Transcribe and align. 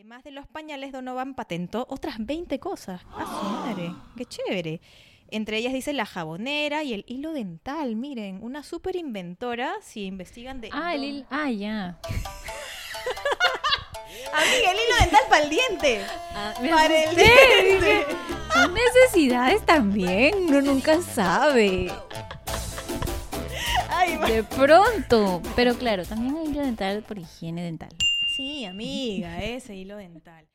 Además 0.00 0.24
de 0.24 0.30
los 0.30 0.46
pañales, 0.46 0.92
Donovan 0.92 1.34
patentó 1.34 1.84
otras 1.90 2.16
20 2.20 2.58
cosas. 2.58 3.02
¡Ah, 3.12 3.26
su 3.26 3.50
madre! 3.50 3.92
¡Qué 4.16 4.24
chévere! 4.24 4.80
Entre 5.28 5.58
ellas 5.58 5.74
dice 5.74 5.92
la 5.92 6.06
jabonera 6.06 6.82
y 6.82 6.94
el 6.94 7.04
hilo 7.06 7.34
dental. 7.34 7.96
Miren, 7.96 8.42
una 8.42 8.62
súper 8.62 8.96
inventora 8.96 9.74
si 9.82 10.06
investigan 10.06 10.62
de... 10.62 10.70
Ah, 10.72 10.94
el 10.94 11.04
hilo... 11.04 11.26
Ah, 11.28 11.50
ya. 11.50 11.98
Amiga, 14.32 14.70
el 14.70 14.78
hilo 14.78 14.96
dental 15.00 15.20
para 15.28 15.42
el 15.44 15.50
diente. 15.50 16.00
Ah, 16.34 16.54
Para 16.56 17.04
el 17.04 17.14
diente. 17.14 18.06
Son 18.54 18.72
necesidades 18.72 19.66
también, 19.66 20.34
uno 20.48 20.62
nunca 20.62 21.02
sabe. 21.02 21.92
Ay, 23.90 24.16
De 24.16 24.44
pronto. 24.44 25.42
Pero 25.54 25.74
claro, 25.74 26.06
también 26.06 26.38
hay 26.38 26.46
hilo 26.46 26.62
dental 26.62 27.02
por 27.02 27.18
higiene 27.18 27.62
dental. 27.62 27.90
Sí, 28.40 28.64
amiga, 28.64 29.38
ese 29.42 29.74
hilo 29.74 29.96
dental. 29.96 30.48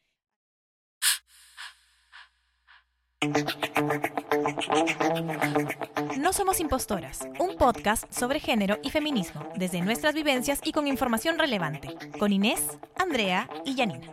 No 6.18 6.34
somos 6.34 6.60
impostoras, 6.60 7.28
un 7.40 7.56
podcast 7.58 8.12
sobre 8.12 8.40
género 8.40 8.80
y 8.84 8.90
feminismo, 8.90 9.48
desde 9.56 9.82
nuestras 9.82 10.16
vivencias 10.16 10.62
y 10.64 10.72
con 10.72 10.88
información 10.88 11.38
relevante, 11.38 11.96
con 12.20 12.34
Inés, 12.34 12.80
Andrea 12.98 13.48
y 13.66 13.76
Janina. 13.76 14.12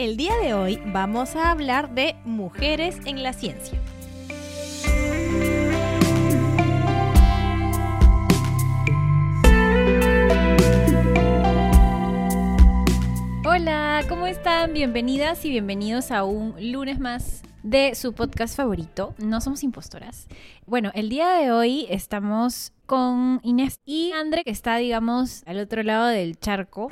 El 0.00 0.16
día 0.16 0.34
de 0.38 0.54
hoy 0.54 0.80
vamos 0.86 1.36
a 1.36 1.50
hablar 1.50 1.94
de 1.94 2.16
mujeres 2.24 2.96
en 3.04 3.22
la 3.22 3.34
ciencia. 3.34 3.78
Hola, 13.44 14.02
¿cómo 14.08 14.26
están? 14.26 14.72
Bienvenidas 14.72 15.44
y 15.44 15.50
bienvenidos 15.50 16.10
a 16.12 16.24
un 16.24 16.54
lunes 16.72 16.98
más 16.98 17.42
de 17.62 17.94
su 17.94 18.14
podcast 18.14 18.56
favorito. 18.56 19.14
No 19.18 19.42
somos 19.42 19.62
impostoras. 19.62 20.28
Bueno, 20.64 20.92
el 20.94 21.10
día 21.10 21.28
de 21.34 21.52
hoy 21.52 21.86
estamos 21.90 22.72
con 22.90 23.38
Inés 23.44 23.78
y 23.84 24.10
Andre, 24.10 24.42
que 24.42 24.50
está, 24.50 24.74
digamos, 24.74 25.44
al 25.46 25.60
otro 25.60 25.84
lado 25.84 26.08
del 26.08 26.40
charco, 26.40 26.88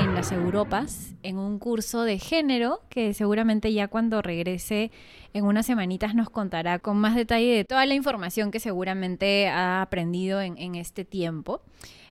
en 0.00 0.14
las 0.14 0.32
Europas, 0.32 1.16
en 1.22 1.36
un 1.36 1.58
curso 1.58 2.04
de 2.04 2.18
género 2.18 2.80
que 2.88 3.12
seguramente 3.12 3.70
ya 3.70 3.88
cuando 3.88 4.22
regrese 4.22 4.90
en 5.34 5.44
unas 5.44 5.66
semanitas 5.66 6.14
nos 6.14 6.30
contará 6.30 6.78
con 6.78 6.96
más 6.96 7.14
detalle 7.14 7.56
de 7.56 7.64
toda 7.66 7.84
la 7.84 7.92
información 7.92 8.50
que 8.50 8.58
seguramente 8.58 9.48
ha 9.48 9.82
aprendido 9.82 10.40
en, 10.40 10.56
en 10.56 10.76
este 10.76 11.04
tiempo. 11.04 11.60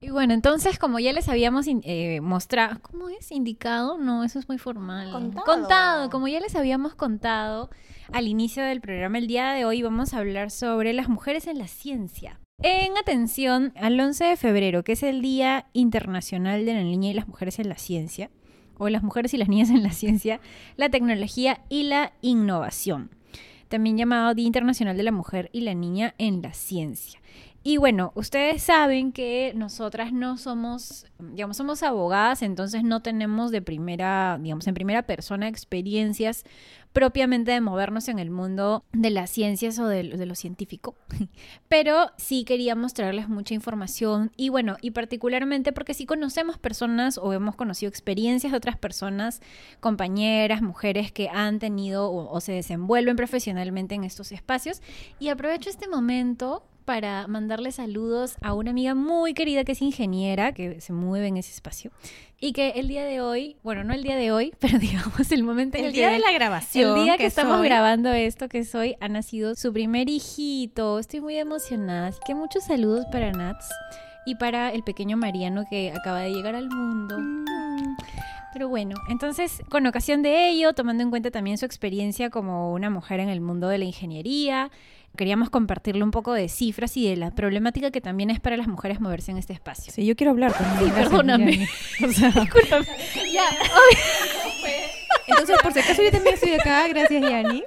Y 0.00 0.10
bueno, 0.10 0.32
entonces 0.32 0.78
como 0.78 1.00
ya 1.00 1.12
les 1.12 1.28
habíamos 1.28 1.66
eh, 1.66 2.20
mostrado, 2.20 2.78
¿cómo 2.82 3.08
es? 3.08 3.32
Indicado, 3.32 3.98
no, 3.98 4.22
eso 4.22 4.38
es 4.38 4.46
muy 4.46 4.58
formal. 4.58 5.10
Contado. 5.10 5.44
Contado, 5.44 6.10
como 6.10 6.28
ya 6.28 6.38
les 6.38 6.54
habíamos 6.54 6.94
contado 6.94 7.68
al 8.12 8.28
inicio 8.28 8.62
del 8.62 8.80
programa, 8.80 9.18
el 9.18 9.26
día 9.26 9.50
de 9.54 9.64
hoy 9.64 9.82
vamos 9.82 10.14
a 10.14 10.18
hablar 10.18 10.52
sobre 10.52 10.92
las 10.92 11.08
mujeres 11.08 11.48
en 11.48 11.58
la 11.58 11.66
ciencia. 11.66 12.38
En 12.62 12.96
atención 12.96 13.72
al 13.76 13.98
11 13.98 14.24
de 14.24 14.36
febrero, 14.36 14.84
que 14.84 14.92
es 14.92 15.02
el 15.02 15.22
Día 15.22 15.66
Internacional 15.72 16.64
de 16.64 16.74
la 16.74 16.82
Niña 16.82 17.10
y 17.10 17.14
las 17.14 17.26
Mujeres 17.26 17.58
en 17.58 17.68
la 17.68 17.76
Ciencia, 17.76 18.30
o 18.78 18.88
las 18.88 19.02
mujeres 19.02 19.34
y 19.34 19.38
las 19.38 19.48
niñas 19.48 19.70
en 19.70 19.82
la 19.82 19.90
ciencia, 19.90 20.40
la 20.76 20.88
tecnología 20.88 21.60
y 21.68 21.84
la 21.84 22.12
innovación, 22.22 23.10
también 23.68 23.98
llamado 23.98 24.34
Día 24.34 24.46
Internacional 24.46 24.96
de 24.96 25.02
la 25.02 25.12
Mujer 25.12 25.50
y 25.52 25.62
la 25.62 25.74
Niña 25.74 26.14
en 26.18 26.42
la 26.42 26.52
Ciencia. 26.52 27.20
Y 27.66 27.78
bueno, 27.78 28.12
ustedes 28.14 28.62
saben 28.62 29.10
que 29.10 29.52
nosotras 29.56 30.12
no 30.12 30.36
somos, 30.36 31.06
digamos, 31.18 31.56
somos 31.56 31.82
abogadas, 31.82 32.42
entonces 32.42 32.84
no 32.84 33.00
tenemos 33.00 33.50
de 33.52 33.62
primera, 33.62 34.38
digamos, 34.40 34.66
en 34.66 34.74
primera 34.74 35.04
persona 35.04 35.48
experiencias 35.48 36.44
propiamente 36.94 37.50
de 37.50 37.60
movernos 37.60 38.06
en 38.06 38.20
el 38.20 38.30
mundo 38.30 38.84
de 38.92 39.10
las 39.10 39.28
ciencias 39.28 39.80
o 39.80 39.88
de, 39.88 40.04
de 40.04 40.26
lo 40.26 40.36
científico. 40.36 40.94
Pero 41.68 42.12
sí 42.16 42.44
queríamos 42.44 42.94
traerles 42.94 43.28
mucha 43.28 43.52
información 43.52 44.30
y 44.36 44.48
bueno, 44.48 44.76
y 44.80 44.92
particularmente 44.92 45.72
porque 45.72 45.92
sí 45.92 46.06
conocemos 46.06 46.56
personas 46.56 47.18
o 47.18 47.32
hemos 47.32 47.56
conocido 47.56 47.90
experiencias 47.90 48.52
de 48.52 48.58
otras 48.58 48.78
personas, 48.78 49.42
compañeras, 49.80 50.62
mujeres 50.62 51.10
que 51.10 51.28
han 51.28 51.58
tenido 51.58 52.08
o, 52.08 52.32
o 52.32 52.40
se 52.40 52.52
desenvuelven 52.52 53.16
profesionalmente 53.16 53.96
en 53.96 54.04
estos 54.04 54.30
espacios. 54.30 54.80
Y 55.18 55.30
aprovecho 55.30 55.70
este 55.70 55.88
momento 55.88 56.62
para 56.84 57.26
mandarle 57.26 57.72
saludos 57.72 58.36
a 58.42 58.54
una 58.54 58.70
amiga 58.70 58.94
muy 58.94 59.34
querida 59.34 59.64
que 59.64 59.72
es 59.72 59.82
ingeniera, 59.82 60.52
que 60.52 60.80
se 60.80 60.92
mueve 60.92 61.28
en 61.28 61.36
ese 61.36 61.52
espacio. 61.52 61.90
Y 62.40 62.52
que 62.52 62.70
el 62.70 62.88
día 62.88 63.04
de 63.04 63.20
hoy, 63.20 63.56
bueno, 63.62 63.84
no 63.84 63.94
el 63.94 64.02
día 64.02 64.16
de 64.16 64.30
hoy, 64.32 64.52
pero 64.60 64.78
digamos 64.78 65.32
el 65.32 65.42
momento 65.42 65.78
en 65.78 65.84
El 65.84 65.88
el 65.88 65.94
día 65.94 66.08
que 66.08 66.14
de 66.14 66.20
la 66.20 66.32
grabación. 66.32 66.98
el 66.98 67.04
día 67.04 67.16
que, 67.16 67.26
es 67.26 67.36
estamos 67.36 67.62
grabando 67.62 68.12
esto, 68.12 68.48
que 68.48 68.58
es 68.58 68.74
hoy, 68.74 68.96
ha 69.00 69.08
nacido 69.08 69.54
su 69.54 69.72
primer 69.72 70.08
hijito. 70.08 70.98
Estoy 70.98 71.20
muy 71.20 71.36
emocionada. 71.36 72.08
Así 72.08 72.20
que 72.26 72.34
muchos 72.34 72.64
saludos 72.64 73.06
para 73.10 73.32
Nats 73.32 73.68
y 74.26 74.34
para 74.36 74.72
el 74.72 74.82
pequeño 74.82 75.16
Mariano 75.16 75.64
que 75.68 75.92
acaba 75.92 76.20
de 76.20 76.32
llegar 76.32 76.54
al 76.54 76.68
mundo. 76.68 77.18
Mm. 77.18 77.44
Pero 78.54 78.68
bueno, 78.68 78.94
entonces, 79.08 79.62
con 79.68 79.84
ocasión 79.84 80.22
de 80.22 80.48
ello, 80.48 80.74
tomando 80.74 81.02
en 81.02 81.10
cuenta 81.10 81.32
también 81.32 81.58
su 81.58 81.66
experiencia 81.66 82.30
como 82.30 82.72
una 82.72 82.88
mujer 82.88 83.18
en 83.18 83.28
el 83.28 83.40
mundo 83.40 83.66
de 83.66 83.78
la 83.78 83.84
ingeniería, 83.84 84.70
queríamos 85.16 85.50
compartirle 85.50 86.02
un 86.02 86.10
poco 86.10 86.32
de 86.32 86.48
cifras 86.48 86.96
y 86.96 87.08
de 87.08 87.16
la 87.16 87.30
problemática 87.30 87.90
que 87.90 88.00
también 88.00 88.30
es 88.30 88.40
para 88.40 88.56
las 88.56 88.68
mujeres 88.68 89.00
moverse 89.00 89.30
en 89.30 89.38
este 89.38 89.52
espacio. 89.52 89.92
Sí, 89.92 90.04
yo 90.04 90.16
quiero 90.16 90.32
hablar 90.32 90.52
también. 90.52 90.90
Sí, 90.90 90.90
perdóname. 90.94 91.52
Yanni. 91.52 91.68
O 92.04 92.12
sea, 92.12 92.30
Discúlpame. 92.40 92.86
Ya, 93.32 93.44
Entonces, 95.26 95.56
por 95.62 95.72
si 95.72 95.80
acaso 95.80 96.02
yo 96.02 96.10
también 96.10 96.34
estoy 96.34 96.52
acá, 96.52 96.86
gracias 96.88 97.22
Yani. 97.22 97.64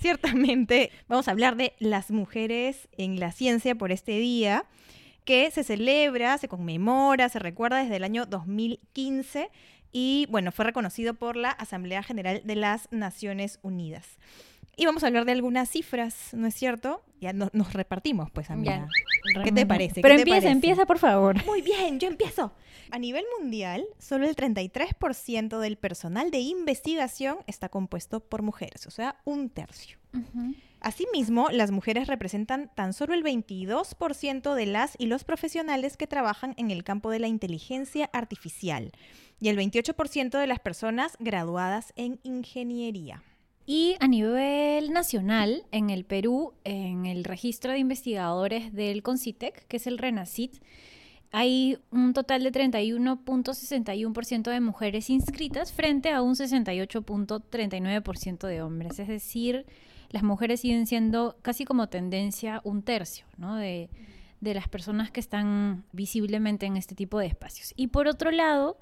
Ciertamente 0.00 0.90
vamos 1.08 1.28
a 1.28 1.32
hablar 1.32 1.56
de 1.56 1.74
las 1.78 2.10
mujeres 2.10 2.88
en 2.96 3.20
la 3.20 3.32
ciencia 3.32 3.74
por 3.74 3.92
este 3.92 4.12
día 4.12 4.64
que 5.24 5.50
se 5.50 5.62
celebra, 5.62 6.38
se 6.38 6.48
conmemora, 6.48 7.28
se 7.28 7.38
recuerda 7.38 7.82
desde 7.82 7.96
el 7.96 8.04
año 8.04 8.24
2015 8.24 9.50
y 9.92 10.26
bueno, 10.30 10.52
fue 10.52 10.64
reconocido 10.64 11.14
por 11.14 11.36
la 11.36 11.50
Asamblea 11.50 12.02
General 12.02 12.40
de 12.44 12.56
las 12.56 12.88
Naciones 12.90 13.58
Unidas. 13.62 14.18
Y 14.80 14.86
vamos 14.86 15.04
a 15.04 15.08
hablar 15.08 15.26
de 15.26 15.32
algunas 15.32 15.68
cifras, 15.68 16.30
¿no 16.32 16.46
es 16.46 16.54
cierto? 16.54 17.02
Ya 17.20 17.34
no- 17.34 17.50
nos 17.52 17.74
repartimos, 17.74 18.30
pues, 18.30 18.48
amiga. 18.50 18.88
¿Qué 19.44 19.52
te 19.52 19.66
parece? 19.66 20.00
Pero 20.00 20.14
¿Qué 20.14 20.16
te 20.16 20.22
empieza, 20.22 20.36
parece? 20.40 20.52
empieza, 20.52 20.86
por 20.86 20.98
favor. 20.98 21.44
Muy 21.44 21.60
bien, 21.60 22.00
yo 22.00 22.08
empiezo. 22.08 22.54
A 22.90 22.98
nivel 22.98 23.24
mundial, 23.38 23.84
solo 23.98 24.26
el 24.26 24.34
33% 24.34 25.58
del 25.60 25.76
personal 25.76 26.30
de 26.30 26.38
investigación 26.38 27.36
está 27.46 27.68
compuesto 27.68 28.20
por 28.20 28.40
mujeres, 28.40 28.86
o 28.86 28.90
sea, 28.90 29.16
un 29.26 29.50
tercio. 29.50 29.98
Asimismo, 30.80 31.48
las 31.50 31.70
mujeres 31.72 32.08
representan 32.08 32.70
tan 32.74 32.94
solo 32.94 33.12
el 33.12 33.22
22% 33.22 34.54
de 34.54 34.64
las 34.66 34.94
y 34.98 35.06
los 35.06 35.24
profesionales 35.24 35.98
que 35.98 36.06
trabajan 36.06 36.54
en 36.56 36.70
el 36.70 36.84
campo 36.84 37.10
de 37.10 37.18
la 37.18 37.28
inteligencia 37.28 38.08
artificial 38.14 38.92
y 39.40 39.50
el 39.50 39.58
28% 39.58 40.38
de 40.38 40.46
las 40.46 40.58
personas 40.58 41.16
graduadas 41.20 41.92
en 41.96 42.18
ingeniería. 42.22 43.22
Y 43.72 43.94
a 44.00 44.08
nivel 44.08 44.92
nacional, 44.92 45.62
en 45.70 45.90
el 45.90 46.04
Perú, 46.04 46.54
en 46.64 47.06
el 47.06 47.22
registro 47.22 47.70
de 47.70 47.78
investigadores 47.78 48.74
del 48.74 49.04
CONCITEC, 49.04 49.64
que 49.68 49.76
es 49.76 49.86
el 49.86 49.98
RENACIT, 49.98 50.60
hay 51.30 51.78
un 51.92 52.12
total 52.12 52.42
de 52.42 52.50
31.61% 52.50 54.50
de 54.50 54.58
mujeres 54.58 55.08
inscritas 55.08 55.72
frente 55.72 56.10
a 56.10 56.20
un 56.20 56.34
68.39% 56.34 58.48
de 58.48 58.60
hombres. 58.60 58.98
Es 58.98 59.06
decir, 59.06 59.66
las 60.08 60.24
mujeres 60.24 60.62
siguen 60.62 60.88
siendo 60.88 61.36
casi 61.40 61.64
como 61.64 61.88
tendencia 61.88 62.60
un 62.64 62.82
tercio 62.82 63.24
¿no? 63.36 63.54
de, 63.54 63.88
de 64.40 64.52
las 64.52 64.66
personas 64.66 65.12
que 65.12 65.20
están 65.20 65.84
visiblemente 65.92 66.66
en 66.66 66.76
este 66.76 66.96
tipo 66.96 67.20
de 67.20 67.26
espacios. 67.26 67.72
Y 67.76 67.86
por 67.86 68.08
otro 68.08 68.32
lado, 68.32 68.78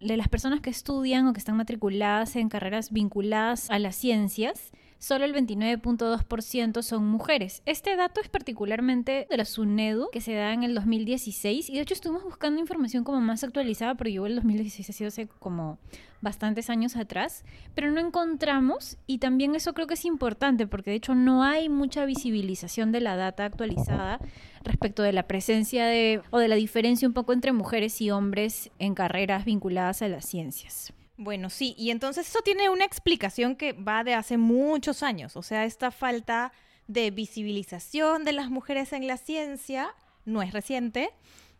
de 0.00 0.16
las 0.16 0.28
personas 0.28 0.60
que 0.60 0.70
estudian 0.70 1.26
o 1.26 1.32
que 1.32 1.38
están 1.38 1.56
matriculadas 1.56 2.36
en 2.36 2.48
carreras 2.48 2.90
vinculadas 2.90 3.70
a 3.70 3.78
las 3.78 3.96
ciencias, 3.96 4.72
solo 5.00 5.24
el 5.24 5.34
29.2% 5.34 6.82
son 6.82 7.06
mujeres. 7.06 7.62
Este 7.66 7.96
dato 7.96 8.20
es 8.20 8.28
particularmente 8.28 9.26
de 9.28 9.36
la 9.36 9.46
SUNEDU, 9.46 10.10
que 10.12 10.20
se 10.20 10.34
da 10.34 10.52
en 10.52 10.62
el 10.62 10.74
2016, 10.74 11.70
y 11.70 11.74
de 11.74 11.80
hecho 11.80 11.94
estuvimos 11.94 12.22
buscando 12.22 12.60
información 12.60 13.02
como 13.02 13.20
más 13.20 13.42
actualizada, 13.42 13.96
pero 13.96 14.10
yo 14.10 14.26
el 14.26 14.36
2016 14.36 14.90
ha 14.90 14.92
sido 14.92 15.08
hace 15.08 15.26
como 15.26 15.78
bastantes 16.20 16.68
años 16.68 16.96
atrás, 16.96 17.44
pero 17.74 17.90
no 17.90 17.98
encontramos, 17.98 18.98
y 19.06 19.18
también 19.18 19.54
eso 19.54 19.72
creo 19.72 19.86
que 19.86 19.94
es 19.94 20.04
importante, 20.04 20.66
porque 20.66 20.90
de 20.90 20.96
hecho 20.96 21.14
no 21.14 21.42
hay 21.42 21.70
mucha 21.70 22.04
visibilización 22.04 22.92
de 22.92 23.00
la 23.00 23.16
data 23.16 23.46
actualizada 23.46 24.20
respecto 24.62 25.02
de 25.02 25.14
la 25.14 25.26
presencia 25.26 25.86
de, 25.86 26.20
o 26.28 26.38
de 26.38 26.48
la 26.48 26.56
diferencia 26.56 27.08
un 27.08 27.14
poco 27.14 27.32
entre 27.32 27.52
mujeres 27.52 28.02
y 28.02 28.10
hombres 28.10 28.70
en 28.78 28.94
carreras 28.94 29.46
vinculadas 29.46 30.02
a 30.02 30.08
las 30.08 30.26
ciencias. 30.26 30.92
Bueno, 31.22 31.50
sí, 31.50 31.74
y 31.76 31.90
entonces 31.90 32.26
eso 32.26 32.40
tiene 32.42 32.70
una 32.70 32.86
explicación 32.86 33.54
que 33.54 33.74
va 33.74 34.04
de 34.04 34.14
hace 34.14 34.38
muchos 34.38 35.02
años, 35.02 35.36
o 35.36 35.42
sea, 35.42 35.66
esta 35.66 35.90
falta 35.90 36.50
de 36.86 37.10
visibilización 37.10 38.24
de 38.24 38.32
las 38.32 38.48
mujeres 38.48 38.94
en 38.94 39.06
la 39.06 39.18
ciencia 39.18 39.94
no 40.24 40.40
es 40.40 40.54
reciente, 40.54 41.10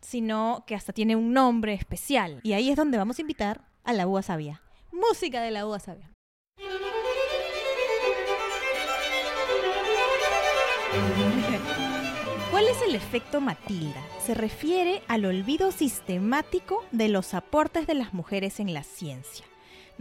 sino 0.01 0.63
que 0.65 0.73
hasta 0.73 0.93
tiene 0.93 1.15
un 1.15 1.33
nombre 1.33 1.75
especial. 1.75 2.39
Y 2.41 2.53
ahí 2.53 2.71
es 2.71 2.75
donde 2.75 2.97
vamos 2.97 3.19
a 3.19 3.21
invitar 3.21 3.61
a 3.83 3.93
la 3.93 4.07
Uva 4.07 4.23
Sabia. 4.23 4.63
Música 4.91 5.43
de 5.43 5.51
la 5.51 5.67
Uva 5.67 5.77
Sabia. 5.77 6.09
¿Cuál 12.49 12.67
es 12.67 12.81
el 12.81 12.95
efecto 12.95 13.41
Matilda? 13.41 14.01
Se 14.25 14.33
refiere 14.33 15.03
al 15.07 15.23
olvido 15.23 15.71
sistemático 15.71 16.83
de 16.91 17.09
los 17.09 17.35
aportes 17.35 17.85
de 17.85 17.93
las 17.93 18.15
mujeres 18.15 18.59
en 18.59 18.73
la 18.73 18.81
ciencia 18.81 19.45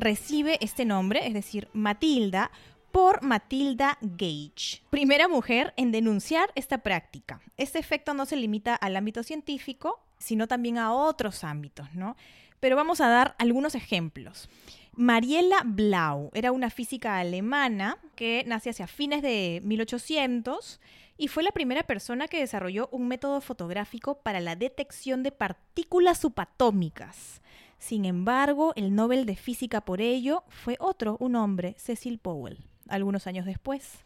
recibe 0.01 0.59
este 0.61 0.85
nombre, 0.85 1.27
es 1.27 1.35
decir, 1.35 1.69
Matilda, 1.73 2.51
por 2.91 3.23
Matilda 3.23 3.99
Gage, 4.01 4.83
primera 4.91 5.29
mujer 5.29 5.73
en 5.77 5.93
denunciar 5.93 6.51
esta 6.57 6.79
práctica. 6.79 7.41
Este 7.57 7.79
efecto 7.79 8.15
no 8.15 8.27
se 8.27 8.37
limita 8.37 8.75
al 8.75 8.97
ámbito 8.97 9.23
científico, 9.23 10.01
sino 10.19 10.49
también 10.49 10.79
a 10.79 10.93
otros 10.93 11.45
ámbitos, 11.45 11.95
¿no? 11.95 12.17
Pero 12.59 12.77
vamos 12.77 13.01
a 13.01 13.09
dar 13.09 13.37
algunos 13.39 13.75
ejemplos. 13.75 14.49
Mariela 14.97 15.63
Blau 15.65 16.31
era 16.35 16.51
una 16.53 16.69
física 16.69 17.19
alemana 17.19 17.97
que 18.17 18.45
nace 18.47 18.71
hacia 18.71 18.87
fines 18.87 19.23
de 19.23 19.61
1800 19.65 20.81
y 21.17 21.29
fue 21.29 21.43
la 21.43 21.53
primera 21.53 21.85
persona 21.85 22.29
que 22.29 22.41
desarrolló 22.41 22.89
un 22.93 23.07
método 23.07 23.41
fotográfico 23.41 24.19
para 24.19 24.41
la 24.41 24.57
detección 24.57 25.23
de 25.23 25.31
partículas 25.31 26.19
subatómicas. 26.19 27.41
Sin 27.81 28.05
embargo, 28.05 28.73
el 28.77 28.95
Nobel 28.95 29.25
de 29.25 29.35
Física 29.35 29.81
por 29.81 30.03
ello 30.03 30.45
fue 30.49 30.77
otro, 30.79 31.17
un 31.19 31.35
hombre, 31.35 31.75
Cecil 31.79 32.19
Powell, 32.19 32.59
algunos 32.89 33.27
años 33.27 33.47
después. 33.47 34.05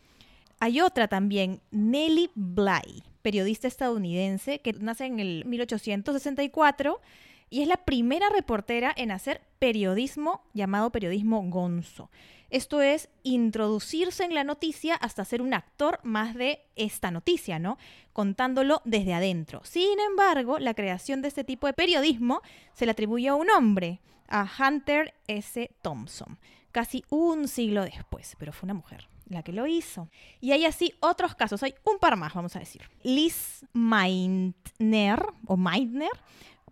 Hay 0.61 0.81
otra 0.81 1.09
también, 1.09 1.61
Nellie 1.73 2.31
Bly, 2.37 3.03
periodista 3.21 3.67
estadounidense 3.67 4.61
que 4.61 4.73
nace 4.75 5.06
en 5.06 5.19
el 5.19 5.44
1864 5.44 7.00
y 7.50 7.62
es 7.62 7.69
la 7.69 7.76
primera 7.79 8.29
reportera 8.31 8.94
en 8.97 9.11
hacer 9.11 9.43
periodismo 9.59 10.43
llamado 10.55 10.91
periodismo 10.91 11.43
gonzo. 11.43 12.11
Esto 12.50 12.82
es 12.82 13.08
introducirse 13.23 14.25
en 14.25 14.35
la 14.35 14.44
noticia 14.44 14.94
hasta 14.94 15.25
ser 15.25 15.43
un 15.43 15.55
actor 15.55 16.00
más 16.02 16.35
de 16.35 16.61
esta 16.76 17.11
noticia, 17.11 17.58
¿no? 17.58 17.79
Contándolo 18.12 18.81
desde 18.85 19.14
adentro. 19.14 19.61
Sin 19.64 19.99
embargo, 20.00 20.58
la 20.58 20.75
creación 20.75 21.23
de 21.23 21.29
este 21.29 21.44
tipo 21.44 21.67
de 21.67 21.73
periodismo 21.73 22.43
se 22.75 22.87
le 22.87 22.93
atribuye 22.93 23.29
a 23.29 23.35
un 23.35 23.50
hombre, 23.50 24.00
a 24.29 24.49
Hunter 24.58 25.14
S. 25.26 25.70
Thompson, 25.82 26.38
casi 26.73 27.05
un 27.11 27.49
siglo 27.49 27.85
después, 27.85 28.37
pero 28.38 28.52
fue 28.52 28.67
una 28.67 28.75
mujer 28.75 29.08
la 29.29 29.43
que 29.43 29.52
lo 29.52 29.67
hizo. 29.67 30.08
Y 30.41 30.52
hay 30.52 30.64
así 30.64 30.94
otros 31.00 31.35
casos, 31.35 31.62
hay 31.62 31.75
un 31.85 31.99
par 31.99 32.17
más, 32.17 32.35
vamos 32.35 32.56
a 32.56 32.61
decir. 32.61 32.82
Liz 33.02 33.64
Meitner, 33.73 35.25
o 35.46 35.56
Meitner, 35.56 36.11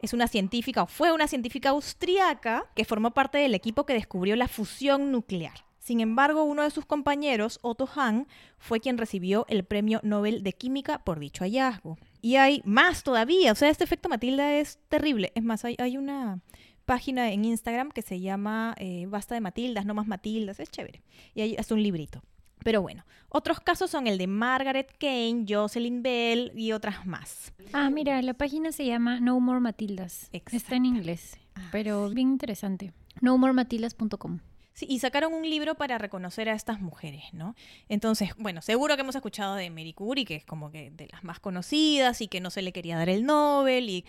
es 0.03 0.13
una 0.13 0.27
científica, 0.27 0.83
o 0.83 0.87
fue 0.87 1.13
una 1.13 1.29
científica 1.29 1.71
austriaca 1.71 2.67
que 2.75 2.85
formó 2.85 3.13
parte 3.13 3.39
del 3.39 3.55
equipo 3.55 3.87
que 3.87 3.95
descubrió 3.95 4.37
la 4.37 4.49
fusión 4.49 5.11
nuclear. 5.13 5.65
Sin 5.79 6.01
embargo, 6.01 6.45
uno 6.45 6.63
de 6.63 6.71
sus 6.71 6.85
compañeros, 6.85 7.59
Otto 7.63 7.89
Hahn, 7.97 8.29
fue 8.59 8.79
quien 8.79 8.99
recibió 8.99 9.47
el 9.49 9.65
Premio 9.65 9.99
Nobel 10.05 10.45
de 10.45 10.53
Química 10.53 11.03
por 11.03 11.19
dicho 11.19 11.43
hallazgo. 11.43 11.99
Y 12.21 12.37
hay 12.37 12.63
más 12.65 13.03
todavía, 13.03 13.51
o 13.51 13.55
sea, 13.57 13.69
este 13.69 13.83
efecto 13.83 14.09
Matilda 14.09 14.55
es 14.55 14.79
terrible. 14.89 15.33
Es 15.35 15.43
más, 15.43 15.65
hay, 15.65 15.97
una 15.97 16.41
página 16.85 17.33
en 17.33 17.45
Instagram 17.45 17.91
que 17.91 18.03
se 18.03 18.21
llama 18.21 18.77
eh, 18.79 19.07
Basta 19.09 19.35
de 19.35 19.41
Matildas, 19.41 19.85
no 19.85 19.95
más 19.95 20.07
Matildas, 20.07 20.61
es 20.61 20.71
chévere. 20.71 21.03
Y 21.35 21.41
hay 21.41 21.57
hasta 21.57 21.75
un 21.75 21.83
librito. 21.83 22.23
Pero 22.65 22.83
bueno, 22.83 23.05
otros 23.29 23.61
casos 23.61 23.91
son 23.91 24.07
el 24.07 24.19
de 24.19 24.27
Margaret 24.27 24.95
Kane, 24.99 25.45
Jocelyn 25.49 26.03
Bell 26.03 26.53
y 26.55 26.73
otras 26.73 27.07
más. 27.07 27.53
Ah, 27.73 27.91
mira, 27.91 28.21
la 28.23 28.35
página 28.35 28.73
se 28.73 28.87
llama 28.87 29.21
No 29.21 29.41
More 29.41 29.61
Matildas. 29.61 30.29
Está 30.33 30.77
en 30.77 30.87
inglés, 30.87 31.39
ah, 31.55 31.69
pero 31.73 32.11
bien 32.11 32.29
interesante. 32.29 32.93
NoMoreMatildas.com 33.21 34.41
y 34.81 34.99
sacaron 35.01 35.35
un 35.35 35.49
libro 35.49 35.75
para 35.75 35.99
reconocer 35.99 36.49
a 36.49 36.55
estas 36.55 36.81
mujeres, 36.81 37.25
¿no? 37.33 37.55
Entonces, 37.89 38.31
bueno, 38.39 38.63
seguro 38.63 38.97
que 38.97 39.03
hemos 39.03 39.15
escuchado 39.15 39.55
de 39.55 39.71
Mary 39.71 39.93
Curie, 39.93 40.25
que 40.25 40.37
es 40.37 40.45
como 40.45 40.71
que 40.71 40.91
de 40.91 41.09
las 41.09 41.25
más 41.25 41.41
conocidas 41.41 42.21
y 42.21 42.29
que 42.29 42.41
no 42.41 42.51
se 42.51 42.63
le 42.63 42.73
quería 42.73 42.97
dar 42.97 43.09
el 43.09 43.25
Nobel 43.25 43.91
y 43.91 44.05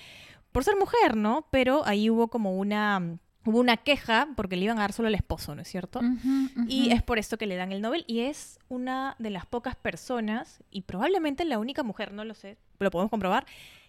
por 0.52 0.64
ser 0.64 0.76
mujer, 0.78 1.16
¿no? 1.18 1.48
Pero 1.52 1.86
ahí 1.86 2.10
hubo 2.10 2.30
como 2.30 2.58
una 2.58 3.20
hubo 3.46 3.60
una 3.60 3.78
queja 3.78 4.30
porque 4.36 4.56
le 4.56 4.66
iban 4.66 4.78
a 4.78 4.82
dar 4.82 4.94
solo 4.94 5.08
al 5.08 5.16
esposo, 5.16 5.56
¿no 5.56 5.62
es 5.62 5.68
cierto? 5.68 6.02
Y 6.68 6.92
es 6.92 7.04
por 7.04 7.20
esto 7.20 7.38
que 7.38 7.48
le 7.48 7.56
dan 7.56 7.72
el 7.72 7.82
Nobel 7.82 8.04
y 8.08 8.22
es 8.22 8.60
una 8.70 9.16
de 9.20 9.30
las 9.30 9.46
pocas 9.46 9.76
personas 9.76 10.64
y 10.72 10.82
probablemente 10.82 11.46
la 11.46 11.60
única 11.60 11.84
mujer, 11.84 12.14
no 12.14 12.26
lo 12.26 12.34
sé, 12.34 12.58
lo 12.80 12.92
podemos 12.92 13.10
comprobar, 13.10 13.46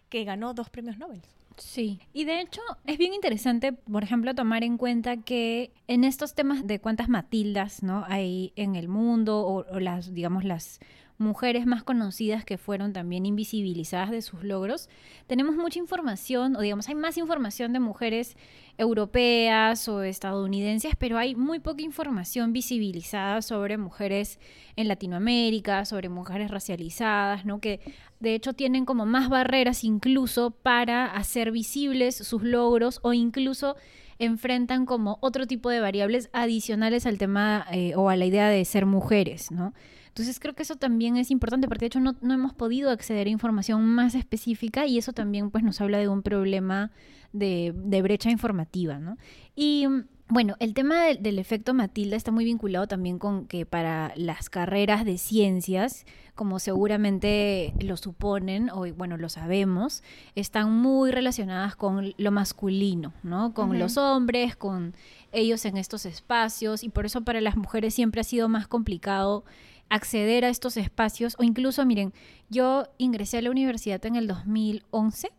que 0.08 0.24
ganó 0.24 0.54
dos 0.54 0.70
premios 0.70 0.98
Nobel. 0.98 1.22
Sí, 1.56 2.00
y 2.12 2.24
de 2.24 2.40
hecho 2.40 2.60
es 2.84 2.98
bien 2.98 3.14
interesante, 3.14 3.72
por 3.72 4.02
ejemplo, 4.02 4.34
tomar 4.34 4.64
en 4.64 4.76
cuenta 4.76 5.18
que 5.18 5.72
en 5.86 6.02
estos 6.02 6.34
temas 6.34 6.66
de 6.66 6.80
cuántas 6.80 7.08
Matildas 7.08 7.84
no 7.84 8.04
hay 8.08 8.52
en 8.56 8.74
el 8.74 8.88
mundo 8.88 9.40
o, 9.40 9.64
o 9.72 9.78
las, 9.78 10.12
digamos, 10.14 10.42
las 10.42 10.80
mujeres 11.24 11.66
más 11.66 11.82
conocidas 11.82 12.44
que 12.44 12.58
fueron 12.58 12.92
también 12.92 13.26
invisibilizadas 13.26 14.10
de 14.10 14.22
sus 14.22 14.44
logros, 14.44 14.88
tenemos 15.26 15.56
mucha 15.56 15.78
información, 15.78 16.54
o 16.54 16.60
digamos, 16.60 16.88
hay 16.88 16.94
más 16.94 17.18
información 17.18 17.72
de 17.72 17.80
mujeres 17.80 18.36
europeas 18.78 19.88
o 19.88 20.02
estadounidenses, 20.02 20.94
pero 20.96 21.18
hay 21.18 21.34
muy 21.34 21.58
poca 21.58 21.82
información 21.82 22.52
visibilizada 22.52 23.42
sobre 23.42 23.78
mujeres 23.78 24.38
en 24.76 24.88
Latinoamérica, 24.88 25.84
sobre 25.84 26.08
mujeres 26.08 26.50
racializadas, 26.50 27.44
¿no? 27.44 27.60
Que 27.60 27.80
de 28.20 28.34
hecho 28.34 28.52
tienen 28.52 28.84
como 28.84 29.06
más 29.06 29.28
barreras 29.28 29.84
incluso 29.84 30.50
para 30.50 31.06
hacer 31.06 31.50
visibles 31.50 32.16
sus 32.16 32.42
logros 32.42 33.00
o 33.02 33.12
incluso 33.12 33.76
enfrentan 34.18 34.86
como 34.86 35.18
otro 35.20 35.46
tipo 35.46 35.70
de 35.70 35.80
variables 35.80 36.30
adicionales 36.32 37.06
al 37.06 37.18
tema 37.18 37.66
eh, 37.72 37.94
o 37.96 38.08
a 38.08 38.16
la 38.16 38.24
idea 38.24 38.48
de 38.48 38.64
ser 38.64 38.86
mujeres, 38.86 39.50
¿no? 39.50 39.74
Entonces 40.14 40.38
creo 40.38 40.54
que 40.54 40.62
eso 40.62 40.76
también 40.76 41.16
es 41.16 41.32
importante 41.32 41.66
porque 41.66 41.80
de 41.80 41.86
hecho 41.88 41.98
no, 41.98 42.14
no, 42.20 42.34
hemos 42.34 42.54
podido 42.54 42.90
acceder 42.90 43.26
a 43.26 43.30
información 43.30 43.84
más 43.84 44.14
específica 44.14 44.86
y 44.86 44.96
eso 44.96 45.12
también 45.12 45.50
pues 45.50 45.64
nos 45.64 45.80
habla 45.80 45.98
de 45.98 46.06
un 46.06 46.22
problema 46.22 46.92
de, 47.32 47.74
de 47.74 48.00
brecha 48.00 48.30
informativa, 48.30 49.00
¿no? 49.00 49.18
Y 49.56 49.88
bueno, 50.28 50.56
el 50.58 50.72
tema 50.72 51.02
del, 51.02 51.38
efecto 51.38 51.74
Matilda 51.74 52.16
está 52.16 52.30
muy 52.30 52.46
vinculado 52.46 52.88
también 52.88 53.18
con 53.18 53.46
que 53.46 53.66
para 53.66 54.12
las 54.16 54.48
carreras 54.48 55.04
de 55.04 55.18
ciencias, 55.18 56.06
como 56.34 56.58
seguramente 56.60 57.74
lo 57.78 57.98
suponen, 57.98 58.70
o 58.70 58.86
bueno, 58.94 59.18
lo 59.18 59.28
sabemos, 59.28 60.02
están 60.34 60.72
muy 60.72 61.10
relacionadas 61.10 61.76
con 61.76 62.14
lo 62.16 62.30
masculino, 62.32 63.12
¿no? 63.22 63.52
Con 63.52 63.78
los 63.78 63.98
hombres, 63.98 64.56
con 64.56 64.94
ellos 65.30 65.66
en 65.66 65.76
estos 65.76 66.06
espacios, 66.06 66.84
y 66.84 66.88
por 66.88 67.04
eso 67.04 67.20
para 67.20 67.42
las 67.42 67.56
mujeres 67.56 67.94
siempre 67.94 68.22
ha 68.22 68.24
sido 68.24 68.48
más 68.48 68.66
complicado 68.66 69.44
acceder 69.88 70.44
a 70.44 70.48
estos 70.48 70.76
espacios, 70.76 71.36
o 71.38 71.42
incluso, 71.42 71.84
miren, 71.86 72.12
yo 72.50 72.84
ingresé 72.98 73.38
a 73.38 73.42
la 73.42 73.50
universidad 73.50 74.04
en 74.06 74.16
el 74.16 74.26
2011 74.26 75.30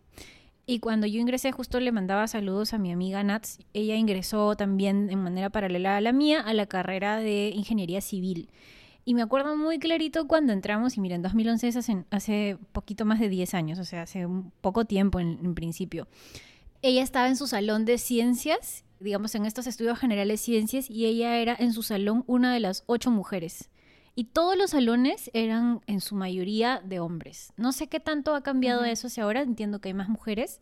y 0.68 0.80
cuando 0.80 1.06
yo 1.06 1.20
ingresé, 1.20 1.52
justo 1.52 1.80
le 1.80 1.92
mandaba 1.92 2.28
saludos 2.28 2.74
a 2.74 2.80
mi 2.80 2.92
amiga 2.92 3.24
Nats. 3.24 3.60
Ella 3.74 3.96
ingresó 3.96 4.56
también 4.56 5.12
en 5.12 5.22
manera 5.22 5.52
paralela 5.52 5.98
a 5.98 6.02
la 6.02 6.12
mía 6.12 6.42
a 6.42 6.54
la 6.54 6.66
carrera 6.66 7.18
de 7.18 7.52
ingeniería 7.54 8.02
civil. 8.02 8.50
Y 9.08 9.14
me 9.14 9.22
acuerdo 9.22 9.56
muy 9.56 9.78
clarito 9.78 10.28
cuando 10.28 10.54
entramos, 10.54 10.98
y 10.98 11.02
miren, 11.02 11.22
2011 11.22 11.68
es 11.68 11.76
hace, 11.76 12.06
hace 12.10 12.58
poquito 12.72 13.06
más 13.06 13.20
de 13.20 13.30
10 13.30 13.54
años, 13.54 13.78
o 13.78 13.86
sea, 13.86 14.02
hace 14.02 14.26
un 14.26 14.52
poco 14.62 14.86
tiempo 14.86 15.20
en, 15.20 15.40
en 15.44 15.54
principio. 15.54 16.08
Ella 16.82 17.04
estaba 17.04 17.28
en 17.28 17.36
su 17.36 17.46
salón 17.46 17.86
de 17.86 18.00
ciencias, 18.00 18.84
digamos, 19.00 19.36
en 19.36 19.46
estos 19.46 19.68
estudios 19.68 20.00
generales 20.00 20.42
ciencias, 20.42 20.90
y 20.90 21.06
ella 21.06 21.38
era 21.38 21.56
en 21.60 21.74
su 21.74 21.84
salón 21.84 22.24
una 22.26 22.52
de 22.52 22.60
las 22.60 22.84
ocho 22.88 23.12
mujeres 23.12 23.70
y 24.16 24.26
todos 24.26 24.58
los 24.58 24.72
salones 24.72 25.30
eran 25.34 25.82
en 25.88 26.00
su 26.00 26.16
mayoría 26.16 26.82
de 26.84 27.00
hombres. 27.00 27.52
No 27.58 27.74
sé 27.74 27.88
qué 27.88 28.00
tanto 28.00 28.34
ha 28.34 28.42
cambiado 28.42 28.86
eso 28.86 29.08
hacia 29.08 29.24
ahora, 29.24 29.42
entiendo 29.42 29.80
que 29.80 29.90
hay 29.90 29.94
más 29.94 30.10
mujeres, 30.10 30.62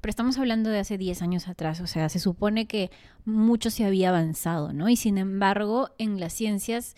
pero 0.00 0.10
estamos 0.10 0.38
hablando 0.38 0.70
de 0.70 0.78
hace 0.78 0.98
10 0.98 1.22
años 1.22 1.48
atrás, 1.48 1.80
o 1.80 1.86
sea, 1.86 2.08
se 2.08 2.18
supone 2.18 2.66
que 2.66 2.90
mucho 3.24 3.70
se 3.70 3.84
había 3.84 4.08
avanzado, 4.08 4.72
¿no? 4.72 4.88
Y 4.88 4.96
sin 4.96 5.18
embargo, 5.18 5.90
en 5.98 6.18
las 6.18 6.32
ciencias 6.32 6.94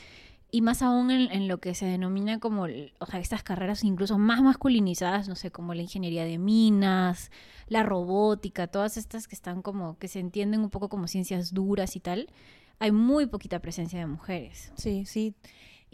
y 0.50 0.60
más 0.60 0.80
aún 0.80 1.10
en, 1.10 1.30
en, 1.32 1.48
lo 1.48 1.58
que 1.58 1.74
se 1.74 1.86
denomina 1.86 2.38
como, 2.38 2.62
o 2.64 3.06
sea, 3.06 3.20
estas 3.20 3.42
carreras 3.42 3.82
incluso 3.82 4.16
más 4.16 4.42
masculinizadas, 4.42 5.28
no 5.28 5.34
sé, 5.34 5.50
como 5.50 5.74
la 5.74 5.82
ingeniería 5.82 6.24
de 6.24 6.38
minas, 6.38 7.32
la 7.68 7.82
robótica, 7.82 8.68
todas 8.68 8.96
estas 8.96 9.26
que 9.26 9.34
están 9.34 9.60
como, 9.60 9.98
que 9.98 10.06
se 10.06 10.20
entienden 10.20 10.60
un 10.60 10.70
poco 10.70 10.88
como 10.88 11.08
ciencias 11.08 11.52
duras 11.52 11.96
y 11.96 12.00
tal, 12.00 12.28
hay 12.78 12.92
muy 12.92 13.26
poquita 13.26 13.60
presencia 13.60 13.98
de 13.98 14.06
mujeres. 14.06 14.72
Sí, 14.76 15.04
sí. 15.04 15.34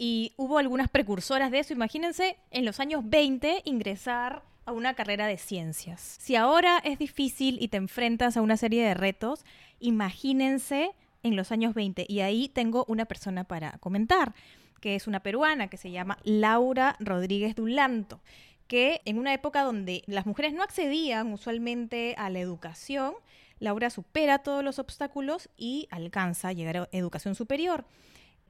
Y 0.05 0.33
hubo 0.35 0.57
algunas 0.57 0.89
precursoras 0.89 1.49
de 1.49 1.59
eso. 1.59 1.71
Imagínense 1.71 2.35
en 2.51 2.65
los 2.65 2.81
años 2.81 3.03
20 3.05 3.61
ingresar 3.63 4.43
a 4.65 4.73
una 4.73 4.95
carrera 4.95 5.27
de 5.27 5.37
ciencias. 5.37 6.17
Si 6.19 6.35
ahora 6.35 6.81
es 6.83 6.99
difícil 6.99 7.57
y 7.61 7.69
te 7.69 7.77
enfrentas 7.77 8.35
a 8.35 8.41
una 8.41 8.57
serie 8.57 8.83
de 8.83 8.95
retos, 8.95 9.45
imagínense 9.79 10.91
en 11.23 11.37
los 11.37 11.53
años 11.53 11.73
20. 11.73 12.05
Y 12.09 12.19
ahí 12.19 12.49
tengo 12.49 12.83
una 12.89 13.05
persona 13.05 13.45
para 13.45 13.77
comentar, 13.77 14.33
que 14.81 14.95
es 14.95 15.07
una 15.07 15.21
peruana 15.21 15.69
que 15.69 15.77
se 15.77 15.89
llama 15.89 16.17
Laura 16.25 16.97
Rodríguez 16.99 17.55
Dulanto 17.55 18.19
que 18.67 19.01
en 19.05 19.19
una 19.19 19.33
época 19.33 19.61
donde 19.61 20.03
las 20.07 20.25
mujeres 20.25 20.53
no 20.53 20.63
accedían 20.63 21.31
usualmente 21.31 22.15
a 22.17 22.29
la 22.29 22.39
educación, 22.39 23.13
Laura 23.59 23.89
supera 23.89 24.39
todos 24.39 24.63
los 24.63 24.79
obstáculos 24.79 25.49
y 25.57 25.87
alcanza 25.91 26.49
a 26.49 26.53
llegar 26.53 26.77
a 26.77 26.89
educación 26.91 27.35
superior. 27.35 27.85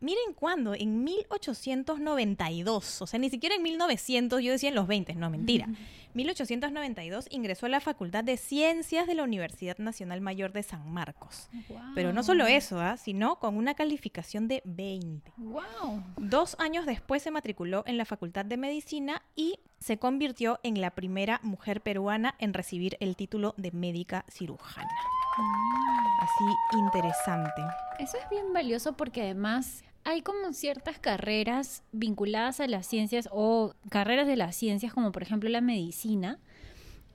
Miren 0.03 0.33
cuándo, 0.36 0.74
en 0.74 1.05
1892, 1.05 3.01
o 3.01 3.07
sea, 3.07 3.17
ni 3.19 3.29
siquiera 3.29 3.55
en 3.55 3.63
1900, 3.63 4.43
yo 4.43 4.51
decía 4.51 4.67
en 4.67 4.75
los 4.75 4.86
20, 4.86 5.15
no, 5.15 5.29
mentira. 5.29 5.69
1892 6.13 7.27
ingresó 7.31 7.67
a 7.67 7.69
la 7.69 7.79
Facultad 7.79 8.22
de 8.25 8.36
Ciencias 8.36 9.07
de 9.07 9.15
la 9.15 9.24
Universidad 9.24 9.77
Nacional 9.77 10.19
Mayor 10.19 10.51
de 10.51 10.62
San 10.62 10.91
Marcos. 10.91 11.50
Pero 11.95 12.12
no 12.12 12.22
solo 12.22 12.45
eso, 12.48 12.81
¿ah? 12.81 12.98
sino 12.98 13.39
con 13.39 13.55
una 13.55 13.75
calificación 13.75 14.50
de 14.50 14.62
20. 14.65 15.31
Wow. 15.38 16.03
Dos 16.17 16.57
años 16.60 16.86
después 16.86 17.24
se 17.24 17.31
matriculó 17.31 17.86
en 17.88 17.98
la 17.98 18.03
Facultad 18.03 18.43
de 18.43 18.57
Medicina 18.57 19.22
y 19.38 19.60
se 19.79 20.00
convirtió 20.00 20.60
en 20.63 20.81
la 20.81 20.91
primera 20.91 21.39
mujer 21.43 21.79
peruana 21.79 22.36
en 22.39 22.53
recibir 22.53 22.98
el 23.00 23.15
título 23.15 23.55
de 23.55 23.72
médica 23.72 24.25
cirujana. 24.29 24.91
Mm. 25.38 25.83
Así 26.22 26.77
interesante. 26.77 27.62
Eso 28.00 28.17
es 28.17 28.29
bien 28.29 28.51
valioso 28.53 28.93
porque 28.93 29.22
además 29.22 29.83
hay 30.05 30.22
como 30.22 30.53
ciertas 30.53 31.00
carreras 31.00 31.83
vinculadas 31.91 32.60
a 32.60 32.67
las 32.67 32.86
ciencias 32.88 33.29
o 33.31 33.74
carreras 33.89 34.27
de 34.27 34.36
las 34.36 34.55
ciencias, 34.55 34.93
como 34.93 35.12
por 35.12 35.24
ejemplo 35.24 35.50
la 35.50 35.62
medicina, 35.62 36.39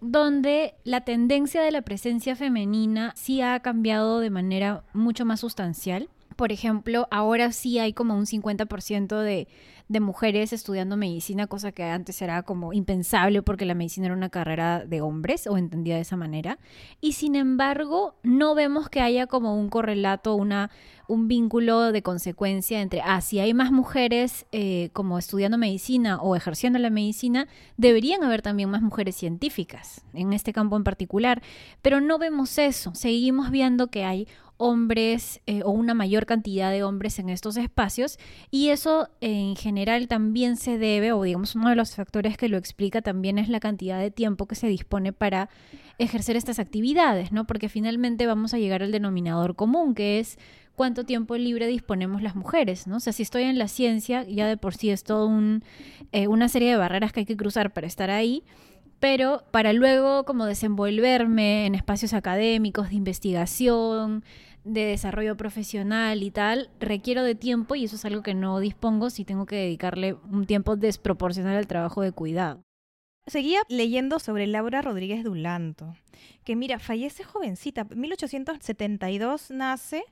donde 0.01 0.75
la 0.85 1.03
tendencia 1.03 1.63
de 1.63 1.73
la 1.73 1.83
presencia 1.83 2.37
femenina 2.37 3.13
sí 3.17 3.43
ha 3.43 3.61
cambiado 3.61 4.21
de 4.21 4.31
manera 4.31 4.85
mucho 4.93 5.25
más 5.25 5.41
sustancial. 5.41 6.09
Por 6.39 6.53
ejemplo, 6.53 7.09
ahora 7.11 7.51
sí 7.51 7.81
hay 7.81 7.93
como 7.93 8.17
un 8.17 8.25
50% 8.25 9.21
de 9.21 9.49
de 9.89 10.01
mujeres 10.01 10.53
estudiando 10.53 10.97
medicina, 10.97 11.47
cosa 11.47 11.73
que 11.73 11.83
antes 11.83 12.21
era 12.21 12.43
como 12.43 12.75
impensable 12.75 13.43
porque 13.43 13.65
la 13.65 13.75
medicina 13.75 14.07
era 14.07 14.15
una 14.15 14.29
carrera 14.29 14.85
de 14.85 15.01
hombres 15.01 15.47
o 15.47 15.57
entendida 15.57 15.97
de 15.97 16.03
esa 16.03 16.17
manera. 16.17 16.59
Y 17.01 17.13
sin 17.13 17.35
embargo, 17.35 18.15
no 18.23 18.55
vemos 18.55 18.91
que 18.91 19.01
haya 19.01 19.27
como 19.27 19.57
un 19.57 19.71
correlato, 19.71 20.35
una, 20.35 20.71
un 21.07 21.27
vínculo 21.27 21.91
de 21.91 22.03
consecuencia 22.03 22.83
entre, 22.83 23.01
ah, 23.01 23.23
si 23.23 23.41
hay 23.41 23.55
más 23.55 23.73
mujeres 23.73 24.47
eh, 24.53 24.91
como 24.93 25.19
estudiando 25.19 25.57
medicina 25.57 26.21
o 26.21 26.37
ejerciendo 26.37 26.79
la 26.79 26.91
medicina, 26.91 27.49
deberían 27.79 28.23
haber 28.23 28.43
también 28.43 28.69
más 28.69 28.83
mujeres 28.83 29.17
científicas 29.17 30.05
en 30.13 30.35
este 30.35 30.53
campo 30.53 30.77
en 30.77 30.85
particular. 30.85 31.43
Pero 31.81 32.03
no 32.03 32.19
vemos 32.19 32.59
eso. 32.59 32.95
Seguimos 32.95 33.51
viendo 33.51 33.87
que 33.87 34.05
hay 34.05 34.29
hombres 34.59 35.41
eh, 35.47 35.63
o 35.65 35.71
una 35.71 35.95
mayor 35.95 36.27
cantidad 36.27 36.71
de 36.71 36.83
hombres 36.83 37.19
en 37.19 37.31
estos 37.31 37.57
espacios 37.57 38.19
y 38.51 38.69
eso 38.69 39.09
en 39.21 39.57
general 39.57 40.09
también 40.09 40.57
se 40.57 40.79
debe 40.79 41.13
o 41.13 41.23
digamos 41.23 41.55
uno 41.55 41.71
de 41.71 41.77
los 41.77 41.95
factores 41.95 42.37
que 42.37 42.49
lo 42.49 42.59
explica 42.59 43.01
también 43.01 43.39
es 43.39 43.49
la 43.49 43.61
cantidad 43.61 43.99
de 43.99 44.11
tiempo 44.11 44.47
que 44.47 44.57
se 44.57 44.67
dispone 44.67 45.13
para 45.13 45.49
ejercer 45.99 46.37
estas 46.37 46.59
actividades, 46.59 47.33
¿no? 47.33 47.47
Porque 47.47 47.69
finalmente 47.69 48.27
vamos 48.27 48.53
a 48.53 48.59
llegar 48.59 48.83
al 48.83 48.93
denominador 48.93 49.57
común 49.57 49.95
que 49.95 50.19
es 50.19 50.39
cuánto 50.75 51.05
tiempo 51.05 51.37
libre 51.37 51.67
disponemos 51.67 52.23
las 52.23 52.37
mujeres, 52.37 52.87
¿no? 52.87 52.97
O 52.97 53.01
sea, 53.01 53.13
si 53.13 53.23
estoy 53.23 53.45
en 53.45 53.59
la 53.59 53.69
ciencia, 53.69 54.25
ya 54.25 54.47
de 54.47 54.57
por 54.57 54.75
sí 54.75 54.91
es 54.91 55.03
todo 55.05 55.27
un, 55.27 55.63
eh, 56.13 56.29
una 56.29 56.49
serie 56.49 56.71
de 56.71 56.77
barreras 56.77 57.13
que 57.13 57.21
hay 57.21 57.27
que 57.27 57.37
cruzar 57.37 57.73
para 57.73 57.87
estar 57.87 58.11
ahí, 58.11 58.45
pero 59.01 59.45
para 59.51 59.73
luego 59.73 60.25
como 60.25 60.47
desenvolverme 60.47 61.67
en 61.67 61.75
espacios 61.75 62.13
académicos 62.15 62.91
de 62.91 62.97
investigación, 62.97 64.25
de 64.69 64.85
desarrollo 64.85 65.37
profesional 65.37 66.23
y 66.23 66.31
tal, 66.31 66.71
requiero 66.81 67.23
de 67.23 67.35
tiempo 67.35 67.75
y 67.75 67.85
eso 67.85 67.97
es 67.97 68.05
algo 68.05 68.23
que 68.23 68.35
no 68.35 68.61
dispongo 68.61 69.11
si 69.11 69.25
tengo 69.25 69.47
que 69.47 69.57
dedicarle 69.57 70.15
un 70.31 70.47
tiempo 70.47 70.77
desproporcional 70.77 71.57
al 71.57 71.67
trabajo 71.67 72.03
de 72.03 72.13
cuidado. 72.13 72.63
Seguía 73.27 73.61
leyendo 73.69 74.19
sobre 74.19 74.47
Laura 74.47 74.81
Rodríguez 74.81 75.23
Dulanto, 75.23 75.95
que 76.45 76.57
mira, 76.57 76.79
fallece 76.79 77.25
jovencita, 77.25 77.85
1872 77.85 79.51
nace 79.51 80.05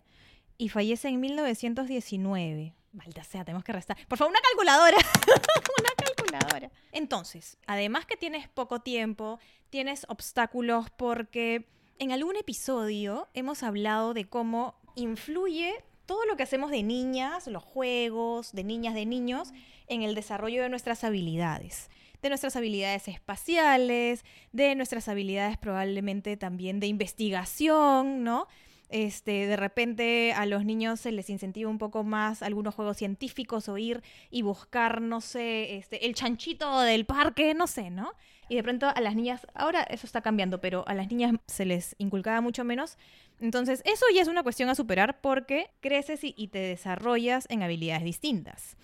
y 0.59 0.69
fallece 0.69 1.09
en 1.09 1.21
1919. 1.21 2.75
Malta 2.93 3.25
sea, 3.25 3.45
tenemos 3.45 3.65
que 3.65 3.73
restar. 3.73 3.97
Por 4.09 4.19
favor, 4.19 4.33
una 4.33 4.41
calculadora. 4.41 4.97
una 5.81 5.91
calculadora. 5.97 6.71
Entonces, 6.93 7.59
además 7.67 8.07
que 8.07 8.17
tienes 8.17 8.49
poco 8.49 8.81
tiempo, 8.81 9.39
tienes 9.71 10.07
obstáculos 10.09 10.89
porque 10.91 11.67
en 11.99 12.13
algún 12.13 12.37
episodio 12.37 13.29
hemos 13.35 13.63
hablado 13.63 14.15
de 14.15 14.25
cómo 14.25 14.75
influye 14.95 15.75
todo 16.07 16.25
lo 16.27 16.37
que 16.37 16.43
hacemos 16.43 16.71
de 16.71 16.83
niñas, 16.83 17.47
los 17.47 17.63
juegos, 17.63 18.53
de 18.53 18.65
niñas, 18.65 18.95
de 18.95 19.07
niños, 19.07 19.53
en 19.89 20.03
el 20.03 20.15
desarrollo 20.15 20.63
de 20.63 20.69
nuestras 20.69 21.05
habilidades. 21.05 21.91
De 22.23 22.29
nuestras 22.29 22.57
habilidades 22.57 23.09
espaciales, 23.09 24.25
de 24.53 24.75
nuestras 24.75 25.09
habilidades 25.09 25.59
probablemente 25.59 26.37
también 26.37 26.81
de 26.81 26.87
investigación, 26.87 28.25
¿no? 28.25 28.47
Este, 28.89 29.49
de 29.49 29.57
repente 29.57 30.33
a 30.33 30.47
los 30.47 30.65
niños 30.65 31.01
se 31.01 31.11
les 31.11 31.29
incentiva 31.29 31.69
un 31.69 31.79
poco 31.79 32.05
más 32.05 32.43
algunos 32.43 32.75
juegos 32.75 32.97
científicos 32.97 33.69
o 33.69 33.77
ir 33.79 34.03
y 34.31 34.43
buscar, 34.43 35.01
no 35.01 35.21
sé, 35.21 35.77
este, 35.77 36.07
el 36.07 36.15
chanchito 36.15 36.81
del 36.81 37.05
parque, 37.05 37.53
no 37.55 37.67
sé, 37.67 37.91
¿no? 37.91 38.13
Y 38.49 38.55
de 38.55 38.63
pronto 38.63 38.87
a 38.87 39.01
las 39.01 39.17
niñas, 39.17 39.45
ahora 39.55 39.83
eso 39.83 40.07
está 40.07 40.21
cambiando, 40.21 40.61
pero 40.61 40.85
a 40.87 40.95
las 40.95 41.11
niñas 41.11 41.35
se 41.49 41.65
les 41.65 41.97
inculcaba 41.99 42.41
mucho 42.41 42.63
menos. 42.63 42.97
Entonces, 43.41 43.83
eso 43.85 44.05
ya 44.15 44.23
es 44.23 44.29
una 44.29 44.45
cuestión 44.45 44.69
a 44.69 44.77
superar 44.77 45.21
porque 45.21 45.69
creces 45.81 46.21
y, 46.23 46.49
te 46.49 46.61
desarrollas 46.61 47.47
en 47.51 47.65
habilidades 47.65 48.05
distintas. 48.05 48.77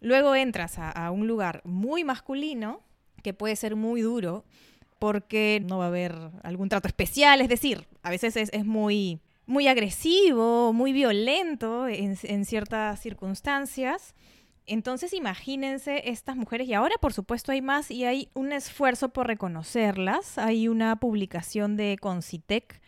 Luego 0.00 0.34
entras 0.34 0.78
a, 0.78 1.10
un 1.10 1.26
lugar 1.26 1.62
muy 1.64 2.04
masculino, 2.04 2.82
que 3.22 3.32
puede 3.32 3.56
ser 3.56 3.74
muy 3.74 4.02
duro, 4.02 4.44
porque 4.98 5.62
no 5.64 5.78
va 5.78 5.84
a 5.84 5.88
haber 5.88 6.14
algún 6.42 6.68
trato 6.68 6.88
especial, 6.88 7.40
es 7.40 7.48
decir, 7.48 7.86
a 8.02 8.10
veces 8.10 8.36
es, 8.36 8.50
es 8.52 8.64
muy 8.64 9.20
muy 9.46 9.68
agresivo, 9.68 10.72
muy 10.72 10.92
violento 10.92 11.88
en, 11.88 12.44
ciertas 12.44 13.00
circunstancias. 13.00 14.14
Entonces 14.66 15.12
imagínense 15.12 16.10
estas 16.10 16.36
mujeres, 16.36 16.68
y 16.68 16.74
ahora 16.74 16.96
por 17.00 17.12
supuesto 17.12 17.52
hay 17.52 17.62
más 17.62 17.90
y 17.90 18.04
hay 18.04 18.28
un 18.34 18.52
esfuerzo 18.52 19.10
por 19.10 19.28
reconocerlas. 19.28 20.38
Hay 20.38 20.68
una 20.68 20.96
publicación 20.96 21.76
de 21.76 21.96
Concitec 22.00 22.80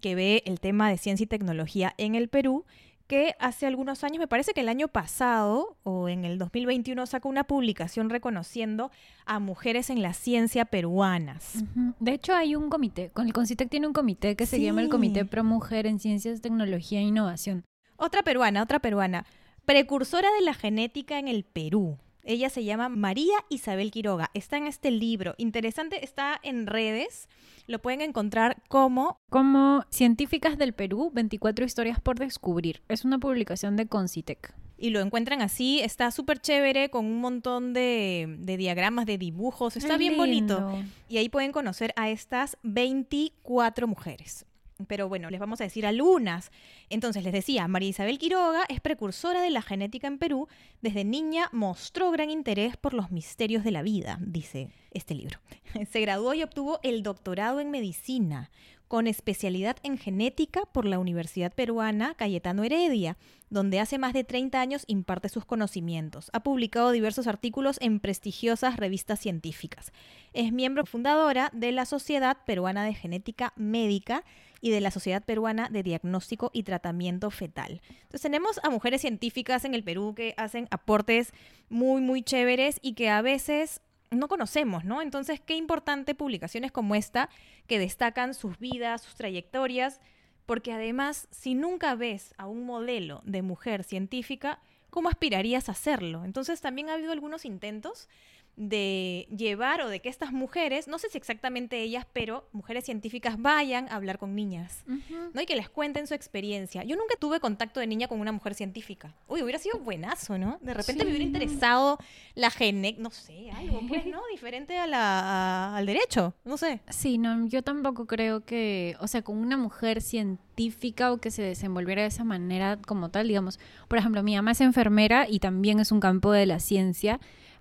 que 0.00 0.14
ve 0.14 0.42
el 0.44 0.60
tema 0.60 0.90
de 0.90 0.98
ciencia 0.98 1.24
y 1.24 1.28
tecnología 1.28 1.94
en 1.96 2.14
el 2.14 2.28
Perú 2.28 2.66
que 3.06 3.34
hace 3.38 3.66
algunos 3.66 4.02
años, 4.04 4.18
me 4.18 4.28
parece 4.28 4.52
que 4.52 4.62
el 4.62 4.68
año 4.68 4.88
pasado 4.88 5.76
o 5.82 6.08
en 6.08 6.24
el 6.24 6.38
2021 6.38 7.06
sacó 7.06 7.28
una 7.28 7.44
publicación 7.44 8.10
reconociendo 8.10 8.90
a 9.26 9.38
mujeres 9.38 9.90
en 9.90 10.02
la 10.02 10.14
ciencia 10.14 10.64
peruanas. 10.64 11.64
De 12.00 12.12
hecho, 12.12 12.34
hay 12.34 12.56
un 12.56 12.70
comité, 12.70 13.10
con 13.10 13.26
el 13.26 13.32
CONCITEC 13.32 13.68
tiene 13.68 13.86
un 13.86 13.92
comité 13.92 14.36
que 14.36 14.46
se 14.46 14.60
llama 14.60 14.82
el 14.82 14.88
Comité 14.88 15.24
Pro 15.24 15.44
Mujer 15.44 15.86
en 15.86 15.98
Ciencias, 15.98 16.40
Tecnología 16.40 17.00
e 17.00 17.02
Innovación. 17.02 17.64
Otra 17.96 18.22
peruana, 18.22 18.62
otra 18.62 18.80
peruana, 18.80 19.26
precursora 19.64 20.28
de 20.38 20.44
la 20.44 20.54
genética 20.54 21.18
en 21.18 21.28
el 21.28 21.44
Perú. 21.44 21.98
Ella 22.24 22.48
se 22.48 22.64
llama 22.64 22.88
María 22.88 23.36
Isabel 23.50 23.90
Quiroga. 23.90 24.30
Está 24.34 24.56
en 24.56 24.66
este 24.66 24.90
libro. 24.90 25.34
Interesante, 25.36 26.02
está 26.04 26.40
en 26.42 26.66
redes. 26.66 27.28
Lo 27.66 27.80
pueden 27.80 28.00
encontrar 28.00 28.62
como... 28.68 29.20
Como 29.28 29.84
Científicas 29.90 30.56
del 30.56 30.72
Perú, 30.72 31.10
24 31.12 31.64
historias 31.64 32.00
por 32.00 32.18
descubrir. 32.18 32.82
Es 32.88 33.04
una 33.04 33.18
publicación 33.18 33.76
de 33.76 33.86
Concitec. 33.86 34.54
Y 34.76 34.90
lo 34.90 35.00
encuentran 35.00 35.40
así, 35.40 35.80
está 35.80 36.10
súper 36.10 36.40
chévere, 36.40 36.90
con 36.90 37.06
un 37.06 37.20
montón 37.20 37.72
de, 37.72 38.38
diagramas, 38.58 39.06
de 39.06 39.18
dibujos, 39.18 39.76
está 39.76 39.96
bien 39.96 40.16
bonito. 40.16 40.72
Y 41.08 41.18
ahí 41.18 41.28
pueden 41.28 41.52
conocer 41.52 41.92
a 41.96 42.10
estas 42.10 42.58
24 42.62 43.86
mujeres. 43.86 44.46
Pero 44.86 45.08
bueno, 45.08 45.30
les 45.30 45.40
vamos 45.40 45.60
a 45.60 45.64
decir 45.64 45.86
algunas. 45.86 46.50
Entonces 46.90 47.22
les 47.24 47.32
decía, 47.32 47.68
María 47.68 47.90
Isabel 47.90 48.18
Quiroga 48.18 48.64
es 48.68 48.80
precursora 48.80 49.42
de 49.42 49.50
la 49.50 49.62
genética 49.62 50.06
en 50.06 50.18
Perú. 50.18 50.48
Desde 50.82 51.04
niña 51.04 51.48
mostró 51.52 52.10
gran 52.10 52.30
interés 52.30 52.76
por 52.76 52.94
los 52.94 53.10
misterios 53.10 53.64
de 53.64 53.70
la 53.70 53.82
vida, 53.82 54.18
dice 54.20 54.68
este 54.90 55.14
libro. 55.14 55.38
Se 55.90 56.00
graduó 56.00 56.34
y 56.34 56.42
obtuvo 56.42 56.80
el 56.82 57.02
doctorado 57.02 57.60
en 57.60 57.70
medicina 57.70 58.50
con 58.88 59.06
especialidad 59.06 59.76
en 59.82 59.98
genética 59.98 60.62
por 60.66 60.84
la 60.84 60.98
Universidad 60.98 61.52
Peruana 61.52 62.14
Cayetano 62.14 62.64
Heredia, 62.64 63.16
donde 63.50 63.80
hace 63.80 63.98
más 63.98 64.12
de 64.12 64.24
30 64.24 64.60
años 64.60 64.84
imparte 64.86 65.28
sus 65.28 65.44
conocimientos. 65.44 66.30
Ha 66.32 66.44
publicado 66.44 66.90
diversos 66.90 67.26
artículos 67.26 67.78
en 67.80 67.98
prestigiosas 67.98 68.76
revistas 68.76 69.20
científicas. 69.20 69.92
Es 70.32 70.52
miembro 70.52 70.86
fundadora 70.86 71.50
de 71.52 71.72
la 71.72 71.86
Sociedad 71.86 72.36
Peruana 72.46 72.84
de 72.84 72.94
Genética 72.94 73.52
Médica 73.56 74.22
y 74.64 74.70
de 74.70 74.80
la 74.80 74.90
Sociedad 74.90 75.22
Peruana 75.22 75.68
de 75.68 75.82
Diagnóstico 75.82 76.50
y 76.54 76.62
Tratamiento 76.62 77.30
Fetal. 77.30 77.82
Entonces 77.90 78.22
tenemos 78.22 78.58
a 78.64 78.70
mujeres 78.70 79.02
científicas 79.02 79.66
en 79.66 79.74
el 79.74 79.84
Perú 79.84 80.14
que 80.14 80.32
hacen 80.38 80.68
aportes 80.70 81.34
muy, 81.68 82.00
muy 82.00 82.22
chéveres 82.22 82.78
y 82.80 82.94
que 82.94 83.10
a 83.10 83.20
veces 83.20 83.82
no 84.10 84.26
conocemos, 84.26 84.82
¿no? 84.82 85.02
Entonces, 85.02 85.38
qué 85.38 85.54
importante 85.54 86.14
publicaciones 86.14 86.72
como 86.72 86.94
esta 86.94 87.28
que 87.66 87.78
destacan 87.78 88.32
sus 88.32 88.58
vidas, 88.58 89.02
sus 89.02 89.16
trayectorias, 89.16 90.00
porque 90.46 90.72
además, 90.72 91.28
si 91.30 91.54
nunca 91.54 91.94
ves 91.94 92.32
a 92.38 92.46
un 92.46 92.64
modelo 92.64 93.20
de 93.26 93.42
mujer 93.42 93.84
científica, 93.84 94.62
¿cómo 94.88 95.10
aspirarías 95.10 95.68
a 95.68 95.72
hacerlo? 95.72 96.24
Entonces, 96.24 96.62
también 96.62 96.88
ha 96.88 96.94
habido 96.94 97.12
algunos 97.12 97.44
intentos 97.44 98.08
de 98.56 99.26
llevar 99.36 99.80
o 99.80 99.88
de 99.88 100.00
que 100.00 100.08
estas 100.08 100.32
mujeres, 100.32 100.86
no 100.86 100.98
sé 100.98 101.08
si 101.10 101.18
exactamente 101.18 101.80
ellas, 101.80 102.06
pero 102.12 102.48
mujeres 102.52 102.84
científicas 102.84 103.40
vayan 103.40 103.88
a 103.88 103.96
hablar 103.96 104.18
con 104.18 104.34
niñas, 104.34 104.84
¿no? 104.86 105.40
Y 105.40 105.46
que 105.46 105.56
les 105.56 105.68
cuenten 105.68 106.06
su 106.06 106.14
experiencia. 106.14 106.84
Yo 106.84 106.96
nunca 106.96 107.16
tuve 107.18 107.40
contacto 107.40 107.80
de 107.80 107.86
niña 107.86 108.06
con 108.06 108.20
una 108.20 108.32
mujer 108.32 108.54
científica. 108.54 109.14
Uy, 109.26 109.42
hubiera 109.42 109.58
sido 109.58 109.78
buenazo, 109.78 110.38
¿no? 110.38 110.58
De 110.60 110.72
repente 110.72 111.04
me 111.04 111.10
hubiera 111.10 111.24
interesado 111.24 111.98
la 112.34 112.50
gene, 112.50 112.94
no 112.98 113.10
sé, 113.10 113.50
algo, 113.50 113.80
pues, 113.88 114.06
¿no? 114.06 114.20
Diferente 114.30 114.78
a 114.78 114.86
la, 114.86 115.76
al 115.76 115.86
derecho, 115.86 116.34
no 116.44 116.56
sé. 116.56 116.80
Sí, 116.88 117.18
no, 117.18 117.46
yo 117.48 117.62
tampoco 117.62 118.06
creo 118.06 118.44
que, 118.44 118.96
o 119.00 119.08
sea, 119.08 119.22
con 119.22 119.38
una 119.38 119.56
mujer 119.56 120.00
científica 120.00 121.12
o 121.12 121.18
que 121.18 121.30
se 121.30 121.42
desenvolviera 121.42 122.02
de 122.02 122.08
esa 122.08 122.24
manera 122.24 122.78
como 122.86 123.10
tal, 123.10 123.26
digamos, 123.26 123.58
por 123.88 123.98
ejemplo, 123.98 124.22
mi 124.22 124.36
mamá 124.36 124.52
es 124.52 124.60
enfermera 124.60 125.26
y 125.28 125.40
también 125.40 125.80
es 125.80 125.90
un 125.90 125.98
campo 125.98 126.30
de 126.30 126.46
la 126.46 126.60
ciencia 126.60 127.18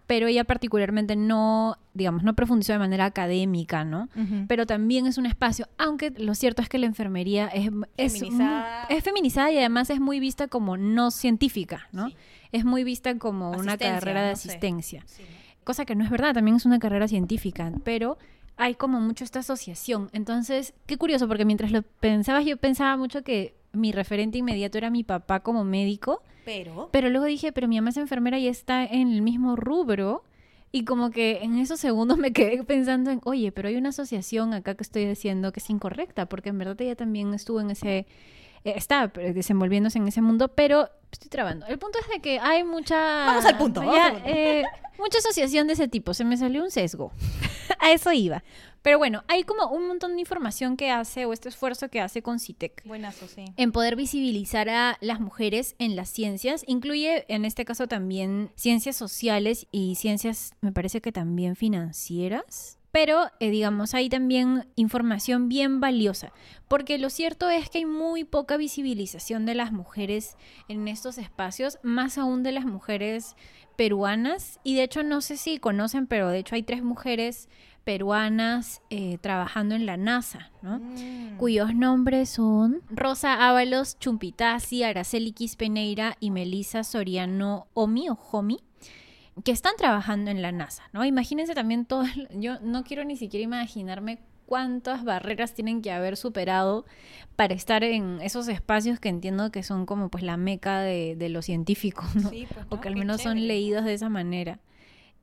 pero 0.08 0.28
ella 0.28 0.44
particularmente 0.44 1.16
no, 1.16 1.78
digamos, 1.94 2.24
no 2.24 2.34
profundizó 2.34 2.74
de 2.74 2.80
manera 2.80 3.06
académica, 3.06 3.86
¿no? 3.86 4.10
Pero 4.48 4.66
también 4.66 5.06
es 5.08 5.18
un 5.18 5.26
espacio, 5.26 5.68
aunque 5.78 6.12
lo 6.12 6.36
cierto 6.36 6.62
es 6.62 6.70
que 6.70 6.78
la 6.78 6.86
enfermería 6.86 7.48
es, 7.48 7.70
feminizada. 8.12 8.86
Es, 8.90 9.04
feminizada 9.04 9.52
y 9.52 9.58
además 9.58 9.90
es 9.90 10.00
muy 10.00 10.20
vista 10.20 10.48
como 10.48 10.78
no 10.78 11.12
científica, 11.12 11.88
¿no? 11.92 12.10
Es 12.52 12.66
muy 12.66 12.84
vista 12.84 13.18
como 13.18 13.52
una 13.52 13.78
carrera 13.78 14.24
de 14.24 14.32
asistencia. 14.32 15.06
Cosa 15.64 15.86
que 15.86 15.96
no 15.96 16.04
es 16.04 16.10
verdad, 16.10 16.34
también 16.34 16.58
es 16.58 16.66
una 16.66 16.80
carrera 16.80 17.08
científica, 17.08 17.72
pero 17.84 18.18
hay 18.58 18.76
como 18.76 19.00
mucho 19.00 19.24
esta 19.24 19.40
asociación. 19.40 20.10
Entonces, 20.12 20.74
qué 20.86 20.98
curioso, 20.98 21.28
porque 21.28 21.46
mientras 21.46 21.72
lo 21.72 21.82
pensabas, 21.82 22.46
yo 22.46 22.58
pensaba 22.58 22.98
mucho 22.98 23.24
que 23.24 23.56
mi 23.74 23.92
referente 23.92 24.38
inmediato 24.38 24.78
era 24.78 24.90
mi 24.90 25.04
papá 25.04 25.42
como 25.42 25.64
médico 25.64 26.22
pero. 26.46 26.90
Pero 26.92 27.10
luego 27.10 27.26
dije, 27.26 27.52
pero 27.52 27.68
mi 27.68 27.78
mamá 27.78 27.90
es 27.90 27.98
enfermera 27.98 28.38
y 28.38 28.48
está 28.48 28.84
en 28.86 29.12
el 29.12 29.22
mismo 29.22 29.56
rubro. 29.56 30.24
Y 30.72 30.86
como 30.86 31.12
que 31.12 31.44
en 31.44 31.58
esos 31.58 31.80
segundos 31.80 32.18
me 32.18 32.34
quedé 32.34 32.64
pensando 32.64 33.12
en, 33.12 33.22
oye, 33.26 33.52
pero 33.52 33.70
hay 33.70 33.76
una 33.76 33.90
asociación 33.90 34.54
acá 34.54 34.76
que 34.76 34.84
estoy 34.84 35.06
diciendo 35.06 35.52
que 35.52 35.60
es 35.60 35.70
incorrecta, 35.70 36.28
porque 36.28 36.50
en 36.50 36.58
verdad 36.58 36.82
ella 36.82 36.96
también 36.96 37.34
estuvo 37.34 37.62
en 37.62 37.72
ese, 37.72 38.08
eh, 38.64 38.74
está 38.76 39.08
desenvolviéndose 39.08 39.98
en 39.98 40.08
ese 40.08 40.22
mundo, 40.22 40.50
pero 40.50 40.90
estoy 41.12 41.30
trabando. 41.30 41.66
El 41.68 41.80
punto 41.80 42.00
es 42.00 42.08
de 42.08 42.20
que 42.22 42.40
hay 42.40 42.64
mucha... 42.64 43.26
Vamos 43.26 43.46
al 43.46 43.58
punto. 43.58 43.82
Eh, 44.26 44.64
mucha 44.98 45.20
asociación 45.20 45.68
de 45.68 45.74
ese 45.74 45.88
tipo, 45.88 46.14
se 46.14 46.24
me 46.24 46.38
salió 46.38 46.64
un 46.64 46.72
sesgo. 46.72 47.12
A 47.80 47.92
eso 47.92 48.12
iba. 48.12 48.44
Pero 48.82 48.98
bueno, 48.98 49.24
hay 49.30 49.44
como 49.44 49.68
un 49.68 49.88
montón 49.88 50.16
de 50.16 50.20
información 50.20 50.76
que 50.76 50.92
hace 50.92 51.26
o 51.26 51.32
este 51.32 51.48
esfuerzo 51.48 51.88
que 51.88 52.02
hace 52.02 52.22
con 52.22 52.40
CITEC. 52.40 52.86
Buenazo, 52.86 53.28
sí. 53.28 53.46
En 53.56 53.72
poder 53.72 53.96
visibilizar 53.96 54.68
a 54.70 54.98
las 55.00 55.22
mujeres 55.22 55.76
en 55.80 55.96
las 55.96 56.10
ciencias. 56.10 56.66
Incluye 56.68 57.26
en 57.30 57.46
este 57.46 57.64
caso 57.64 57.88
también 57.88 58.52
ciencias 58.56 58.98
sociales 58.98 59.68
y 59.72 59.96
ciencias, 59.96 60.54
me 60.60 60.74
parece 60.74 61.00
que 61.00 61.14
también 61.14 61.56
financieras. 61.56 62.78
Pero, 62.94 63.32
eh, 63.40 63.50
digamos, 63.50 63.96
hay 63.96 64.08
también 64.08 64.68
información 64.76 65.50
bien 65.50 65.80
valiosa, 65.80 66.32
porque 66.68 67.00
lo 67.00 67.10
cierto 67.10 67.50
es 67.50 67.68
que 67.68 67.80
hay 67.80 67.86
muy 67.86 68.24
poca 68.24 68.56
visibilización 68.56 69.48
de 69.48 69.56
las 69.56 69.72
mujeres 69.72 70.38
en 70.68 70.88
estos 70.88 71.18
espacios, 71.18 71.80
más 71.82 72.20
aún 72.20 72.44
de 72.44 72.52
las 72.52 72.66
mujeres 72.66 73.36
peruanas. 73.76 74.60
Y 74.64 74.76
de 74.76 74.84
hecho, 74.84 75.02
no 75.02 75.22
sé 75.22 75.38
si 75.38 75.58
conocen, 75.58 76.06
pero 76.06 76.30
de 76.30 76.38
hecho 76.38 76.54
hay 76.54 76.62
tres 76.62 76.84
mujeres 76.84 77.50
peruanas 77.84 78.84
eh, 78.92 79.18
trabajando 79.22 79.74
en 79.74 79.88
la 79.88 79.98
NASA, 79.98 80.52
¿no? 80.62 80.78
Mm. 80.78 81.38
Cuyos 81.38 81.74
nombres 81.74 82.30
son 82.30 82.84
Rosa 82.92 83.50
Ábalos 83.50 83.98
Chumpitasi, 83.98 84.84
Araceli 84.84 85.32
Quispeneira 85.32 86.16
y 86.20 86.30
Melissa 86.30 86.84
Soriano 86.84 87.66
Omi 87.74 88.10
o 88.10 88.20
Homi 88.32 88.60
que 89.44 89.52
están 89.52 89.74
trabajando 89.78 90.32
en 90.32 90.42
la 90.42 90.52
NASA, 90.52 90.84
¿no? 90.94 91.06
Imagínense 91.06 91.54
también 91.54 91.86
todo, 91.86 92.06
yo 92.32 92.60
no 92.62 92.84
quiero 92.84 93.04
ni 93.04 93.18
siquiera 93.18 93.44
imaginarme 93.44 94.20
cuántas 94.46 95.04
barreras 95.04 95.54
tienen 95.54 95.82
que 95.82 95.92
haber 95.92 96.18
superado 96.18 96.86
para 97.36 97.54
estar 97.54 97.84
en 97.84 98.22
esos 98.22 98.48
espacios 98.48 99.00
que 99.00 99.10
entiendo 99.10 99.52
que 99.52 99.64
son 99.64 99.86
como 99.86 100.10
pues 100.10 100.24
la 100.24 100.38
meca 100.38 100.82
de, 100.82 101.16
de 101.16 101.30
los 101.30 101.46
científicos, 101.46 102.14
¿no? 102.16 102.30
Pues, 102.30 102.48
o 102.70 102.80
que 102.80 102.90
al 102.90 102.96
menos 102.96 103.22
son 103.22 103.48
leídos 103.48 103.86
de 103.86 103.94
esa 103.94 104.10
manera 104.10 104.60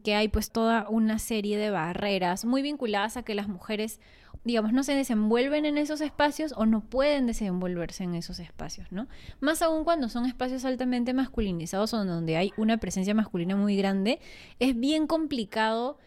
que 0.02 0.14
hay 0.14 0.28
pues 0.28 0.50
toda 0.50 0.88
una 0.88 1.18
serie 1.18 1.58
de 1.58 1.70
barreras 1.70 2.44
muy 2.44 2.62
vinculadas 2.62 3.16
a 3.16 3.22
que 3.22 3.34
las 3.34 3.48
mujeres, 3.48 4.00
digamos, 4.44 4.72
no 4.72 4.82
se 4.82 4.94
desenvuelven 4.94 5.66
en 5.66 5.76
esos 5.76 6.00
espacios 6.00 6.54
o 6.56 6.66
no 6.66 6.80
pueden 6.80 7.26
desenvolverse 7.26 8.04
en 8.04 8.14
esos 8.14 8.40
espacios, 8.40 8.90
¿no? 8.90 9.06
Más 9.40 9.60
aún 9.62 9.84
cuando 9.84 10.08
son 10.08 10.26
espacios 10.26 10.64
altamente 10.64 11.12
masculinizados 11.12 11.92
o 11.92 12.04
donde 12.04 12.36
hay 12.36 12.52
una 12.56 12.78
presencia 12.78 13.14
masculina 13.14 13.56
muy 13.56 13.76
grande, 13.76 14.20
es 14.58 14.78
bien 14.78 15.06
complicado 15.06 15.98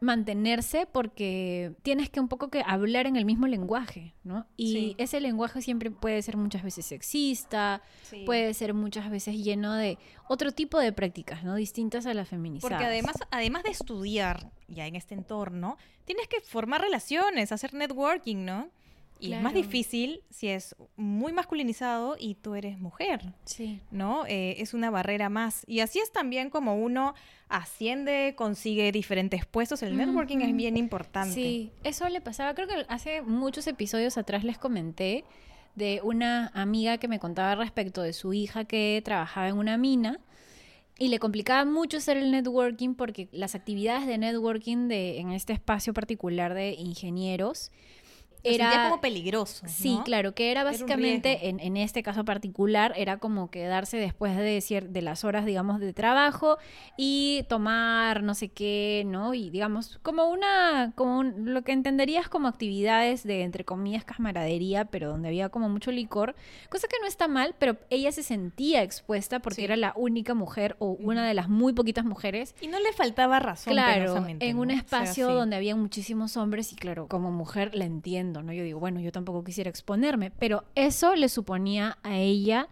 mantenerse 0.00 0.86
porque 0.86 1.72
tienes 1.82 2.10
que 2.10 2.20
un 2.20 2.28
poco 2.28 2.48
que 2.48 2.62
hablar 2.66 3.06
en 3.06 3.16
el 3.16 3.24
mismo 3.24 3.46
lenguaje, 3.46 4.14
¿no? 4.24 4.46
Y 4.56 4.94
ese 4.98 5.20
lenguaje 5.20 5.62
siempre 5.62 5.90
puede 5.90 6.20
ser 6.22 6.36
muchas 6.36 6.62
veces 6.62 6.86
sexista, 6.86 7.82
puede 8.24 8.52
ser 8.54 8.74
muchas 8.74 9.10
veces 9.10 9.42
lleno 9.42 9.74
de 9.74 9.98
otro 10.28 10.52
tipo 10.52 10.78
de 10.78 10.92
prácticas, 10.92 11.44
¿no? 11.44 11.54
Distintas 11.54 12.06
a 12.06 12.14
las 12.14 12.28
feministas. 12.28 12.70
Porque 12.70 12.84
además, 12.84 13.16
además 13.30 13.62
de 13.62 13.70
estudiar 13.70 14.50
ya 14.68 14.86
en 14.86 14.96
este 14.96 15.14
entorno, 15.14 15.78
tienes 16.04 16.28
que 16.28 16.40
formar 16.40 16.82
relaciones, 16.82 17.52
hacer 17.52 17.72
networking, 17.74 18.44
¿no? 18.44 18.70
Y 19.18 19.32
es 19.32 19.42
más 19.42 19.54
difícil 19.54 20.22
si 20.30 20.48
es 20.48 20.76
muy 20.96 21.32
masculinizado 21.32 22.16
y 22.18 22.34
tú 22.34 22.54
eres 22.54 22.78
mujer. 22.78 23.32
Sí. 23.44 23.80
¿No? 23.90 24.26
Eh, 24.26 24.56
es 24.58 24.74
una 24.74 24.90
barrera 24.90 25.28
más. 25.28 25.64
Y 25.66 25.80
así 25.80 25.98
es 26.00 26.12
también 26.12 26.50
como 26.50 26.76
uno 26.76 27.14
asciende, 27.48 28.34
consigue 28.36 28.92
diferentes 28.92 29.46
puestos. 29.46 29.82
El 29.82 29.96
networking 29.96 30.38
es 30.38 30.54
bien 30.54 30.76
importante. 30.76 31.34
Sí, 31.34 31.72
eso 31.82 32.08
le 32.08 32.20
pasaba. 32.20 32.54
Creo 32.54 32.68
que 32.68 32.84
hace 32.88 33.22
muchos 33.22 33.66
episodios 33.66 34.18
atrás 34.18 34.44
les 34.44 34.58
comenté 34.58 35.24
de 35.74 36.00
una 36.02 36.48
amiga 36.54 36.98
que 36.98 37.08
me 37.08 37.18
contaba 37.18 37.54
respecto 37.54 38.02
de 38.02 38.12
su 38.12 38.32
hija 38.32 38.64
que 38.64 39.00
trabajaba 39.04 39.48
en 39.48 39.58
una 39.58 39.78
mina. 39.78 40.20
Y 40.98 41.08
le 41.08 41.18
complicaba 41.18 41.66
mucho 41.66 41.98
hacer 41.98 42.16
el 42.16 42.30
networking 42.30 42.94
porque 42.94 43.28
las 43.30 43.54
actividades 43.54 44.06
de 44.06 44.16
networking 44.16 44.88
de, 44.88 45.20
en 45.20 45.30
este 45.30 45.52
espacio 45.52 45.92
particular 45.92 46.54
de 46.54 46.72
ingenieros 46.72 47.70
era 48.54 48.88
como 48.88 49.00
peligroso. 49.00 49.66
Sí, 49.68 49.98
claro, 50.04 50.34
que 50.34 50.50
era 50.50 50.64
básicamente, 50.64 51.48
en, 51.48 51.60
en, 51.60 51.76
este 51.76 52.02
caso 52.02 52.24
particular, 52.24 52.92
era 52.96 53.18
como 53.18 53.50
quedarse 53.50 53.96
después 53.96 54.36
de, 54.36 54.86
de 54.88 55.02
las 55.02 55.24
horas, 55.24 55.44
digamos, 55.44 55.80
de 55.80 55.92
trabajo 55.92 56.58
y 56.96 57.44
tomar 57.48 58.22
no 58.22 58.34
sé 58.34 58.48
qué, 58.48 59.04
¿no? 59.06 59.34
Y 59.34 59.50
digamos, 59.50 59.98
como 60.02 60.26
una, 60.26 60.92
como 60.94 61.22
lo 61.22 61.62
que 61.62 61.72
entenderías 61.72 62.28
como 62.28 62.48
actividades 62.48 63.22
de, 63.24 63.42
entre 63.42 63.64
comillas, 63.64 64.04
camaradería, 64.04 64.86
pero 64.86 65.08
donde 65.08 65.28
había 65.28 65.48
como 65.48 65.68
mucho 65.68 65.90
licor, 65.90 66.34
cosa 66.68 66.88
que 66.88 66.96
no 67.00 67.06
está 67.06 67.28
mal, 67.28 67.54
pero 67.58 67.76
ella 67.90 68.12
se 68.12 68.22
sentía 68.22 68.82
expuesta 68.82 69.40
porque 69.40 69.64
era 69.64 69.76
la 69.76 69.92
única 69.96 70.34
mujer 70.34 70.76
o 70.78 70.96
una 71.00 71.26
de 71.26 71.34
las 71.34 71.48
muy 71.48 71.72
poquitas 71.72 72.04
mujeres. 72.04 72.54
Y 72.60 72.68
no 72.68 72.78
le 72.78 72.92
faltaba 72.92 73.40
razón. 73.40 73.72
Claro, 73.72 74.24
en 74.26 74.58
un 74.58 74.70
espacio 74.70 75.32
donde 75.32 75.56
había 75.56 75.76
muchísimos 75.76 76.36
hombres 76.36 76.72
y 76.72 76.76
claro, 76.76 77.06
como 77.08 77.30
mujer 77.30 77.74
la 77.74 77.84
entiendo 77.84 78.35
¿no? 78.42 78.52
Yo 78.52 78.62
digo, 78.64 78.80
bueno, 78.80 79.00
yo 79.00 79.12
tampoco 79.12 79.44
quisiera 79.44 79.70
exponerme, 79.70 80.30
pero 80.30 80.64
eso 80.74 81.14
le 81.14 81.28
suponía 81.28 81.98
a 82.02 82.16
ella 82.16 82.68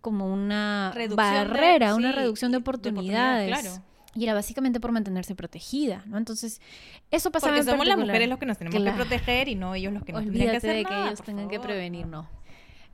como 0.00 0.32
una 0.32 0.94
barrera, 1.14 1.94
una 1.94 2.12
reducción 2.12 2.52
de 2.52 2.58
oportunidades. 2.58 3.48
claro. 3.48 3.82
Y 4.14 4.24
era 4.24 4.32
básicamente 4.32 4.80
por 4.80 4.92
mantenerse 4.92 5.34
protegida, 5.34 6.02
¿no? 6.06 6.16
Entonces, 6.16 6.62
eso 7.10 7.30
pasaba 7.30 7.52
Porque 7.52 7.60
en 7.68 7.70
somos 7.72 7.86
las 7.86 7.98
mujeres 7.98 8.28
los 8.30 8.38
que 8.38 8.46
nos 8.46 8.56
tenemos 8.56 8.80
Claro. 8.80 8.96
que 8.96 9.04
proteger 9.04 9.48
y 9.48 9.56
no 9.56 9.74
ellos 9.74 9.92
los 9.92 10.04
que 10.04 10.12
nos 10.12 10.22
tendrían 10.22 10.46
que 10.46 10.56
Olvídate 10.56 10.68
hacer 10.68 10.76
de 10.76 10.84
que 10.84 10.90
nada, 10.90 11.06
ellos 11.08 11.22
tengan 11.22 11.48
que 11.48 11.60
prevenir, 11.60 12.06
no. 12.06 12.26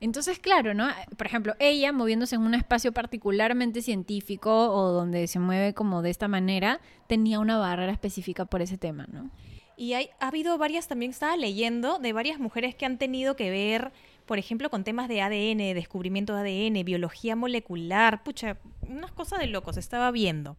Entonces, 0.01 0.37
claro, 0.39 0.73
¿no? 0.73 0.89
Por 1.15 1.25
ejemplo, 1.25 1.55
ella 1.59 1.93
moviéndose 1.93 2.35
en 2.35 2.41
un 2.41 2.53
espacio 2.55 2.91
particularmente 2.91 3.81
científico 3.81 4.73
o 4.73 4.91
donde 4.91 5.27
se 5.27 5.39
mueve 5.39 5.73
como 5.73 6.01
de 6.01 6.09
esta 6.09 6.27
manera, 6.27 6.81
tenía 7.07 7.39
una 7.39 7.57
barrera 7.57 7.93
específica 7.93 8.43
por 8.43 8.61
ese 8.61 8.77
tema, 8.77 9.07
¿no? 9.09 9.29
Y 9.77 9.93
hay, 9.93 10.09
ha 10.19 10.27
habido 10.27 10.57
varias, 10.57 10.87
también 10.87 11.11
estaba 11.11 11.35
leyendo, 11.37 11.99
de 11.99 12.13
varias 12.13 12.39
mujeres 12.39 12.75
que 12.75 12.85
han 12.85 12.97
tenido 12.97 13.35
que 13.35 13.49
ver, 13.49 13.91
por 14.25 14.39
ejemplo, 14.39 14.69
con 14.69 14.83
temas 14.83 15.07
de 15.09 15.21
ADN, 15.21 15.73
descubrimiento 15.73 16.35
de 16.35 16.67
ADN, 16.67 16.85
biología 16.85 17.35
molecular, 17.35 18.23
pucha, 18.23 18.57
unas 18.81 19.11
cosas 19.11 19.39
de 19.39 19.47
locos, 19.47 19.77
estaba 19.77 20.11
viendo. 20.11 20.57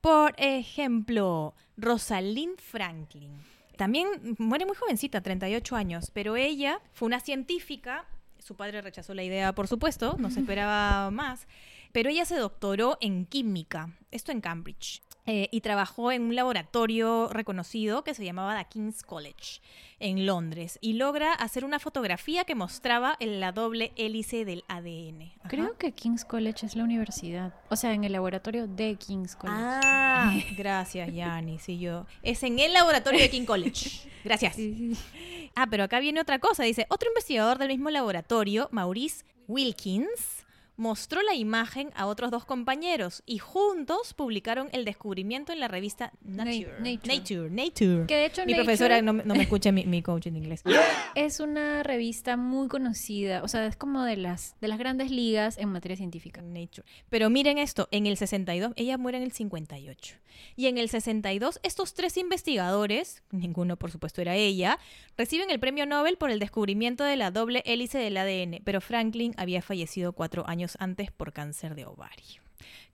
Por 0.00 0.34
ejemplo, 0.38 1.54
Rosalind 1.76 2.60
Franklin. 2.60 3.32
También 3.76 4.08
muere 4.38 4.66
muy 4.66 4.74
jovencita, 4.74 5.20
38 5.20 5.76
años, 5.76 6.10
pero 6.12 6.36
ella 6.36 6.80
fue 6.92 7.06
una 7.06 7.20
científica, 7.20 8.06
su 8.38 8.56
padre 8.56 8.82
rechazó 8.82 9.14
la 9.14 9.22
idea, 9.22 9.54
por 9.54 9.68
supuesto, 9.68 10.16
no 10.18 10.30
se 10.30 10.40
esperaba 10.40 11.10
más, 11.10 11.46
pero 11.92 12.10
ella 12.10 12.24
se 12.24 12.36
doctoró 12.36 12.98
en 13.00 13.24
química, 13.24 13.90
esto 14.10 14.32
en 14.32 14.40
Cambridge, 14.40 15.00
eh, 15.30 15.50
y 15.52 15.60
trabajó 15.60 16.10
en 16.10 16.22
un 16.22 16.34
laboratorio 16.34 17.28
reconocido 17.28 18.02
que 18.02 18.14
se 18.14 18.24
llamaba 18.24 18.58
The 18.58 18.64
King's 18.70 19.02
College 19.02 19.60
en 20.00 20.24
Londres, 20.24 20.78
y 20.80 20.94
logra 20.94 21.34
hacer 21.34 21.66
una 21.66 21.78
fotografía 21.78 22.44
que 22.44 22.54
mostraba 22.54 23.16
la 23.20 23.52
doble 23.52 23.92
hélice 23.96 24.46
del 24.46 24.64
ADN. 24.68 25.32
Ajá. 25.40 25.48
Creo 25.48 25.76
que 25.76 25.92
King's 25.92 26.24
College 26.24 26.64
es 26.64 26.76
la 26.76 26.84
universidad. 26.84 27.52
O 27.68 27.76
sea, 27.76 27.92
en 27.92 28.04
el 28.04 28.12
laboratorio 28.12 28.66
de 28.66 28.94
King's 28.94 29.36
College. 29.36 29.60
Ah, 29.60 30.32
gracias, 30.56 31.12
Yani. 31.12 31.58
Sí, 31.58 31.78
yo. 31.78 32.06
Es 32.22 32.42
en 32.42 32.58
el 32.58 32.72
laboratorio 32.72 33.20
de 33.20 33.28
King 33.28 33.44
College. 33.44 34.08
Gracias. 34.24 34.56
Sí, 34.56 34.94
sí. 34.96 35.50
Ah, 35.54 35.66
pero 35.68 35.84
acá 35.84 36.00
viene 36.00 36.20
otra 36.20 36.38
cosa. 36.38 36.62
Dice, 36.62 36.86
otro 36.88 37.10
investigador 37.10 37.58
del 37.58 37.68
mismo 37.68 37.90
laboratorio, 37.90 38.68
Maurice 38.72 39.26
Wilkins, 39.46 40.46
mostró 40.78 41.20
la 41.22 41.34
imagen 41.34 41.90
a 41.94 42.06
otros 42.06 42.30
dos 42.30 42.44
compañeros 42.46 43.22
y 43.26 43.38
juntos 43.38 44.14
publicaron 44.14 44.68
el 44.72 44.84
descubrimiento 44.86 45.52
en 45.52 45.60
la 45.60 45.68
revista 45.68 46.12
Nature. 46.22 46.78
Nature. 46.78 47.18
Nature. 47.18 47.50
Nature. 47.50 48.06
Que 48.06 48.14
de 48.14 48.26
hecho 48.26 48.46
Mi 48.46 48.52
Nature 48.52 48.64
profesora 48.64 49.02
no, 49.02 49.12
me- 49.12 49.24
no 49.24 49.34
me 49.34 49.42
escucha 49.42 49.72
mi, 49.72 49.84
mi 49.84 50.00
coach 50.02 50.28
en 50.28 50.36
inglés. 50.36 50.62
es 51.14 51.40
una 51.40 51.82
revista 51.82 52.36
muy 52.36 52.68
conocida. 52.68 53.42
O 53.42 53.48
sea, 53.48 53.66
es 53.66 53.76
como 53.76 54.04
de 54.04 54.16
las, 54.16 54.54
de 54.60 54.68
las 54.68 54.78
grandes 54.78 55.10
ligas 55.10 55.58
en 55.58 55.68
materia 55.70 55.96
científica. 55.96 56.40
Nature. 56.40 56.86
Pero 57.10 57.28
miren 57.28 57.58
esto, 57.58 57.88
en 57.90 58.06
el 58.06 58.16
62, 58.16 58.72
ella 58.76 58.96
muere 58.96 59.18
en 59.18 59.24
el 59.24 59.32
58. 59.32 60.14
Y 60.54 60.66
en 60.66 60.78
el 60.78 60.88
62, 60.88 61.58
estos 61.64 61.94
tres 61.94 62.16
investigadores, 62.16 63.22
ninguno 63.32 63.76
por 63.76 63.90
supuesto 63.90 64.20
era 64.20 64.36
ella, 64.36 64.78
reciben 65.16 65.50
el 65.50 65.58
premio 65.58 65.84
Nobel 65.86 66.16
por 66.16 66.30
el 66.30 66.38
descubrimiento 66.38 67.02
de 67.02 67.16
la 67.16 67.32
doble 67.32 67.62
hélice 67.66 67.98
del 67.98 68.16
ADN, 68.16 68.60
pero 68.64 68.80
Franklin 68.80 69.34
había 69.36 69.62
fallecido 69.62 70.12
cuatro 70.12 70.46
años 70.48 70.67
antes 70.78 71.10
por 71.10 71.32
cáncer 71.32 71.74
de 71.74 71.86
ovario. 71.86 72.42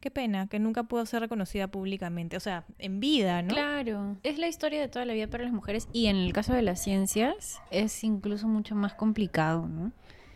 Qué 0.00 0.10
pena 0.10 0.46
que 0.48 0.58
nunca 0.58 0.82
pudo 0.82 1.06
ser 1.06 1.20
reconocida 1.20 1.68
públicamente, 1.68 2.36
o 2.36 2.40
sea, 2.40 2.64
en 2.78 3.00
vida, 3.00 3.42
¿no? 3.42 3.54
Claro, 3.54 4.16
es 4.22 4.38
la 4.38 4.48
historia 4.48 4.80
de 4.80 4.88
toda 4.88 5.04
la 5.04 5.14
vida 5.14 5.28
para 5.28 5.44
las 5.44 5.52
mujeres 5.52 5.88
y 5.92 6.06
en 6.06 6.16
el 6.16 6.32
caso 6.32 6.52
de 6.52 6.62
las 6.62 6.82
ciencias 6.82 7.60
es 7.70 8.04
incluso 8.04 8.46
mucho 8.46 8.74
más 8.74 8.94
complicado, 8.94 9.66
¿no? 9.66 9.92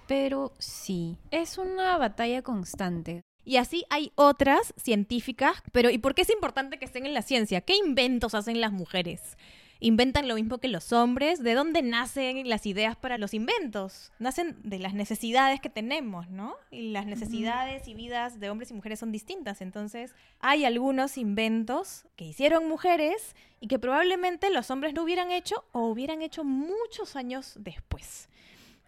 Pero 0.06 0.52
sí, 0.58 1.18
es 1.30 1.58
una 1.58 1.98
batalla 1.98 2.40
constante. 2.40 3.22
Y 3.44 3.56
así 3.56 3.84
hay 3.90 4.12
otras 4.14 4.74
científicas, 4.76 5.62
pero 5.72 5.90
¿y 5.90 5.98
por 5.98 6.14
qué 6.14 6.22
es 6.22 6.30
importante 6.30 6.78
que 6.78 6.84
estén 6.84 7.06
en 7.06 7.14
la 7.14 7.22
ciencia? 7.22 7.60
¿Qué 7.60 7.76
inventos 7.76 8.34
hacen 8.34 8.60
las 8.60 8.72
mujeres? 8.72 9.36
¿Inventan 9.80 10.26
lo 10.26 10.34
mismo 10.34 10.58
que 10.58 10.66
los 10.66 10.92
hombres? 10.92 11.42
¿De 11.42 11.54
dónde 11.54 11.82
nacen 11.82 12.48
las 12.48 12.66
ideas 12.66 12.96
para 12.96 13.16
los 13.16 13.32
inventos? 13.32 14.12
Nacen 14.18 14.56
de 14.64 14.80
las 14.80 14.92
necesidades 14.92 15.60
que 15.60 15.70
tenemos, 15.70 16.28
¿no? 16.28 16.56
Y 16.72 16.90
las 16.90 17.06
necesidades 17.06 17.86
y 17.86 17.94
vidas 17.94 18.40
de 18.40 18.50
hombres 18.50 18.72
y 18.72 18.74
mujeres 18.74 18.98
son 18.98 19.12
distintas. 19.12 19.60
Entonces, 19.60 20.14
hay 20.40 20.64
algunos 20.64 21.16
inventos 21.16 22.06
que 22.16 22.24
hicieron 22.24 22.68
mujeres 22.68 23.36
y 23.60 23.68
que 23.68 23.78
probablemente 23.78 24.50
los 24.50 24.70
hombres 24.70 24.94
no 24.94 25.04
hubieran 25.04 25.30
hecho 25.30 25.64
o 25.70 25.86
hubieran 25.86 26.22
hecho 26.22 26.42
muchos 26.42 27.14
años 27.14 27.54
después. 27.60 28.28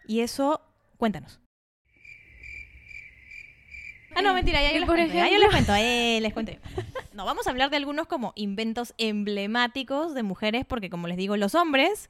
Y 0.08 0.20
eso, 0.20 0.60
cuéntanos. 0.96 1.40
Ah, 4.14 4.22
no, 4.22 4.34
mentira, 4.34 4.60
ya 4.62 4.72
yo 4.72 4.78
les 4.80 4.86
por 4.86 4.96
cuento, 4.96 5.14
ya 5.14 5.20
yo 5.28 5.36
ejemplo- 5.36 5.38
les 5.46 5.50
cuento, 5.50 5.74
eh, 5.76 6.18
les 6.20 6.32
cuento. 6.32 6.52
No, 7.12 7.24
vamos 7.26 7.46
a 7.46 7.50
hablar 7.50 7.68
de 7.70 7.76
algunos 7.76 8.06
como 8.06 8.32
inventos 8.34 8.94
emblemáticos 8.96 10.14
de 10.14 10.22
mujeres, 10.22 10.64
porque 10.66 10.88
como 10.90 11.06
les 11.06 11.16
digo, 11.16 11.36
los 11.36 11.54
hombres 11.54 12.08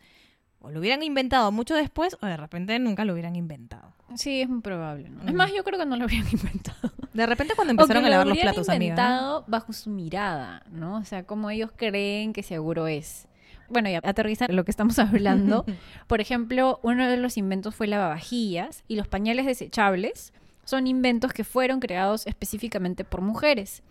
o 0.60 0.70
lo 0.70 0.78
hubieran 0.78 1.02
inventado 1.02 1.50
mucho 1.52 1.74
después 1.74 2.16
o 2.20 2.26
de 2.26 2.36
repente 2.36 2.78
nunca 2.78 3.04
lo 3.04 3.12
hubieran 3.14 3.34
inventad 3.34 3.80
Sí, 4.14 4.40
es 4.42 4.48
muy 4.48 4.60
probable, 4.60 5.08
¿no? 5.08 5.26
Es 5.26 5.34
más, 5.34 5.52
yo 5.52 5.64
creo 5.64 5.78
que 5.78 5.86
no 5.86 5.96
lo 5.96 6.04
habrían 6.04 6.26
inventado. 6.32 6.92
De 7.12 7.26
repente 7.26 7.54
cuando 7.56 7.72
O 7.72 7.76
que 7.76 7.82
empezaron 7.82 8.04
a 8.04 8.08
lo 8.08 8.10
lavar 8.12 8.26
los 8.28 8.38
platos, 8.38 8.68
amiga. 8.68 8.94
¿no? 8.94 9.02
inventado 9.02 9.44
bajo 9.48 9.72
su 9.72 9.90
mirada, 9.90 10.62
¿no? 10.70 10.96
O 10.96 11.04
sea, 11.04 11.24
como 11.24 11.50
ellos 11.50 11.70
creen 11.74 12.32
que 12.32 12.42
seguro 12.42 12.86
es. 12.86 13.26
Bueno, 13.68 13.88
y 13.88 13.94
aterrizar 13.94 14.52
lo 14.52 14.64
que 14.64 14.70
estamos 14.70 14.98
hablando. 14.98 15.64
Por 16.08 16.20
ejemplo, 16.20 16.78
uno 16.82 17.08
de 17.08 17.16
los 17.16 17.36
inventos 17.36 17.74
fue 17.74 17.86
lavavajillas 17.86 18.84
y 18.88 18.96
los 18.96 19.08
pañales 19.08 19.46
desechables 19.46 20.32
son 20.70 20.86
inventos 20.86 21.32
que 21.32 21.42
fueron 21.42 21.80
creados 21.80 22.28
específicamente 22.28 23.04
por 23.04 23.22
mujeres. 23.22 23.82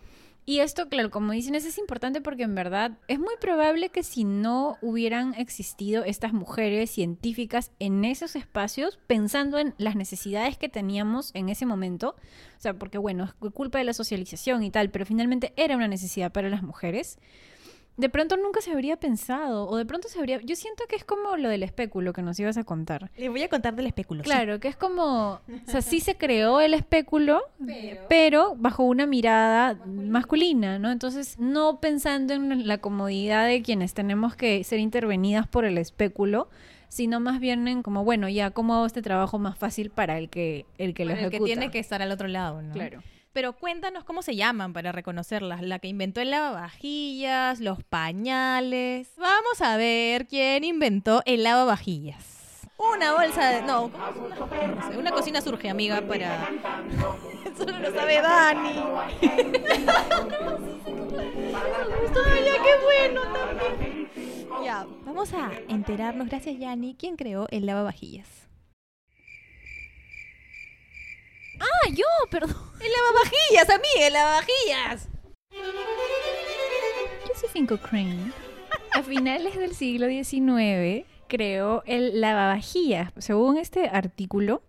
Y 0.46 0.60
esto, 0.60 0.88
claro, 0.88 1.10
como 1.10 1.32
dicen, 1.32 1.54
es 1.54 1.76
importante 1.76 2.22
porque 2.22 2.44
en 2.44 2.54
verdad 2.54 2.92
es 3.06 3.18
muy 3.18 3.34
probable 3.38 3.90
que 3.90 4.02
si 4.02 4.24
no 4.24 4.78
hubieran 4.80 5.34
existido 5.34 6.02
estas 6.04 6.32
mujeres 6.32 6.90
científicas 6.90 7.70
en 7.78 8.06
esos 8.06 8.34
espacios, 8.34 8.98
pensando 9.06 9.58
en 9.58 9.74
las 9.76 9.94
necesidades 9.94 10.56
que 10.56 10.70
teníamos 10.70 11.30
en 11.34 11.50
ese 11.50 11.66
momento, 11.66 12.16
o 12.56 12.60
sea, 12.60 12.72
porque 12.72 12.96
bueno, 12.96 13.24
es 13.24 13.52
culpa 13.52 13.78
de 13.78 13.84
la 13.84 13.92
socialización 13.92 14.62
y 14.62 14.70
tal, 14.70 14.90
pero 14.90 15.04
finalmente 15.04 15.52
era 15.56 15.76
una 15.76 15.88
necesidad 15.88 16.32
para 16.32 16.48
las 16.48 16.62
mujeres, 16.62 17.18
de 18.00 18.08
pronto 18.08 18.36
nunca 18.36 18.60
se 18.60 18.72
habría 18.72 18.96
pensado, 18.96 19.68
o 19.68 19.76
de 19.76 19.84
pronto 19.84 20.08
se 20.08 20.18
habría... 20.18 20.40
Yo 20.40 20.56
siento 20.56 20.84
que 20.88 20.96
es 20.96 21.04
como 21.04 21.36
lo 21.36 21.48
del 21.48 21.62
espéculo 21.62 22.12
que 22.12 22.22
nos 22.22 22.38
ibas 22.40 22.56
a 22.56 22.64
contar. 22.64 23.10
Les 23.16 23.30
voy 23.30 23.42
a 23.42 23.48
contar 23.48 23.74
del 23.76 23.86
especulo. 23.86 24.24
sí. 24.24 24.30
Claro, 24.30 24.58
que 24.58 24.68
es 24.68 24.76
como, 24.76 25.32
o 25.34 25.40
sea, 25.70 25.82
sí 25.82 26.00
se 26.00 26.16
creó 26.16 26.60
el 26.60 26.74
espéculo, 26.74 27.42
pero, 28.08 28.54
bajo 28.56 28.82
una 28.82 29.06
mirada 29.06 29.78
masculina, 29.86 30.78
¿no? 30.78 30.90
Entonces, 30.90 31.38
no 31.38 31.80
pensando 31.80 32.34
en 32.34 32.66
la 32.66 32.78
comodidad 32.78 33.46
de 33.46 33.62
quienes 33.62 33.94
tenemos 33.94 34.34
que 34.34 34.64
ser 34.64 34.78
intervenidas 34.78 35.46
por 35.46 35.64
el 35.64 35.78
espéculo, 35.78 36.48
sino 36.88 37.20
más 37.20 37.38
bien 37.38 37.68
en 37.68 37.82
como, 37.82 38.04
bueno, 38.04 38.28
ya, 38.28 38.50
¿cómo 38.50 38.74
hago 38.74 38.86
este 38.86 39.02
trabajo 39.02 39.38
más 39.38 39.56
fácil 39.56 39.90
para 39.90 40.18
el 40.18 40.28
que, 40.28 40.66
el 40.78 40.94
que 40.94 41.04
lo 41.04 41.10
Para 41.12 41.24
el 41.24 41.30
que 41.30 41.36
ejecuta? 41.36 41.46
tiene 41.46 41.70
que 41.70 41.78
estar 41.78 42.02
al 42.02 42.10
otro 42.10 42.28
lado, 42.28 42.62
¿no? 42.62 42.72
Claro. 42.72 43.02
Pero 43.32 43.52
cuéntanos 43.52 44.04
cómo 44.04 44.22
se 44.22 44.34
llaman 44.34 44.72
para 44.72 44.90
reconocerlas. 44.90 45.62
La 45.62 45.78
que 45.78 45.86
inventó 45.88 46.20
el 46.20 46.30
lavavajillas, 46.30 47.60
los 47.60 47.84
pañales. 47.84 49.12
Vamos 49.16 49.60
a 49.60 49.76
ver 49.76 50.26
quién 50.26 50.64
inventó 50.64 51.22
el 51.26 51.44
lavavajillas. 51.44 52.68
Una 52.76 53.12
bolsa 53.12 53.50
de... 53.50 53.62
No, 53.62 53.90
¿cómo 53.92 54.28
es 54.90 54.96
una, 54.96 55.10
cocina 55.12 55.40
surge, 55.42 55.68
amiga, 55.68 56.00
para... 56.00 56.48
Eso 57.44 57.66
no 57.66 57.78
lo 57.78 57.92
sabe 57.92 58.22
Dani. 58.22 58.82
Qué 62.00 62.84
bueno 62.84 63.22
también. 63.22 64.10
Ya, 64.64 64.86
vamos 65.04 65.32
a 65.34 65.50
enterarnos, 65.68 66.28
gracias 66.28 66.58
Yanni, 66.58 66.94
quién 66.94 67.16
creó 67.16 67.46
el 67.50 67.66
lavavajillas. 67.66 68.49
Ah, 71.60 71.88
yo, 71.90 72.04
perdón. 72.30 72.56
El 72.80 72.90
lavavajillas, 72.90 73.70
amiga, 73.70 74.06
el 74.06 74.12
lavavajillas. 74.14 75.08
Josephine 77.26 77.66
Cochrane, 77.66 78.32
a 78.92 79.02
finales 79.02 79.56
del 79.56 79.74
siglo 79.74 80.08
XIX, 80.08 81.06
creó 81.28 81.82
el 81.86 82.20
lavavajillas. 82.20 83.12
Según 83.18 83.58
este 83.58 83.88
artículo, 83.88 84.62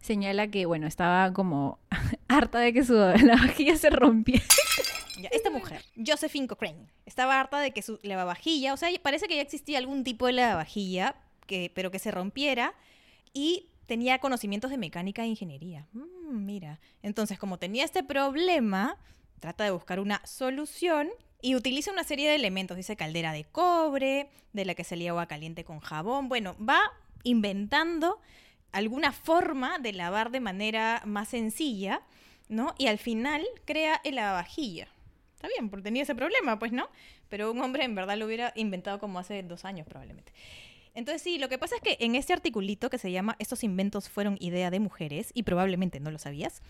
señala 0.00 0.48
que, 0.48 0.64
bueno, 0.64 0.86
estaba 0.86 1.32
como 1.32 1.78
harta 2.28 2.58
de 2.58 2.72
que 2.72 2.84
su 2.84 2.94
lavavajilla 2.94 3.76
se 3.76 3.90
rompiera. 3.90 4.44
Esta 5.30 5.50
mujer, 5.50 5.82
Josephine 5.96 6.46
Cochrane, 6.46 6.86
estaba 7.04 7.38
harta 7.40 7.60
de 7.60 7.72
que 7.72 7.82
su 7.82 7.98
lavavajilla, 8.02 8.72
o 8.72 8.76
sea, 8.76 8.88
parece 9.02 9.26
que 9.26 9.36
ya 9.36 9.42
existía 9.42 9.78
algún 9.78 10.04
tipo 10.04 10.26
de 10.26 10.32
lavavajilla, 10.32 11.16
que, 11.46 11.70
pero 11.74 11.90
que 11.90 11.98
se 11.98 12.10
rompiera 12.10 12.74
y 13.34 13.67
tenía 13.88 14.18
conocimientos 14.18 14.70
de 14.70 14.76
mecánica 14.76 15.24
e 15.24 15.28
ingeniería. 15.28 15.86
Mm, 15.92 16.44
mira, 16.44 16.78
entonces 17.02 17.38
como 17.38 17.58
tenía 17.58 17.84
este 17.84 18.04
problema, 18.04 18.98
trata 19.40 19.64
de 19.64 19.70
buscar 19.70 19.98
una 19.98 20.24
solución 20.26 21.08
y 21.40 21.56
utiliza 21.56 21.90
una 21.90 22.04
serie 22.04 22.28
de 22.28 22.34
elementos, 22.34 22.76
dice 22.76 22.96
caldera 22.96 23.32
de 23.32 23.44
cobre, 23.44 24.28
de 24.52 24.64
la 24.66 24.74
que 24.74 24.84
salía 24.84 25.10
agua 25.10 25.26
caliente 25.26 25.64
con 25.64 25.80
jabón, 25.80 26.28
bueno, 26.28 26.54
va 26.58 26.80
inventando 27.24 28.20
alguna 28.72 29.10
forma 29.12 29.78
de 29.78 29.94
lavar 29.94 30.30
de 30.30 30.40
manera 30.40 31.02
más 31.06 31.28
sencilla, 31.28 32.02
¿no? 32.50 32.74
Y 32.76 32.88
al 32.88 32.98
final 32.98 33.42
crea 33.64 34.02
el 34.04 34.16
lavavajilla. 34.16 34.88
Está 35.36 35.48
bien, 35.48 35.70
porque 35.70 35.84
tenía 35.84 36.02
ese 36.02 36.14
problema, 36.14 36.58
pues, 36.58 36.72
¿no? 36.72 36.90
Pero 37.30 37.52
un 37.52 37.62
hombre 37.62 37.84
en 37.84 37.94
verdad 37.94 38.18
lo 38.18 38.26
hubiera 38.26 38.52
inventado 38.54 38.98
como 38.98 39.18
hace 39.18 39.42
dos 39.42 39.64
años 39.64 39.86
probablemente. 39.86 40.32
Entonces 40.98 41.22
sí, 41.22 41.38
lo 41.38 41.48
que 41.48 41.58
pasa 41.58 41.76
es 41.76 41.80
que 41.80 41.96
en 42.00 42.16
este 42.16 42.32
articulito 42.32 42.90
que 42.90 42.98
se 42.98 43.12
llama 43.12 43.36
Estos 43.38 43.62
inventos 43.62 44.08
fueron 44.08 44.36
idea 44.40 44.68
de 44.70 44.80
mujeres, 44.80 45.30
y 45.32 45.44
probablemente 45.44 46.00
no 46.00 46.10
lo 46.10 46.18
sabías, 46.18 46.60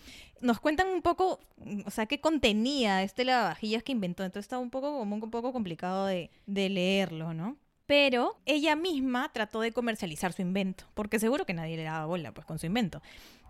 nos 0.42 0.60
cuentan 0.60 0.88
un 0.88 1.00
poco, 1.00 1.40
o 1.86 1.90
sea, 1.90 2.04
qué 2.04 2.20
contenía 2.20 3.02
este 3.02 3.24
lavavajillas 3.24 3.82
que 3.82 3.92
inventó. 3.92 4.24
Entonces 4.24 4.44
está 4.44 4.58
un 4.58 4.68
poco, 4.68 4.98
como 4.98 5.16
un 5.16 5.30
poco 5.30 5.52
complicado 5.54 6.04
de, 6.04 6.30
de 6.46 6.68
leerlo, 6.68 7.32
¿no? 7.32 7.56
Pero 7.86 8.38
ella 8.44 8.76
misma 8.76 9.32
trató 9.32 9.62
de 9.62 9.72
comercializar 9.72 10.34
su 10.34 10.42
invento, 10.42 10.84
porque 10.92 11.18
seguro 11.18 11.46
que 11.46 11.54
nadie 11.54 11.78
le 11.78 11.84
daba 11.84 12.04
bola 12.04 12.32
pues 12.34 12.46
con 12.46 12.58
su 12.58 12.66
invento. 12.66 13.00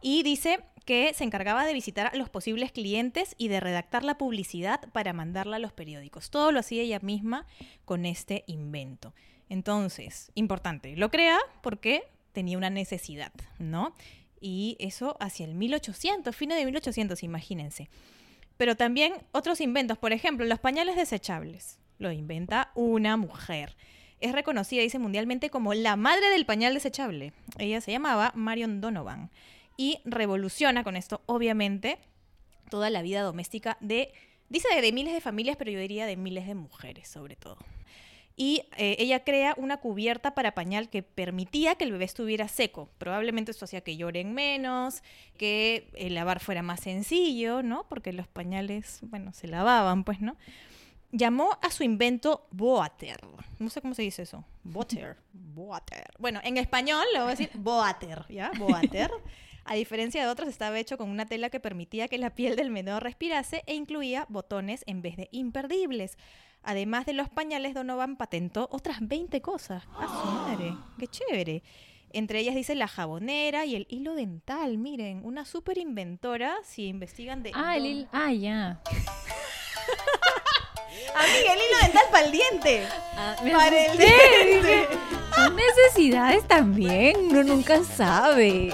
Y 0.01 0.23
dice 0.23 0.61
que 0.85 1.13
se 1.13 1.25
encargaba 1.25 1.67
de 1.67 1.73
visitar 1.73 2.07
a 2.07 2.17
los 2.17 2.31
posibles 2.31 2.71
clientes 2.71 3.35
y 3.37 3.49
de 3.49 3.59
redactar 3.59 4.05
la 4.05 4.17
publicidad 4.17 4.89
para 4.93 5.13
mandarla 5.13 5.57
a 5.57 5.59
los 5.59 5.73
periódicos. 5.73 6.31
Todo 6.31 6.53
lo 6.53 6.61
hacía 6.61 6.83
ella 6.83 7.01
misma 7.01 7.47
con 7.85 8.07
este 8.07 8.45
invento. 8.47 9.13
Entonces, 9.49 10.31
importante, 10.35 10.97
lo 10.97 11.11
crea 11.11 11.39
porque 11.63 12.03
tenía 12.33 12.59
una 12.59 12.71
necesidad, 12.71 13.33
¿no? 13.59 13.95
Y 14.41 14.77
eso 14.79 15.17
hacia 15.21 15.47
el 15.47 15.55
1800, 15.55 16.35
fines 16.37 16.59
de 16.59 16.65
1800, 16.65 17.23
imagínense. 17.23 17.89
Pero 18.57 18.77
también 18.77 19.15
otros 19.33 19.61
inventos, 19.61 19.99
por 19.99 20.13
ejemplo, 20.13 20.45
los 20.47 20.59
pañales 20.59 20.97
desechables. 20.97 21.79
Lo 21.99 22.13
inventa 22.13 22.71
una 22.75 23.17
mujer. 23.17 23.77
Es 24.21 24.33
reconocida, 24.33 24.83
dice 24.83 24.99
mundialmente, 24.99 25.51
como 25.51 25.75
la 25.75 25.97
madre 25.97 26.29
del 26.31 26.47
pañal 26.47 26.75
desechable. 26.75 27.33
Ella 27.59 27.81
se 27.81 27.93
llamaba 27.93 28.33
Marion 28.35 28.81
Donovan. 28.81 29.31
Y 29.77 30.01
revoluciona 30.05 30.85
con 30.85 30.97
esto, 30.97 31.23
obviamente, 31.27 31.99
toda 32.69 32.91
la 32.91 33.03
vida 33.03 33.23
doméstica 33.23 33.79
de, 33.81 34.13
dice 34.49 34.69
de 34.81 34.93
miles 34.93 35.15
de 35.15 35.21
familias, 35.21 35.57
pero 35.57 35.71
yo 35.71 35.79
diría 35.79 36.05
de 36.07 36.17
miles 36.17 36.47
de 36.47 36.55
mujeres, 36.55 37.09
sobre 37.09 37.37
todo 37.37 37.59
y 38.39 38.63
eh, 38.77 38.95
ella 39.01 39.25
crea 39.25 39.53
una 39.57 39.79
cubierta 39.79 40.33
para 40.33 40.55
pañal 40.55 40.89
que 40.89 41.03
permitía 41.03 41.75
que 41.75 41.83
el 41.83 41.91
bebé 41.91 42.05
estuviera 42.05 42.47
seco. 42.47 42.89
Probablemente 42.97 43.51
esto 43.51 43.65
hacía 43.65 43.81
que 43.81 43.97
lloren 43.97 44.33
menos, 44.33 45.03
que 45.37 45.91
el 45.97 46.15
lavar 46.15 46.39
fuera 46.39 46.63
más 46.63 46.79
sencillo, 46.79 47.65
¿no? 47.65 47.89
Porque 47.89 48.13
los 48.13 48.29
pañales, 48.29 49.01
bueno, 49.03 49.33
se 49.33 49.49
lavaban, 49.49 50.05
pues, 50.05 50.21
¿no? 50.21 50.37
Llamó 51.11 51.59
a 51.63 51.71
su 51.73 51.83
invento 51.83 52.47
Boater. 52.53 53.19
No 53.59 53.71
sé 53.71 53.81
cómo 53.81 53.95
se 53.95 54.03
dice 54.03 54.23
eso. 54.23 54.45
Boater. 54.63 55.17
Boater. 55.33 56.07
Bueno, 56.21 56.41
en 56.45 56.59
español 56.59 57.05
le 57.13 57.19
voy 57.19 57.29
a 57.29 57.31
decir 57.31 57.51
Boater, 57.55 58.25
¿ya? 58.29 58.53
Boater. 58.57 59.11
A 59.65 59.75
diferencia 59.75 60.23
de 60.23 60.31
otros, 60.31 60.49
estaba 60.49 60.79
hecho 60.79 60.97
con 60.97 61.11
una 61.11 61.27
tela 61.27 61.51
que 61.51 61.59
permitía 61.59 62.07
que 62.07 62.19
la 62.19 62.35
piel 62.35 62.55
del 62.55 62.71
menor 62.71 63.03
respirase 63.03 63.65
e 63.67 63.75
incluía 63.75 64.27
botones 64.29 64.85
en 64.87 65.03
vez 65.03 65.17
de 65.17 65.29
imperdibles. 65.33 66.17
Además 66.63 67.07
de 67.07 67.13
los 67.15 67.29
pañales, 67.29 67.75
Donovan 67.75 68.17
patentó 68.17 68.69
otras 68.71 68.99
20 69.01 69.41
cosas. 69.41 69.85
¡Ah, 69.95 70.07
su 70.07 70.31
madre! 70.31 70.75
¡Qué 70.99 71.07
chévere! 71.07 71.63
Entre 72.13 72.41
ellas 72.41 72.55
dice 72.55 72.75
la 72.75 72.89
jabonera 72.89 73.65
y 73.67 73.75
el 73.77 73.87
hilo 73.91 74.15
dental. 74.15 74.79
Miren, 74.79 75.21
una 75.25 75.45
súper 75.45 75.79
inventora 75.79 76.57
si 76.65 76.87
investigan 76.87 77.43
de... 77.43 77.53
Ah, 77.55 77.77
el 77.77 77.87
hilo... 77.87 78.09
Ah, 78.13 78.33
ya. 78.33 78.81
Amiga, 81.15 81.53
el 81.53 81.59
hilo 81.59 81.79
dental 81.83 82.05
para 82.11 82.25
el 82.25 82.33
diente. 82.33 82.87
Ah, 83.17 83.37
para 83.41 83.87
el 83.87 83.99
diente. 83.99 84.89
Son 85.35 85.55
necesidades 85.55 86.49
también, 86.49 87.17
uno 87.31 87.43
nunca 87.45 87.85
sabe. 87.85 88.73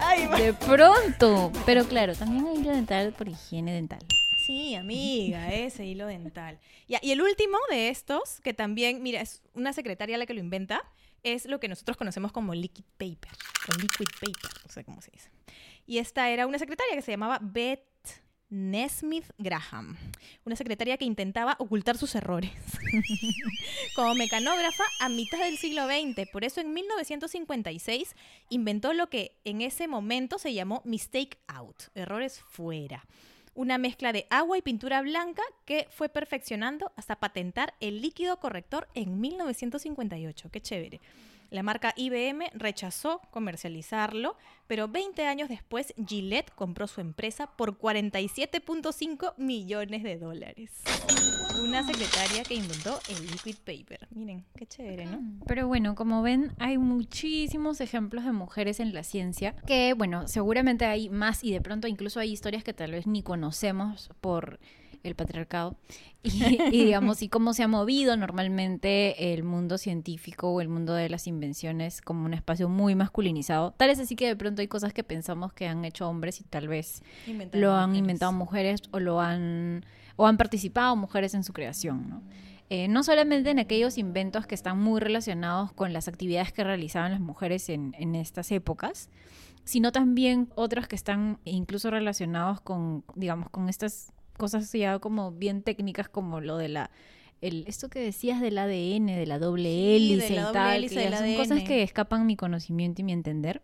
Ay, 0.00 0.26
De 0.26 0.54
pronto. 0.54 1.52
Pero 1.64 1.84
claro, 1.84 2.14
también 2.14 2.46
hay 2.46 2.56
hilo 2.58 2.72
dental 2.72 3.12
por 3.12 3.28
higiene 3.28 3.72
dental. 3.74 4.00
Sí, 4.46 4.76
amiga, 4.76 5.52
ese 5.52 5.84
hilo 5.84 6.06
dental. 6.06 6.60
Y 6.86 7.10
el 7.10 7.20
último 7.20 7.58
de 7.68 7.88
estos, 7.88 8.40
que 8.42 8.54
también, 8.54 9.02
mira, 9.02 9.20
es 9.20 9.42
una 9.54 9.72
secretaria 9.72 10.16
la 10.18 10.24
que 10.24 10.34
lo 10.34 10.40
inventa, 10.40 10.84
es 11.24 11.46
lo 11.46 11.58
que 11.58 11.66
nosotros 11.66 11.96
conocemos 11.96 12.30
como 12.30 12.54
liquid 12.54 12.84
paper, 12.96 13.32
o 13.68 13.74
liquid 13.74 14.06
paper, 14.20 14.50
no 14.64 14.70
sé 14.70 14.84
cómo 14.84 15.00
se 15.00 15.10
dice. 15.10 15.30
Y 15.84 15.98
esta 15.98 16.30
era 16.30 16.46
una 16.46 16.60
secretaria 16.60 16.94
que 16.94 17.02
se 17.02 17.10
llamaba 17.10 17.40
Beth 17.42 17.82
Nesmith 18.48 19.26
Graham, 19.36 19.96
una 20.44 20.54
secretaria 20.54 20.96
que 20.96 21.04
intentaba 21.04 21.56
ocultar 21.58 21.98
sus 21.98 22.14
errores 22.14 22.52
como 23.96 24.14
mecanógrafa 24.14 24.84
a 25.00 25.08
mitad 25.08 25.40
del 25.40 25.58
siglo 25.58 25.88
XX. 25.88 26.30
Por 26.30 26.44
eso 26.44 26.60
en 26.60 26.72
1956 26.72 28.14
inventó 28.50 28.92
lo 28.92 29.08
que 29.08 29.36
en 29.44 29.60
ese 29.60 29.88
momento 29.88 30.38
se 30.38 30.54
llamó 30.54 30.82
mistake 30.84 31.36
out, 31.48 31.82
errores 31.96 32.38
fuera 32.38 33.04
una 33.56 33.78
mezcla 33.78 34.12
de 34.12 34.26
agua 34.30 34.56
y 34.56 34.62
pintura 34.62 35.02
blanca 35.02 35.42
que 35.64 35.88
fue 35.90 36.08
perfeccionando 36.08 36.92
hasta 36.94 37.16
patentar 37.16 37.74
el 37.80 38.00
líquido 38.00 38.38
corrector 38.38 38.86
en 38.94 39.20
1958. 39.20 40.50
Qué 40.52 40.60
chévere. 40.60 41.00
La 41.50 41.62
marca 41.62 41.94
IBM 41.96 42.50
rechazó 42.54 43.20
comercializarlo, 43.30 44.36
pero 44.66 44.88
20 44.88 45.26
años 45.26 45.48
después 45.48 45.94
Gillette 46.06 46.50
compró 46.54 46.86
su 46.86 47.00
empresa 47.00 47.46
por 47.46 47.78
47.5 47.78 49.34
millones 49.36 50.02
de 50.02 50.18
dólares. 50.18 50.82
Una 51.62 51.86
secretaria 51.86 52.42
que 52.42 52.54
inventó 52.54 52.98
el 53.08 53.26
liquid 53.26 53.56
paper. 53.64 54.08
Miren, 54.10 54.44
qué 54.56 54.66
chévere, 54.66 55.06
¿no? 55.06 55.20
Pero 55.46 55.66
bueno, 55.68 55.94
como 55.94 56.22
ven, 56.22 56.52
hay 56.58 56.78
muchísimos 56.78 57.80
ejemplos 57.80 58.24
de 58.24 58.32
mujeres 58.32 58.80
en 58.80 58.92
la 58.92 59.02
ciencia 59.02 59.54
que, 59.66 59.94
bueno, 59.94 60.28
seguramente 60.28 60.84
hay 60.84 61.08
más 61.08 61.42
y 61.44 61.52
de 61.52 61.60
pronto 61.60 61.88
incluso 61.88 62.20
hay 62.20 62.32
historias 62.32 62.64
que 62.64 62.74
tal 62.74 62.92
vez 62.92 63.06
ni 63.06 63.22
conocemos 63.22 64.10
por 64.20 64.58
el 65.06 65.14
patriarcado 65.14 65.76
y, 66.22 66.58
y, 66.72 66.84
digamos 66.84 67.22
y 67.22 67.28
cómo 67.28 67.52
se 67.54 67.62
ha 67.62 67.68
movido 67.68 68.16
normalmente 68.16 69.32
el 69.32 69.44
mundo 69.44 69.78
científico 69.78 70.50
o 70.50 70.60
el 70.60 70.68
mundo 70.68 70.94
de 70.94 71.08
las 71.08 71.26
invenciones 71.26 72.00
como 72.00 72.24
un 72.24 72.34
espacio 72.34 72.68
muy 72.68 72.94
masculinizado. 72.94 73.72
Tal 73.76 73.90
es 73.90 73.98
así 73.98 74.16
que 74.16 74.26
de 74.26 74.36
pronto 74.36 74.60
hay 74.62 74.68
cosas 74.68 74.92
que 74.92 75.04
pensamos 75.04 75.52
que 75.52 75.66
han 75.68 75.84
hecho 75.84 76.08
hombres 76.08 76.40
y 76.40 76.44
tal 76.44 76.68
vez 76.68 77.02
lo 77.52 77.72
han 77.74 77.90
mujeres. 77.90 77.98
inventado 77.98 78.32
mujeres 78.32 78.82
o 78.92 79.00
lo 79.00 79.20
han 79.20 79.84
o 80.16 80.26
han 80.26 80.36
participado 80.36 80.96
mujeres 80.96 81.34
en 81.34 81.44
su 81.44 81.52
creación, 81.52 82.08
¿no? 82.08 82.22
Eh, 82.68 82.88
no 82.88 83.04
solamente 83.04 83.50
en 83.50 83.60
aquellos 83.60 83.96
inventos 83.96 84.46
que 84.46 84.56
están 84.56 84.80
muy 84.80 85.00
relacionados 85.00 85.72
con 85.72 85.92
las 85.92 86.08
actividades 86.08 86.52
que 86.52 86.64
realizaban 86.64 87.12
las 87.12 87.20
mujeres 87.20 87.68
en, 87.68 87.94
en 87.96 88.16
estas 88.16 88.50
épocas, 88.50 89.08
sino 89.62 89.92
también 89.92 90.48
otros 90.56 90.88
que 90.88 90.96
están 90.96 91.38
incluso 91.44 91.90
relacionados 91.90 92.60
con, 92.60 93.04
digamos, 93.14 93.50
con 93.50 93.68
estas 93.68 94.12
cosas 94.36 94.70
ya 94.72 94.98
como 94.98 95.32
bien 95.32 95.62
técnicas 95.62 96.08
como 96.08 96.40
lo 96.40 96.56
de 96.56 96.68
la 96.68 96.90
el, 97.40 97.64
esto 97.66 97.88
que 97.88 98.00
decías 98.00 98.40
del 98.40 98.58
ADN, 98.58 99.06
de 99.06 99.26
la 99.26 99.38
doble 99.38 99.68
Sí, 99.98 100.16
de 100.18 100.30
hélice 100.30 100.34
la 100.34 100.42
y 100.42 100.44
doble 100.44 100.52
tal, 100.52 100.76
hélice 100.76 100.94
que 100.94 101.12
son 101.12 101.34
cosas 101.34 101.62
ADN. 101.62 101.64
que 101.64 101.82
escapan 101.82 102.26
mi 102.26 102.36
conocimiento 102.36 103.02
y 103.02 103.04
mi 103.04 103.12
entender. 103.12 103.62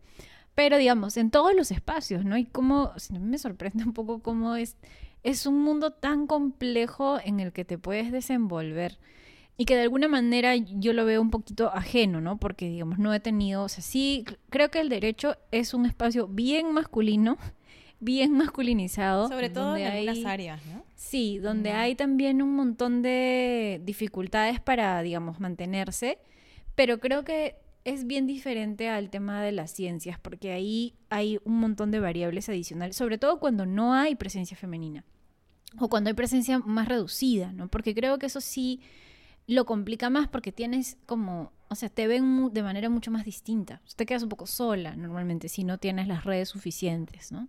Pero 0.55 0.77
digamos, 0.77 1.17
en 1.17 1.31
todos 1.31 1.55
los 1.55 1.71
espacios, 1.71 2.25
¿no? 2.25 2.37
Y 2.37 2.45
cómo, 2.45 2.93
me 3.11 3.39
sorprende 3.39 3.85
un 3.85 3.95
poco 3.95 4.21
cómo 4.23 4.57
es, 4.57 4.77
es 5.23 5.47
un 5.47 5.63
mundo 5.63 5.93
tan 5.93 6.27
complejo 6.27 7.19
en 7.25 7.41
el 7.41 7.53
que 7.53 7.65
te 7.65 7.79
puedes 7.79 8.13
desenvolver 8.13 8.99
y 9.57 9.65
que 9.65 9.77
de 9.77 9.83
alguna 9.83 10.09
manera 10.09 10.57
yo 10.57 10.93
lo 10.93 11.05
veo 11.05 11.21
un 11.21 11.31
poquito 11.31 11.73
ajeno, 11.73 12.21
¿no? 12.21 12.39
Porque, 12.39 12.69
digamos, 12.69 12.99
no 12.99 13.13
he 13.15 13.21
tenido, 13.21 13.65
o 13.65 13.69
sea, 13.69 13.83
sí, 13.83 14.25
creo 14.51 14.71
que 14.71 14.81
el 14.81 14.89
derecho 14.89 15.37
es 15.51 15.75
un 15.75 15.87
espacio 15.87 16.27
bien 16.27 16.73
masculino, 16.73 17.37
bien 18.03 18.33
masculinizado. 18.37 19.29
Sobre 19.29 19.49
todo 19.49 19.77
en 19.77 19.87
hay- 19.87 20.25
áreas, 20.27 20.61
¿no? 20.67 20.85
Sí, 20.97 21.38
donde 21.38 21.73
hay 21.73 21.95
también 21.95 22.43
un 22.43 22.55
montón 22.55 23.03
de 23.03 23.81
dificultades 23.85 24.61
para, 24.61 25.03
digamos, 25.03 25.41
mantenerse, 25.41 26.19
pero 26.75 27.01
creo 27.01 27.25
que 27.25 27.57
es 27.85 28.07
bien 28.07 28.27
diferente 28.27 28.88
al 28.88 29.11
tema 29.11 29.43
de 29.43 29.51
las 29.53 29.73
ciencias, 29.73 30.19
porque 30.19 30.53
ahí 30.53 30.95
hay 31.11 31.41
un 31.45 31.59
montón 31.59 31.91
de 31.91 31.99
variables 32.01 32.49
adicionales, 32.49 32.95
sobre 32.97 33.19
todo 33.19 33.41
cuando 33.41 33.67
no 33.67 33.95
hay 33.95 34.15
presencia 34.15 34.57
femenina 34.57 35.05
o 35.81 35.88
cuando 35.88 36.09
hay 36.09 36.15
presencia 36.15 36.59
más 36.61 36.87
reducida, 36.88 37.53
¿no? 37.53 37.69
Porque 37.69 37.95
creo 37.95 38.19
que 38.19 38.27
eso 38.27 38.41
sí 38.41 38.81
lo 39.49 39.65
complica 39.67 40.11
más 40.11 40.29
porque 40.29 40.53
tienes 40.53 40.97
como, 41.07 41.51
o 41.69 41.75
sea, 41.75 41.88
te 41.88 42.07
ven 42.07 42.53
de 42.53 42.62
manera 42.62 42.88
mucho 42.88 43.11
más 43.11 43.25
distinta. 43.25 43.83
Te 43.97 44.07
quedas 44.07 44.23
un 44.23 44.29
poco 44.29 44.47
sola 44.47 44.95
normalmente 44.95 45.49
si 45.49 45.65
no 45.65 45.79
tienes 45.79 46.07
las 46.07 46.25
redes 46.25 46.49
suficientes, 46.51 47.33
¿no? 47.33 47.49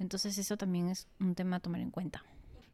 Entonces 0.00 0.36
eso 0.38 0.56
también 0.56 0.88
es 0.88 1.06
un 1.20 1.36
tema 1.36 1.56
a 1.56 1.60
tomar 1.60 1.80
en 1.80 1.90
cuenta. 1.92 2.24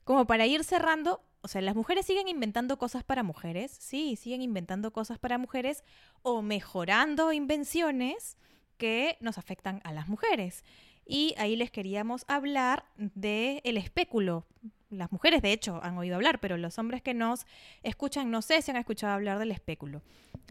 Como 0.05 0.27
para 0.27 0.47
ir 0.47 0.65
cerrando, 0.65 1.21
o 1.43 1.49
sea, 1.49 1.61
las 1.61 1.75
mujeres 1.77 2.07
siguen 2.07 2.29
inventando 2.29 2.79
cosas 2.79 3.05
para 3.05 3.23
mujeres, 3.23 3.77
sí, 3.79 4.17
siguen 4.17 4.41
inventando 4.41 4.93
cosas 4.93 5.19
para 5.19 5.37
mujeres 5.37 5.85
o 6.23 6.41
mejorando 6.41 7.33
invenciones 7.33 8.39
que 8.79 9.19
nos 9.21 9.37
afectan 9.39 9.81
a 9.85 9.93
las 9.93 10.09
mujeres. 10.09 10.65
Y 11.05 11.35
ahí 11.39 11.57
les 11.57 11.71
queríamos 11.71 12.25
hablar 12.29 12.85
de 12.97 13.61
el 13.65 13.77
espéculo. 13.77 14.47
Las 14.91 15.11
mujeres, 15.11 15.43
de 15.43 15.53
hecho, 15.53 15.81
han 15.83 15.99
oído 15.99 16.15
hablar, 16.17 16.39
pero 16.41 16.57
los 16.57 16.79
hombres 16.79 17.03
que 17.03 17.15
nos 17.15 17.45
escuchan, 17.83 18.31
no 18.31 18.43
sé 18.43 18.63
si 18.63 18.71
han 18.71 18.77
escuchado 18.77 19.13
hablar 19.15 19.39
del 19.41 19.51
espéculo. 19.51 20.03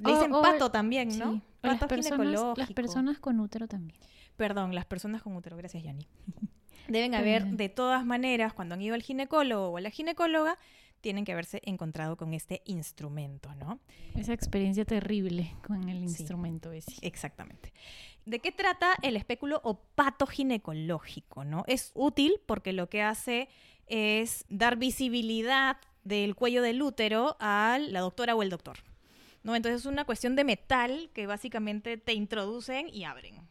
Le 0.04 0.12
dicen 0.14 0.34
o- 0.34 0.42
pato 0.42 0.72
también, 0.72 1.12
Sí. 1.12 1.20
¿no? 1.20 1.42
O 1.64 1.68
las 1.68 1.80
Pato 1.80 1.88
personas, 1.88 2.58
las 2.58 2.72
personas 2.74 3.20
con 3.20 3.40
útero 3.40 3.68
también. 3.68 3.98
Perdón, 4.36 4.76
las 4.76 4.86
personas 4.86 5.22
con 5.22 5.36
útero. 5.38 5.56
Gracias, 5.56 5.82
Yani. 5.84 6.06
deben 6.88 7.15
haber 7.15 7.45
de 7.45 7.69
todas 7.69 8.06
maneras, 8.06 8.54
cuando 8.54 8.76
han 8.76 8.82
ido 8.82 8.95
al 8.95 9.04
ginecólogo 9.04 9.69
o 9.69 9.78
a 9.78 9.82
la 9.82 9.89
ginecóloga, 9.89 10.58
tienen 11.06 11.24
que 11.24 11.34
haberse 11.34 11.62
encontrado 11.65 12.17
con 12.17 12.34
este 12.34 12.63
instrumento, 12.65 13.54
¿no? 13.56 13.80
Esa 14.15 14.34
experiencia 14.34 14.86
terrible 14.86 15.56
con 15.62 15.88
el 15.88 16.02
instrumento 16.02 16.71
ese. 16.71 16.95
Exactamente. 17.02 17.71
¿De 18.26 18.39
qué 18.39 18.52
trata 18.52 18.95
el 19.04 19.15
espéculo 19.15 19.62
opato 19.63 20.26
ginecológico? 20.26 21.43
¿no? 21.43 21.63
Es 21.67 21.91
útil 21.93 22.39
porque 22.48 22.74
lo 22.74 22.89
que 22.89 23.04
hace 23.04 23.50
es 23.86 24.45
dar 24.50 24.78
visibilidad 24.78 25.78
del 26.04 26.36
cuello 26.36 26.63
del 26.63 26.82
útero 26.82 27.38
a 27.39 27.78
la 27.80 28.00
doctora 28.00 28.36
o 28.36 28.41
el 28.41 28.50
doctor. 28.50 28.80
¿no? 29.43 29.56
Entonces 29.56 29.82
es 29.82 29.86
una 29.86 30.06
cuestión 30.06 30.36
de 30.36 30.43
metal 30.43 31.12
que 31.13 31.28
básicamente 31.28 31.98
te 31.98 32.13
introducen 32.13 32.89
y 32.89 33.04
abren. 33.04 33.41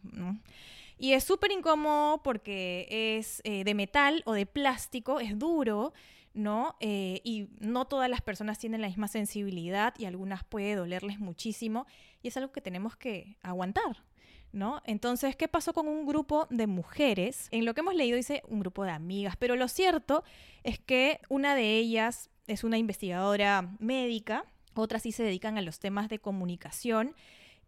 Y 0.99 1.13
es 1.13 1.25
súper 1.25 1.51
incómodo 1.53 2.23
porque 2.23 2.87
es 3.19 3.41
eh, 3.45 3.65
de 3.65 3.75
metal 3.75 4.23
o 4.27 4.33
de 4.33 4.47
plástico, 4.47 5.21
es 5.21 5.39
duro, 5.39 5.93
¿no? 6.35 6.77
Eh, 6.81 7.21
y 7.25 7.49
no 7.61 7.87
todas 7.87 8.11
las 8.11 8.21
personas 8.21 8.59
tienen 8.59 8.81
la 8.81 8.89
misma 8.89 9.09
sensibilidad 9.09 9.95
y 9.99 10.05
algunas 10.05 10.45
puede 10.45 10.75
dolerles 10.75 11.19
muchísimo 11.19 11.87
y 12.23 12.29
es 12.29 12.37
algo 12.37 12.53
que 12.53 12.61
tenemos 12.61 12.97
que 12.97 13.37
aguantar, 13.43 14.05
¿no? 14.53 14.83
Entonces, 14.85 15.37
¿qué 15.37 15.49
pasó 15.49 15.73
con 15.73 15.89
un 15.89 16.07
grupo 16.07 16.47
de 16.51 16.67
mujeres? 16.67 17.49
En 17.51 17.65
lo 17.65 17.75
que 17.75 17.81
hemos 17.81 17.95
leído 17.95 18.17
dice 18.17 18.43
un 18.49 18.61
grupo 18.61 18.85
de 18.85 18.91
amigas, 18.91 19.37
pero 19.37 19.57
lo 19.57 19.69
cierto 19.69 20.25
es 20.65 20.79
que 20.79 21.21
una 21.29 21.55
de 21.55 21.77
ellas 21.77 22.31
es 22.47 22.65
una 22.65 22.79
investigadora 22.79 23.75
médica, 23.79 24.45
otras 24.75 25.03
sí 25.03 25.13
se 25.13 25.23
dedican 25.23 25.57
a 25.57 25.63
los 25.63 25.79
temas 25.79 26.09
de 26.09 26.19
comunicación 26.19 27.15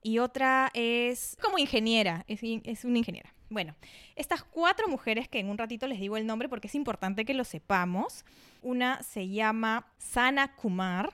y 0.07 0.21
otra 0.21 0.71
es 0.73 1.37
como 1.42 1.59
ingeniera, 1.59 2.25
es, 2.29 2.38
es 2.42 2.85
una 2.85 2.99
ingeniera. 2.99 3.35
Bueno, 3.51 3.75
estas 4.14 4.45
cuatro 4.45 4.87
mujeres 4.87 5.29
que 5.29 5.40
en 5.40 5.51
un 5.51 5.59
ratito 5.59 5.88
les 5.88 5.99
digo 5.99 6.16
el 6.16 6.27
nombre 6.27 6.49
porque 6.49 6.69
es 6.69 6.77
importante 6.77 7.25
que 7.25 7.35
lo 7.35 7.42
sepamos. 7.42 8.25
Una 8.62 9.03
se 9.03 9.29
llama 9.29 9.88
Sana 9.99 10.55
Kumar, 10.55 11.12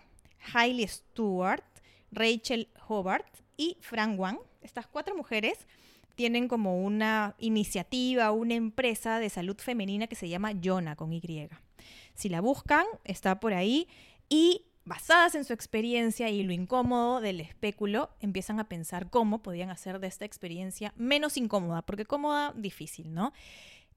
Hailey 0.52 0.86
Stewart, 0.86 1.64
Rachel 2.10 2.68
Hobart 2.86 3.26
y 3.56 3.78
Fran 3.80 4.18
Wang. 4.18 4.36
Estas 4.60 4.86
cuatro 4.86 5.16
mujeres 5.16 5.66
tienen 6.14 6.46
como 6.46 6.84
una 6.84 7.34
iniciativa, 7.38 8.30
una 8.30 8.56
empresa 8.56 9.20
de 9.20 9.30
salud 9.30 9.56
femenina 9.56 10.06
que 10.06 10.16
se 10.16 10.28
llama 10.28 10.52
Yona 10.52 10.96
con 10.96 11.14
Y. 11.14 11.48
Si 12.12 12.28
la 12.28 12.42
buscan, 12.42 12.84
está 13.04 13.40
por 13.40 13.54
ahí 13.54 13.88
y 14.28 14.66
basadas 14.84 15.34
en 15.34 15.44
su 15.44 15.52
experiencia 15.52 16.28
y 16.28 16.42
lo 16.42 16.52
incómodo 16.52 17.20
del 17.20 17.40
espéculo, 17.40 18.10
empiezan 18.20 18.60
a 18.60 18.68
pensar 18.68 19.10
cómo 19.10 19.42
podían 19.42 19.70
hacer 19.70 20.00
de 20.00 20.08
esta 20.08 20.24
experiencia 20.24 20.92
menos 20.96 21.36
incómoda, 21.36 21.82
porque 21.82 22.04
cómoda, 22.04 22.52
difícil, 22.56 23.12
¿no? 23.14 23.32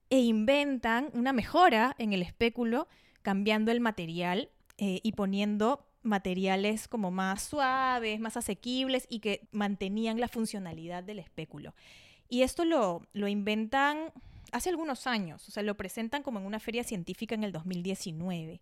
E 0.10 0.20
inventan 0.20 1.10
una 1.14 1.34
mejora 1.34 1.96
en 1.98 2.14
el 2.14 2.22
espéculo 2.22 2.88
cambiando 3.22 3.72
el 3.72 3.80
material 3.80 4.50
eh, 4.78 5.00
y 5.02 5.14
poniendo 5.14 5.88
materiales 6.04 6.88
como 6.88 7.10
más 7.10 7.42
suaves, 7.42 8.20
más 8.20 8.38
asequibles 8.38 9.08
y 9.10 9.20
que 9.20 9.48
mantenían 9.52 10.20
la 10.20 10.28
funcionalidad 10.28 11.04
del 11.04 11.18
espéculo. 11.18 11.74
Y 12.30 12.44
esto 12.44 12.66
lo, 12.66 13.02
lo 13.14 13.28
inventan 13.28 14.12
hace 14.52 14.70
algunos 14.70 15.08
años, 15.08 15.48
o 15.48 15.52
sea, 15.52 15.64
lo 15.64 15.76
presentan 15.76 16.24
como 16.24 16.40
en 16.40 16.46
una 16.46 16.60
feria 16.60 16.84
científica 16.84 17.36
en 17.36 17.44
el 17.44 17.52
2019. 17.52 18.62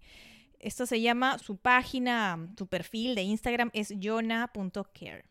Esto 0.64 0.86
se 0.86 1.02
llama, 1.02 1.38
su 1.40 1.58
página, 1.58 2.40
su 2.58 2.68
perfil 2.68 3.16
de 3.16 3.24
Instagram 3.24 3.70
es 3.74 3.90
yona.care. 4.00 5.26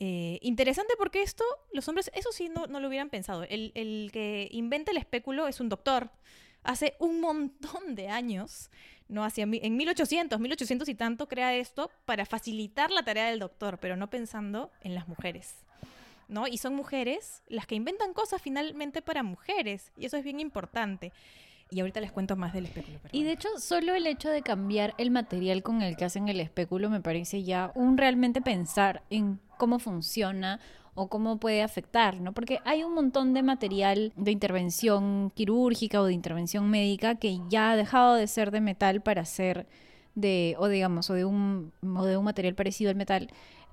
Eh, 0.00 0.38
interesante 0.42 0.94
porque 0.98 1.22
esto, 1.22 1.44
los 1.72 1.88
hombres, 1.88 2.10
eso 2.14 2.30
sí 2.32 2.48
no, 2.48 2.66
lo 2.66 2.88
hubieran 2.88 3.08
pensado. 3.08 3.44
El, 3.44 3.72
el, 3.74 4.10
que 4.12 4.48
inventa 4.50 4.90
el 4.90 4.96
espéculo 4.96 5.46
es 5.46 5.60
un 5.60 5.68
doctor. 5.68 6.10
Hace 6.64 6.96
un 6.98 7.20
montón 7.20 7.94
de 7.94 8.08
años, 8.08 8.70
no 9.08 9.24
hacia 9.24 9.44
en 9.44 9.76
1800, 9.76 10.40
1800 10.40 10.88
y 10.88 10.94
tanto, 10.94 11.28
crea 11.28 11.54
esto 11.54 11.90
para 12.04 12.26
facilitar 12.26 12.90
la 12.90 13.04
tarea 13.04 13.30
del 13.30 13.38
doctor, 13.38 13.78
pero 13.78 13.96
no 13.96 14.10
pensando 14.10 14.72
en 14.82 14.94
las 14.94 15.06
mujeres. 15.06 15.54
¿no? 16.28 16.46
Y 16.46 16.58
son 16.58 16.74
mujeres 16.74 17.42
las 17.48 17.66
que 17.66 17.74
inventan 17.74 18.12
cosas 18.12 18.40
finalmente 18.42 19.02
para 19.02 19.22
mujeres, 19.22 19.92
y 19.96 20.06
eso 20.06 20.16
es 20.16 20.24
bien 20.24 20.40
importante. 20.40 21.12
Y 21.70 21.80
ahorita 21.80 22.00
les 22.00 22.12
cuento 22.12 22.36
más 22.36 22.52
del 22.52 22.66
espéculo. 22.66 22.98
Y 23.12 23.24
de 23.24 23.32
hecho, 23.32 23.48
solo 23.58 23.94
el 23.94 24.06
hecho 24.06 24.30
de 24.30 24.42
cambiar 24.42 24.94
el 24.98 25.10
material 25.10 25.62
con 25.62 25.82
el 25.82 25.96
que 25.96 26.04
hacen 26.04 26.28
el 26.28 26.40
espéculo 26.40 26.88
me 26.88 27.00
parece 27.00 27.42
ya 27.42 27.72
un 27.74 27.98
realmente 27.98 28.40
pensar 28.40 29.02
en 29.10 29.38
cómo 29.58 29.78
funciona 29.78 30.60
o 30.94 31.08
cómo 31.08 31.38
puede 31.38 31.62
afectar, 31.62 32.20
¿no? 32.20 32.32
Porque 32.32 32.58
hay 32.64 32.82
un 32.82 32.92
montón 32.92 33.32
de 33.32 33.42
material 33.42 34.12
de 34.16 34.32
intervención 34.32 35.30
quirúrgica 35.30 36.00
o 36.00 36.06
de 36.06 36.12
intervención 36.12 36.68
médica 36.70 37.14
que 37.14 37.38
ya 37.48 37.70
ha 37.70 37.76
dejado 37.76 38.14
de 38.14 38.26
ser 38.26 38.50
de 38.50 38.60
metal 38.60 39.00
para 39.00 39.24
ser 39.24 39.68
de, 40.16 40.56
o 40.58 40.66
digamos, 40.66 41.08
o 41.10 41.14
de 41.14 41.24
un, 41.24 41.72
o 41.82 42.04
de 42.04 42.16
un 42.16 42.24
material 42.24 42.56
parecido 42.56 42.90
al 42.90 42.96
metal 42.96 43.28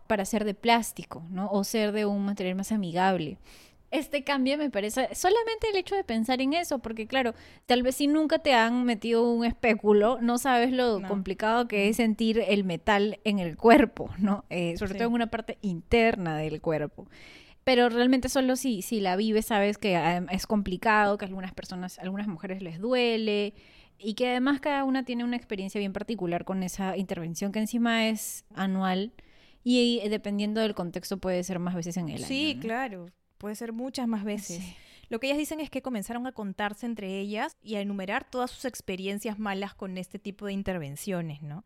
para 0.05 0.23
ser 0.25 0.45
de 0.45 0.53
plástico, 0.53 1.23
¿no? 1.31 1.49
O 1.49 1.63
ser 1.63 1.93
de 1.93 2.05
un 2.05 2.25
material 2.25 2.55
más 2.55 2.71
amigable 2.71 3.39
este 3.91 4.23
cambio 4.23 4.57
me 4.57 4.69
parece 4.69 5.13
solamente 5.13 5.69
el 5.69 5.77
hecho 5.77 5.95
de 5.95 6.03
pensar 6.03 6.41
en 6.41 6.53
eso, 6.53 6.79
porque 6.79 7.07
claro, 7.07 7.33
tal 7.65 7.83
vez 7.83 7.95
si 7.95 8.07
nunca 8.07 8.39
te 8.39 8.53
han 8.53 8.83
metido 8.85 9.29
un 9.29 9.45
espéculo, 9.45 10.19
no 10.21 10.37
sabes 10.37 10.71
lo 10.71 11.01
complicado 11.07 11.67
que 11.67 11.89
es 11.89 11.97
sentir 11.97 12.43
el 12.47 12.63
metal 12.63 13.19
en 13.23 13.39
el 13.39 13.57
cuerpo, 13.57 14.09
¿no? 14.17 14.45
Eh, 14.49 14.77
sobre 14.77 14.95
todo 14.95 15.07
en 15.07 15.13
una 15.13 15.27
parte 15.27 15.57
interna 15.61 16.37
del 16.37 16.61
cuerpo. 16.61 17.07
Pero 17.63 17.89
realmente 17.89 18.29
solo 18.29 18.55
si, 18.55 18.81
si 18.81 18.99
la 18.99 19.15
vives 19.15 19.47
sabes 19.47 19.77
que 19.77 19.99
es 20.29 20.45
complicado, 20.45 21.17
que 21.17 21.25
algunas 21.25 21.53
personas, 21.53 21.97
algunas 21.97 22.27
mujeres 22.27 22.61
les 22.61 22.79
duele 22.79 23.55
y 23.97 24.13
que 24.13 24.29
además 24.29 24.59
cada 24.59 24.83
una 24.83 25.03
tiene 25.03 25.23
una 25.23 25.35
experiencia 25.35 25.79
bien 25.79 25.93
particular 25.93 26.45
con 26.45 26.61
esa 26.61 26.95
intervención 26.95 27.51
que 27.51 27.59
encima 27.59 28.07
es 28.07 28.45
anual 28.53 29.13
y 29.63 30.07
dependiendo 30.09 30.61
del 30.61 30.75
contexto 30.75 31.17
puede 31.17 31.43
ser 31.43 31.57
más 31.57 31.73
veces 31.73 31.97
en 31.97 32.09
el 32.09 32.17
año. 32.17 32.25
Sí, 32.27 32.59
claro 32.61 33.07
puede 33.45 33.55
ser 33.55 33.73
muchas 33.73 34.07
más 34.07 34.23
veces. 34.23 34.63
Lo 35.07 35.19
que 35.19 35.27
ellas 35.27 35.37
dicen 35.37 35.59
es 35.59 35.69
que 35.69 35.83
comenzaron 35.83 36.25
a 36.25 36.31
contarse 36.31 36.87
entre 36.87 37.19
ellas 37.19 37.55
y 37.61 37.75
a 37.75 37.81
enumerar 37.81 38.27
todas 38.27 38.49
sus 38.49 38.65
experiencias 38.65 39.37
malas 39.37 39.75
con 39.75 39.99
este 39.99 40.17
tipo 40.17 40.47
de 40.47 40.53
intervenciones, 40.53 41.43
¿no? 41.43 41.63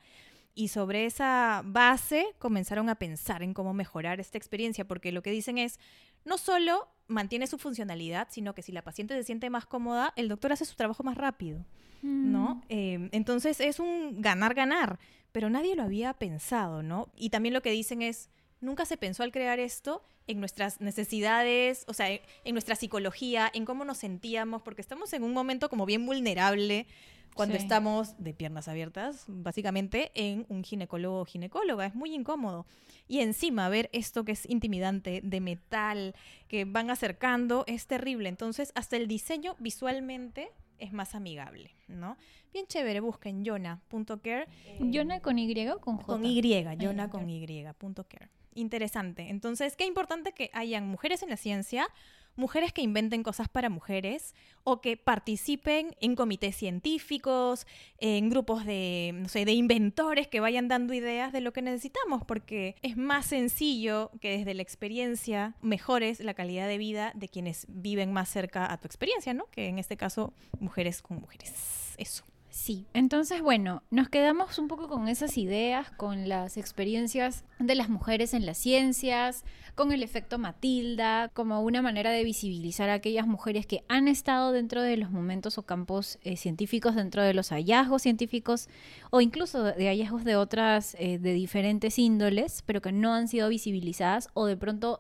Y 0.54 0.68
sobre 0.68 1.06
esa 1.06 1.62
base 1.64 2.36
comenzaron 2.38 2.90
a 2.90 2.96
pensar 2.96 3.44
en 3.44 3.54
cómo 3.54 3.74
mejorar 3.74 4.20
esta 4.20 4.38
experiencia, 4.38 4.86
porque 4.86 5.14
lo 5.14 5.22
que 5.22 5.32
dicen 5.32 5.58
es, 5.58 5.80
no 6.26 6.38
solo 6.38 6.90
mantiene 7.08 7.48
su 7.48 7.58
funcionalidad, 7.58 8.28
sino 8.30 8.54
que 8.54 8.62
si 8.62 8.74
la 8.74 8.82
paciente 8.82 9.14
se 9.14 9.24
siente 9.24 9.50
más 9.50 9.66
cómoda, 9.66 10.12
el 10.18 10.28
doctor 10.28 10.52
hace 10.52 10.66
su 10.66 10.76
trabajo 10.76 11.04
más 11.04 11.18
rápido, 11.18 11.64
¿no? 12.02 12.56
Mm. 12.56 12.62
Eh, 12.68 13.10
entonces 13.14 13.62
es 13.62 13.80
un 13.80 14.22
ganar-ganar, 14.22 15.00
pero 15.32 15.50
nadie 15.50 15.78
lo 15.78 15.84
había 15.84 16.14
pensado, 16.14 16.84
¿no? 16.84 17.08
Y 17.16 17.30
también 17.30 17.54
lo 17.54 17.62
que 17.62 17.72
dicen 17.72 18.02
es, 18.02 18.30
nunca 18.62 18.86
se 18.86 18.98
pensó 18.98 19.24
al 19.24 19.32
crear 19.32 19.60
esto 19.60 20.04
en 20.28 20.40
nuestras 20.40 20.80
necesidades, 20.82 21.86
o 21.88 21.94
sea, 21.94 22.10
en, 22.12 22.22
nuestra 22.54 22.76
psicología, 22.76 23.50
en 23.54 23.66
cómo 23.66 23.86
nos 23.86 23.98
sentíamos, 23.98 24.62
porque 24.62 24.82
estamos 24.82 25.12
en 25.14 25.24
un 25.24 25.34
momento 25.34 25.70
como 25.70 25.86
bien 25.86 26.06
vulnerable 26.06 26.86
cuando 27.34 27.56
estamos 27.56 28.16
de 28.18 28.34
piernas 28.34 28.68
abiertas, 28.68 29.24
básicamente, 29.28 30.12
en 30.14 30.46
un 30.50 30.64
ginecólogo 30.64 31.22
o 31.22 31.26
ginecóloga. 31.26 31.86
Es 31.86 31.96
muy 31.96 32.14
incómodo. 32.14 32.66
Y 33.08 33.22
encima 33.22 33.70
ver 33.70 33.90
esto 33.94 34.26
que 34.26 34.34
es 34.34 34.50
intimidante, 34.50 35.22
de 35.24 35.40
metal, 35.40 36.16
que 36.48 36.66
van 36.66 36.90
acercando, 36.90 37.64
es 37.66 37.88
terrible. 37.88 38.30
Entonces, 38.30 38.72
hasta 38.76 38.98
el 38.98 39.08
diseño 39.08 39.56
visualmente 39.60 40.52
es 40.80 40.92
más 40.92 41.16
amigable, 41.16 41.76
¿no? 41.88 42.18
Bien 42.52 42.66
chévere, 42.68 43.00
busquen 43.00 43.46
yona.care. 43.46 44.48
¿Yona 44.80 45.22
con 45.22 45.40
Y 45.40 45.70
o 45.70 45.80
con 45.80 45.98
J? 45.98 46.06
Con 46.06 46.26
Y, 46.26 46.42
yona 46.78 47.10
con 47.10 47.30
Y.care 47.30 48.30
interesante. 48.60 49.30
Entonces, 49.30 49.76
qué 49.76 49.86
importante 49.86 50.32
que 50.32 50.50
hayan 50.54 50.88
mujeres 50.88 51.24
en 51.24 51.30
la 51.30 51.38
ciencia, 51.38 51.88
mujeres 52.36 52.74
que 52.74 52.82
inventen 52.82 53.22
cosas 53.22 53.50
para 53.50 53.70
mujeres 53.70 54.34
o 54.64 54.82
que 54.82 54.98
participen 54.98 55.96
en 56.00 56.16
comités 56.16 56.56
científicos, 56.56 57.68
en 58.00 58.30
grupos 58.30 58.66
de, 58.66 59.12
no 59.14 59.28
sé, 59.28 59.46
de 59.46 59.52
inventores 59.52 60.28
que 60.28 60.40
vayan 60.40 60.68
dando 60.68 60.94
ideas 60.94 61.32
de 61.34 61.42
lo 61.42 61.54
que 61.54 61.62
necesitamos, 61.62 62.24
porque 62.26 62.76
es 62.82 62.98
más 62.98 63.28
sencillo 63.28 64.12
que 64.22 64.38
desde 64.38 64.54
la 64.54 64.62
experiencia 64.62 65.56
mejores 65.62 66.20
la 66.22 66.34
calidad 66.34 66.68
de 66.68 66.78
vida 66.78 67.12
de 67.14 67.28
quienes 67.28 67.66
viven 67.70 68.14
más 68.14 68.30
cerca 68.30 68.72
a 68.72 68.80
tu 68.80 68.88
experiencia, 68.88 69.34
¿no? 69.34 69.46
Que 69.52 69.68
en 69.68 69.78
este 69.78 69.98
caso, 69.98 70.34
mujeres 70.60 71.02
con 71.02 71.20
mujeres. 71.20 71.96
Eso. 71.98 72.24
Sí, 72.62 72.86
entonces 72.94 73.42
bueno, 73.42 73.84
nos 73.90 74.10
quedamos 74.10 74.60
un 74.60 74.68
poco 74.68 74.90
con 74.90 75.08
esas 75.08 75.38
ideas, 75.38 75.92
con 75.92 76.28
las 76.28 76.58
experiencias 76.58 77.46
de 77.58 77.74
las 77.74 77.88
mujeres 77.88 78.34
en 78.34 78.46
las 78.46 78.58
ciencias, 78.58 79.46
con 79.76 79.94
el 79.94 80.04
efecto 80.04 80.38
Matilda, 80.38 81.30
como 81.30 81.62
una 81.62 81.82
manera 81.82 82.12
de 82.12 82.26
visibilizar 82.26 82.90
a 82.90 82.96
aquellas 82.96 83.26
mujeres 83.26 83.66
que 83.66 83.86
han 83.88 84.10
estado 84.10 84.52
dentro 84.52 84.82
de 84.82 84.98
los 84.98 85.10
momentos 85.10 85.58
o 85.58 85.64
campos 85.64 86.20
eh, 86.22 86.36
científicos, 86.36 86.96
dentro 86.96 87.24
de 87.24 87.34
los 87.34 87.52
hallazgos 87.52 88.02
científicos 88.02 88.68
o 89.10 89.22
incluso 89.22 89.64
de 89.64 89.88
hallazgos 89.88 90.26
de 90.26 90.36
otras, 90.36 90.98
eh, 91.00 91.18
de 91.18 91.32
diferentes 91.32 91.98
índoles, 91.98 92.64
pero 92.66 92.82
que 92.82 92.92
no 92.92 93.14
han 93.14 93.30
sido 93.30 93.48
visibilizadas 93.48 94.28
o 94.34 94.46
de 94.46 94.58
pronto 94.58 95.00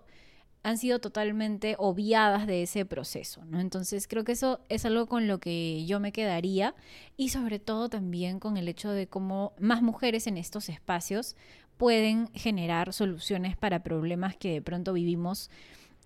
han 0.63 0.77
sido 0.77 0.99
totalmente 0.99 1.75
obviadas 1.77 2.45
de 2.45 2.63
ese 2.63 2.85
proceso, 2.85 3.45
¿no? 3.45 3.59
Entonces 3.59 4.07
creo 4.07 4.23
que 4.23 4.33
eso 4.33 4.59
es 4.69 4.85
algo 4.85 5.07
con 5.07 5.27
lo 5.27 5.39
que 5.39 5.85
yo 5.85 5.99
me 5.99 6.11
quedaría 6.11 6.75
y 7.15 7.29
sobre 7.29 7.59
todo 7.59 7.89
también 7.89 8.39
con 8.39 8.57
el 8.57 8.67
hecho 8.67 8.91
de 8.91 9.07
cómo 9.07 9.53
más 9.59 9.81
mujeres 9.81 10.27
en 10.27 10.37
estos 10.37 10.67
espacios 10.69 11.35
pueden 11.77 12.27
generar 12.33 12.91
soluciones 12.91 13.55
para 13.55 13.83
problemas 13.83 14.35
que 14.35 14.51
de 14.51 14.61
pronto 14.61 14.91
vivimos 14.91 15.49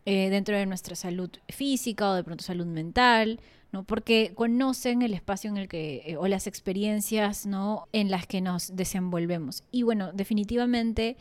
eh, 0.05 0.29
dentro 0.29 0.55
de 0.55 0.65
nuestra 0.65 0.95
salud 0.95 1.31
física 1.49 2.09
o 2.09 2.13
de 2.13 2.23
pronto 2.23 2.43
salud 2.43 2.67
mental, 2.67 3.39
¿no? 3.71 3.83
Porque 3.83 4.33
conocen 4.35 5.01
el 5.01 5.13
espacio 5.13 5.49
en 5.49 5.57
el 5.57 5.67
que, 5.67 6.03
eh, 6.05 6.17
o 6.17 6.27
las 6.27 6.45
experiencias, 6.45 7.47
¿no? 7.47 7.87
En 7.91 8.11
las 8.11 8.27
que 8.27 8.39
nos 8.39 8.75
desenvolvemos. 8.75 9.63
Y 9.71 9.81
bueno, 9.83 10.11
definitivamente 10.13 11.17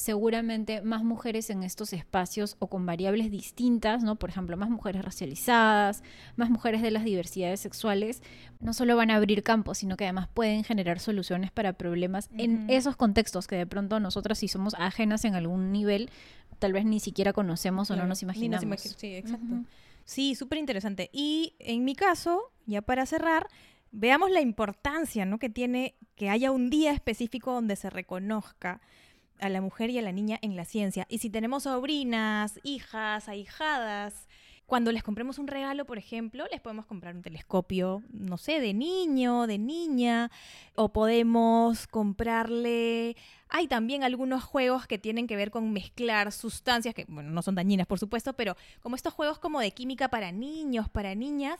seguramente 0.00 0.80
más 0.80 1.04
mujeres 1.04 1.50
en 1.50 1.62
estos 1.62 1.92
espacios 1.92 2.56
o 2.58 2.68
con 2.68 2.86
variables 2.86 3.30
distintas, 3.30 4.02
¿no? 4.02 4.16
Por 4.16 4.30
ejemplo, 4.30 4.56
más 4.56 4.70
mujeres 4.70 5.04
racializadas, 5.04 6.02
más 6.36 6.48
mujeres 6.48 6.80
de 6.80 6.90
las 6.90 7.04
diversidades 7.04 7.60
sexuales, 7.60 8.22
no 8.60 8.72
solo 8.72 8.96
van 8.96 9.10
a 9.10 9.16
abrir 9.16 9.42
campos, 9.42 9.76
sino 9.76 9.98
que 9.98 10.04
además 10.04 10.26
pueden 10.32 10.64
generar 10.64 11.00
soluciones 11.00 11.50
para 11.50 11.74
problemas 11.74 12.30
en 12.38 12.64
esos 12.70 12.96
contextos 12.96 13.46
que 13.46 13.56
de 13.56 13.66
pronto 13.66 14.00
nosotras 14.00 14.38
si 14.38 14.48
somos 14.48 14.74
ajenas 14.78 15.26
en 15.26 15.34
algún 15.34 15.70
nivel, 15.70 16.08
tal 16.58 16.72
vez 16.72 16.86
ni 16.86 16.98
siquiera 16.98 17.34
conocemos 17.34 17.90
o 17.90 17.96
no 17.96 18.06
nos 18.06 18.22
imaginamos. 18.22 18.80
sí, 18.80 19.14
exacto. 19.14 19.64
Sí, 20.06 20.34
súper 20.34 20.58
interesante. 20.58 21.10
Y 21.12 21.56
en 21.58 21.84
mi 21.84 21.94
caso, 21.94 22.52
ya 22.64 22.80
para 22.80 23.04
cerrar, 23.04 23.48
veamos 23.92 24.30
la 24.30 24.40
importancia 24.40 25.26
¿no? 25.26 25.38
que 25.38 25.50
tiene 25.50 25.94
que 26.16 26.30
haya 26.30 26.52
un 26.52 26.70
día 26.70 26.92
específico 26.92 27.52
donde 27.52 27.76
se 27.76 27.90
reconozca 27.90 28.80
a 29.40 29.48
la 29.48 29.60
mujer 29.60 29.90
y 29.90 29.98
a 29.98 30.02
la 30.02 30.12
niña 30.12 30.38
en 30.42 30.56
la 30.56 30.64
ciencia. 30.64 31.06
Y 31.08 31.18
si 31.18 31.30
tenemos 31.30 31.64
sobrinas, 31.64 32.60
hijas, 32.62 33.28
ahijadas, 33.28 34.26
cuando 34.70 34.92
les 34.92 35.02
compremos 35.02 35.40
un 35.40 35.48
regalo, 35.48 35.84
por 35.84 35.98
ejemplo, 35.98 36.44
les 36.52 36.60
podemos 36.60 36.86
comprar 36.86 37.16
un 37.16 37.22
telescopio, 37.22 38.04
no 38.12 38.36
sé, 38.36 38.60
de 38.60 38.72
niño, 38.72 39.48
de 39.48 39.58
niña, 39.58 40.30
o 40.76 40.90
podemos 40.92 41.88
comprarle... 41.88 43.16
Hay 43.48 43.66
también 43.66 44.04
algunos 44.04 44.44
juegos 44.44 44.86
que 44.86 44.96
tienen 44.96 45.26
que 45.26 45.34
ver 45.34 45.50
con 45.50 45.72
mezclar 45.72 46.30
sustancias, 46.30 46.94
que, 46.94 47.04
bueno, 47.08 47.30
no 47.30 47.42
son 47.42 47.56
dañinas, 47.56 47.88
por 47.88 47.98
supuesto, 47.98 48.34
pero 48.34 48.56
como 48.80 48.94
estos 48.94 49.12
juegos 49.12 49.40
como 49.40 49.58
de 49.58 49.72
química 49.72 50.08
para 50.08 50.30
niños, 50.30 50.88
para 50.88 51.16
niñas, 51.16 51.58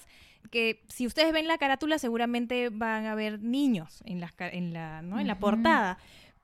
que 0.52 0.84
si 0.86 1.04
ustedes 1.08 1.32
ven 1.32 1.48
la 1.48 1.58
carátula 1.58 1.98
seguramente 1.98 2.68
van 2.68 3.06
a 3.06 3.16
ver 3.16 3.42
niños 3.42 4.02
en 4.04 4.20
la, 4.20 4.32
en 4.38 4.72
la, 4.72 5.02
¿no? 5.02 5.18
en 5.18 5.26
la 5.26 5.40
portada. 5.40 5.98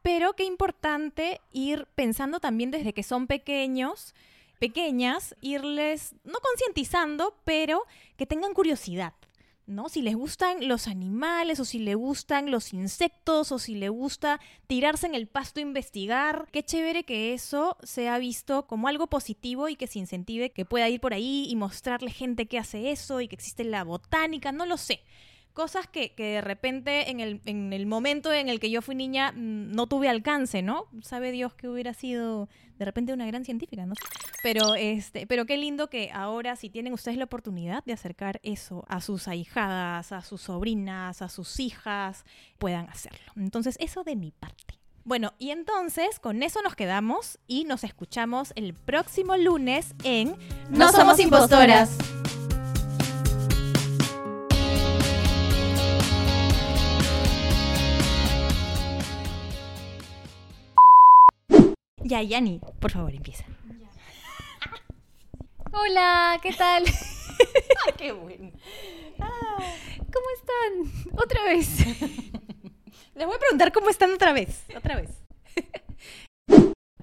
Pero 0.06 0.34
qué 0.34 0.44
importante 0.44 1.40
ir 1.50 1.88
pensando 1.96 2.38
también 2.38 2.70
desde 2.70 2.92
que 2.92 3.02
son 3.02 3.26
pequeños, 3.26 4.14
pequeñas, 4.60 5.34
irles, 5.40 6.14
no 6.22 6.38
concientizando, 6.38 7.34
pero 7.42 7.82
que 8.16 8.24
tengan 8.24 8.54
curiosidad. 8.54 9.14
¿no? 9.66 9.88
Si 9.88 10.02
les 10.02 10.14
gustan 10.14 10.68
los 10.68 10.86
animales 10.86 11.58
o 11.58 11.64
si 11.64 11.80
les 11.80 11.96
gustan 11.96 12.52
los 12.52 12.72
insectos 12.72 13.50
o 13.50 13.58
si 13.58 13.74
les 13.74 13.90
gusta 13.90 14.38
tirarse 14.68 15.08
en 15.08 15.16
el 15.16 15.26
pasto 15.26 15.58
a 15.58 15.64
investigar, 15.64 16.46
qué 16.52 16.62
chévere 16.62 17.02
que 17.02 17.34
eso 17.34 17.76
sea 17.82 18.18
visto 18.18 18.68
como 18.68 18.86
algo 18.86 19.08
positivo 19.08 19.68
y 19.68 19.74
que 19.74 19.88
se 19.88 19.98
incentive 19.98 20.50
que 20.50 20.64
pueda 20.64 20.88
ir 20.88 21.00
por 21.00 21.14
ahí 21.14 21.46
y 21.48 21.56
mostrarle 21.56 22.12
gente 22.12 22.46
que 22.46 22.60
hace 22.60 22.92
eso 22.92 23.20
y 23.20 23.26
que 23.26 23.34
existe 23.34 23.64
la 23.64 23.82
botánica, 23.82 24.52
no 24.52 24.66
lo 24.66 24.76
sé 24.76 25.02
cosas 25.56 25.86
que, 25.86 26.12
que 26.12 26.34
de 26.34 26.40
repente 26.42 27.10
en 27.10 27.18
el, 27.18 27.40
en 27.46 27.72
el, 27.72 27.86
momento 27.86 28.30
en 28.30 28.50
el 28.50 28.60
que 28.60 28.70
yo 28.70 28.82
fui 28.82 28.94
niña 28.94 29.32
mm, 29.32 29.72
no 29.72 29.86
tuve 29.86 30.10
alcance, 30.10 30.60
¿no? 30.60 30.84
Sabe 31.00 31.32
Dios 31.32 31.54
que 31.54 31.66
hubiera 31.66 31.94
sido 31.94 32.50
de 32.78 32.84
repente 32.84 33.14
una 33.14 33.26
gran 33.26 33.42
científica, 33.42 33.86
¿no? 33.86 33.94
Pero, 34.42 34.74
este, 34.74 35.26
pero 35.26 35.46
qué 35.46 35.56
lindo 35.56 35.88
que 35.88 36.10
ahora 36.12 36.56
si 36.56 36.68
tienen 36.68 36.92
ustedes 36.92 37.16
la 37.16 37.24
oportunidad 37.24 37.82
de 37.86 37.94
acercar 37.94 38.38
eso 38.42 38.84
a 38.88 39.00
sus 39.00 39.28
ahijadas, 39.28 40.12
a 40.12 40.20
sus 40.20 40.42
sobrinas, 40.42 41.22
a 41.22 41.30
sus 41.30 41.58
hijas, 41.58 42.26
puedan 42.58 42.90
hacerlo. 42.90 43.32
Entonces, 43.34 43.78
eso 43.80 44.04
de 44.04 44.14
mi 44.14 44.32
parte. 44.32 44.74
Bueno, 45.04 45.32
y 45.38 45.52
entonces 45.52 46.18
con 46.18 46.42
eso 46.42 46.60
nos 46.60 46.74
quedamos 46.74 47.38
y 47.46 47.64
nos 47.64 47.82
escuchamos 47.82 48.52
el 48.56 48.74
próximo 48.74 49.38
lunes 49.38 49.94
en 50.04 50.36
No, 50.68 50.92
somos 50.92 51.18
impostoras. 51.18 51.96
Ya, 62.06 62.22
Yani, 62.22 62.60
por 62.78 62.92
favor, 62.92 63.12
empieza. 63.12 63.44
Hola, 65.72 66.38
¿qué 66.40 66.52
tal? 66.52 66.84
qué 67.98 68.12
bueno. 68.12 68.52
¿Cómo 69.18 70.26
están? 70.38 71.10
Otra 71.18 71.42
vez. 71.42 71.84
Les 73.16 73.26
voy 73.26 73.34
a 73.34 73.40
preguntar 73.40 73.72
cómo 73.72 73.90
están 73.90 74.12
otra 74.12 74.32
vez. 74.32 74.64
Otra 74.76 74.94
vez. 74.94 75.10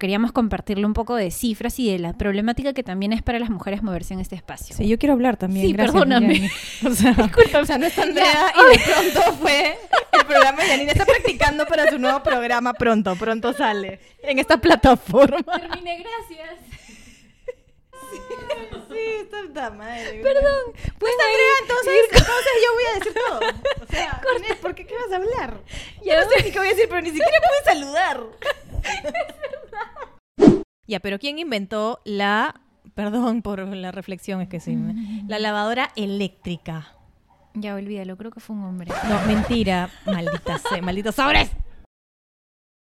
Queríamos 0.03 0.33
compartirle 0.33 0.85
un 0.85 0.91
poco 0.91 1.15
de 1.15 1.31
cifras 1.31 1.79
y 1.79 1.89
de 1.89 1.97
la 1.97 2.11
problemática 2.11 2.73
que 2.73 2.83
también 2.83 3.13
es 3.13 3.21
para 3.21 3.39
las 3.39 3.49
mujeres 3.49 3.83
moverse 3.83 4.13
en 4.13 4.19
este 4.19 4.35
espacio. 4.35 4.75
Sí, 4.75 4.85
yo 4.85 4.99
quiero 4.99 5.13
hablar 5.13 5.37
también. 5.37 5.65
Sí, 5.65 5.73
perdóname. 5.73 6.51
O 6.85 6.91
sea, 6.93 7.13
Disculpa. 7.13 7.59
O 7.59 7.65
sea, 7.65 7.77
no 7.77 7.85
está 7.85 8.03
Andrea 8.03 8.51
y 8.53 8.77
de 8.77 8.83
pronto 8.83 9.37
fue 9.37 9.77
el 10.11 10.25
programa 10.25 10.61
de 10.61 10.67
Yanina 10.67 10.91
está 10.91 11.05
practicando 11.05 11.65
para 11.65 11.89
su 11.89 11.99
nuevo 11.99 12.21
programa 12.21 12.73
pronto, 12.73 13.15
pronto 13.15 13.53
sale 13.53 14.01
en 14.21 14.39
esta 14.39 14.57
plataforma. 14.57 15.57
Terminé, 15.57 16.03
gracias. 16.03 16.72
Sí, 18.93 18.99
está, 19.22 19.39
está 19.41 19.70
madre. 19.72 20.22
Perdón. 20.22 20.74
Pues 20.99 21.14
Andrea, 21.14 21.53
entonces, 21.61 21.93
entonces 22.11 22.53
yo 22.64 22.74
voy 22.74 22.84
a 22.84 22.99
decir 22.99 23.14
todo. 23.14 23.39
O 23.84 23.88
sea, 23.88 24.22
Inés, 24.38 24.57
¿por 24.57 24.76
qué 24.76 24.86
qué 24.86 24.95
vas 24.95 25.11
a 25.11 25.16
hablar? 25.16 25.61
Ya 26.03 26.22
no 26.22 26.30
sé 26.30 26.43
ni 26.43 26.51
qué 26.51 26.59
voy 26.59 26.68
a 26.68 26.72
decir, 26.72 26.88
pero 26.89 27.01
ni 27.01 27.09
siquiera 27.09 27.38
puedes 27.47 27.80
saludar. 27.80 28.24
Ya, 30.86 30.99
pero 30.99 31.18
¿quién 31.18 31.39
inventó 31.39 32.01
la, 32.03 32.61
perdón 32.93 33.41
por 33.41 33.59
la 33.68 33.91
reflexión, 33.91 34.41
es 34.41 34.49
que 34.49 34.59
sí, 34.59 34.78
la 35.28 35.39
lavadora 35.39 35.91
eléctrica? 35.95 36.93
Ya 37.55 37.76
olvídalo, 37.76 38.18
creo 38.18 38.32
que 38.32 38.39
fue 38.39 38.55
un 38.55 38.64
hombre. 38.64 38.91
No, 39.07 39.22
mentira, 39.26 39.89
maldita 40.05 40.57
sea, 40.57 40.82
malditos 40.82 41.16
sobres. 41.16 41.51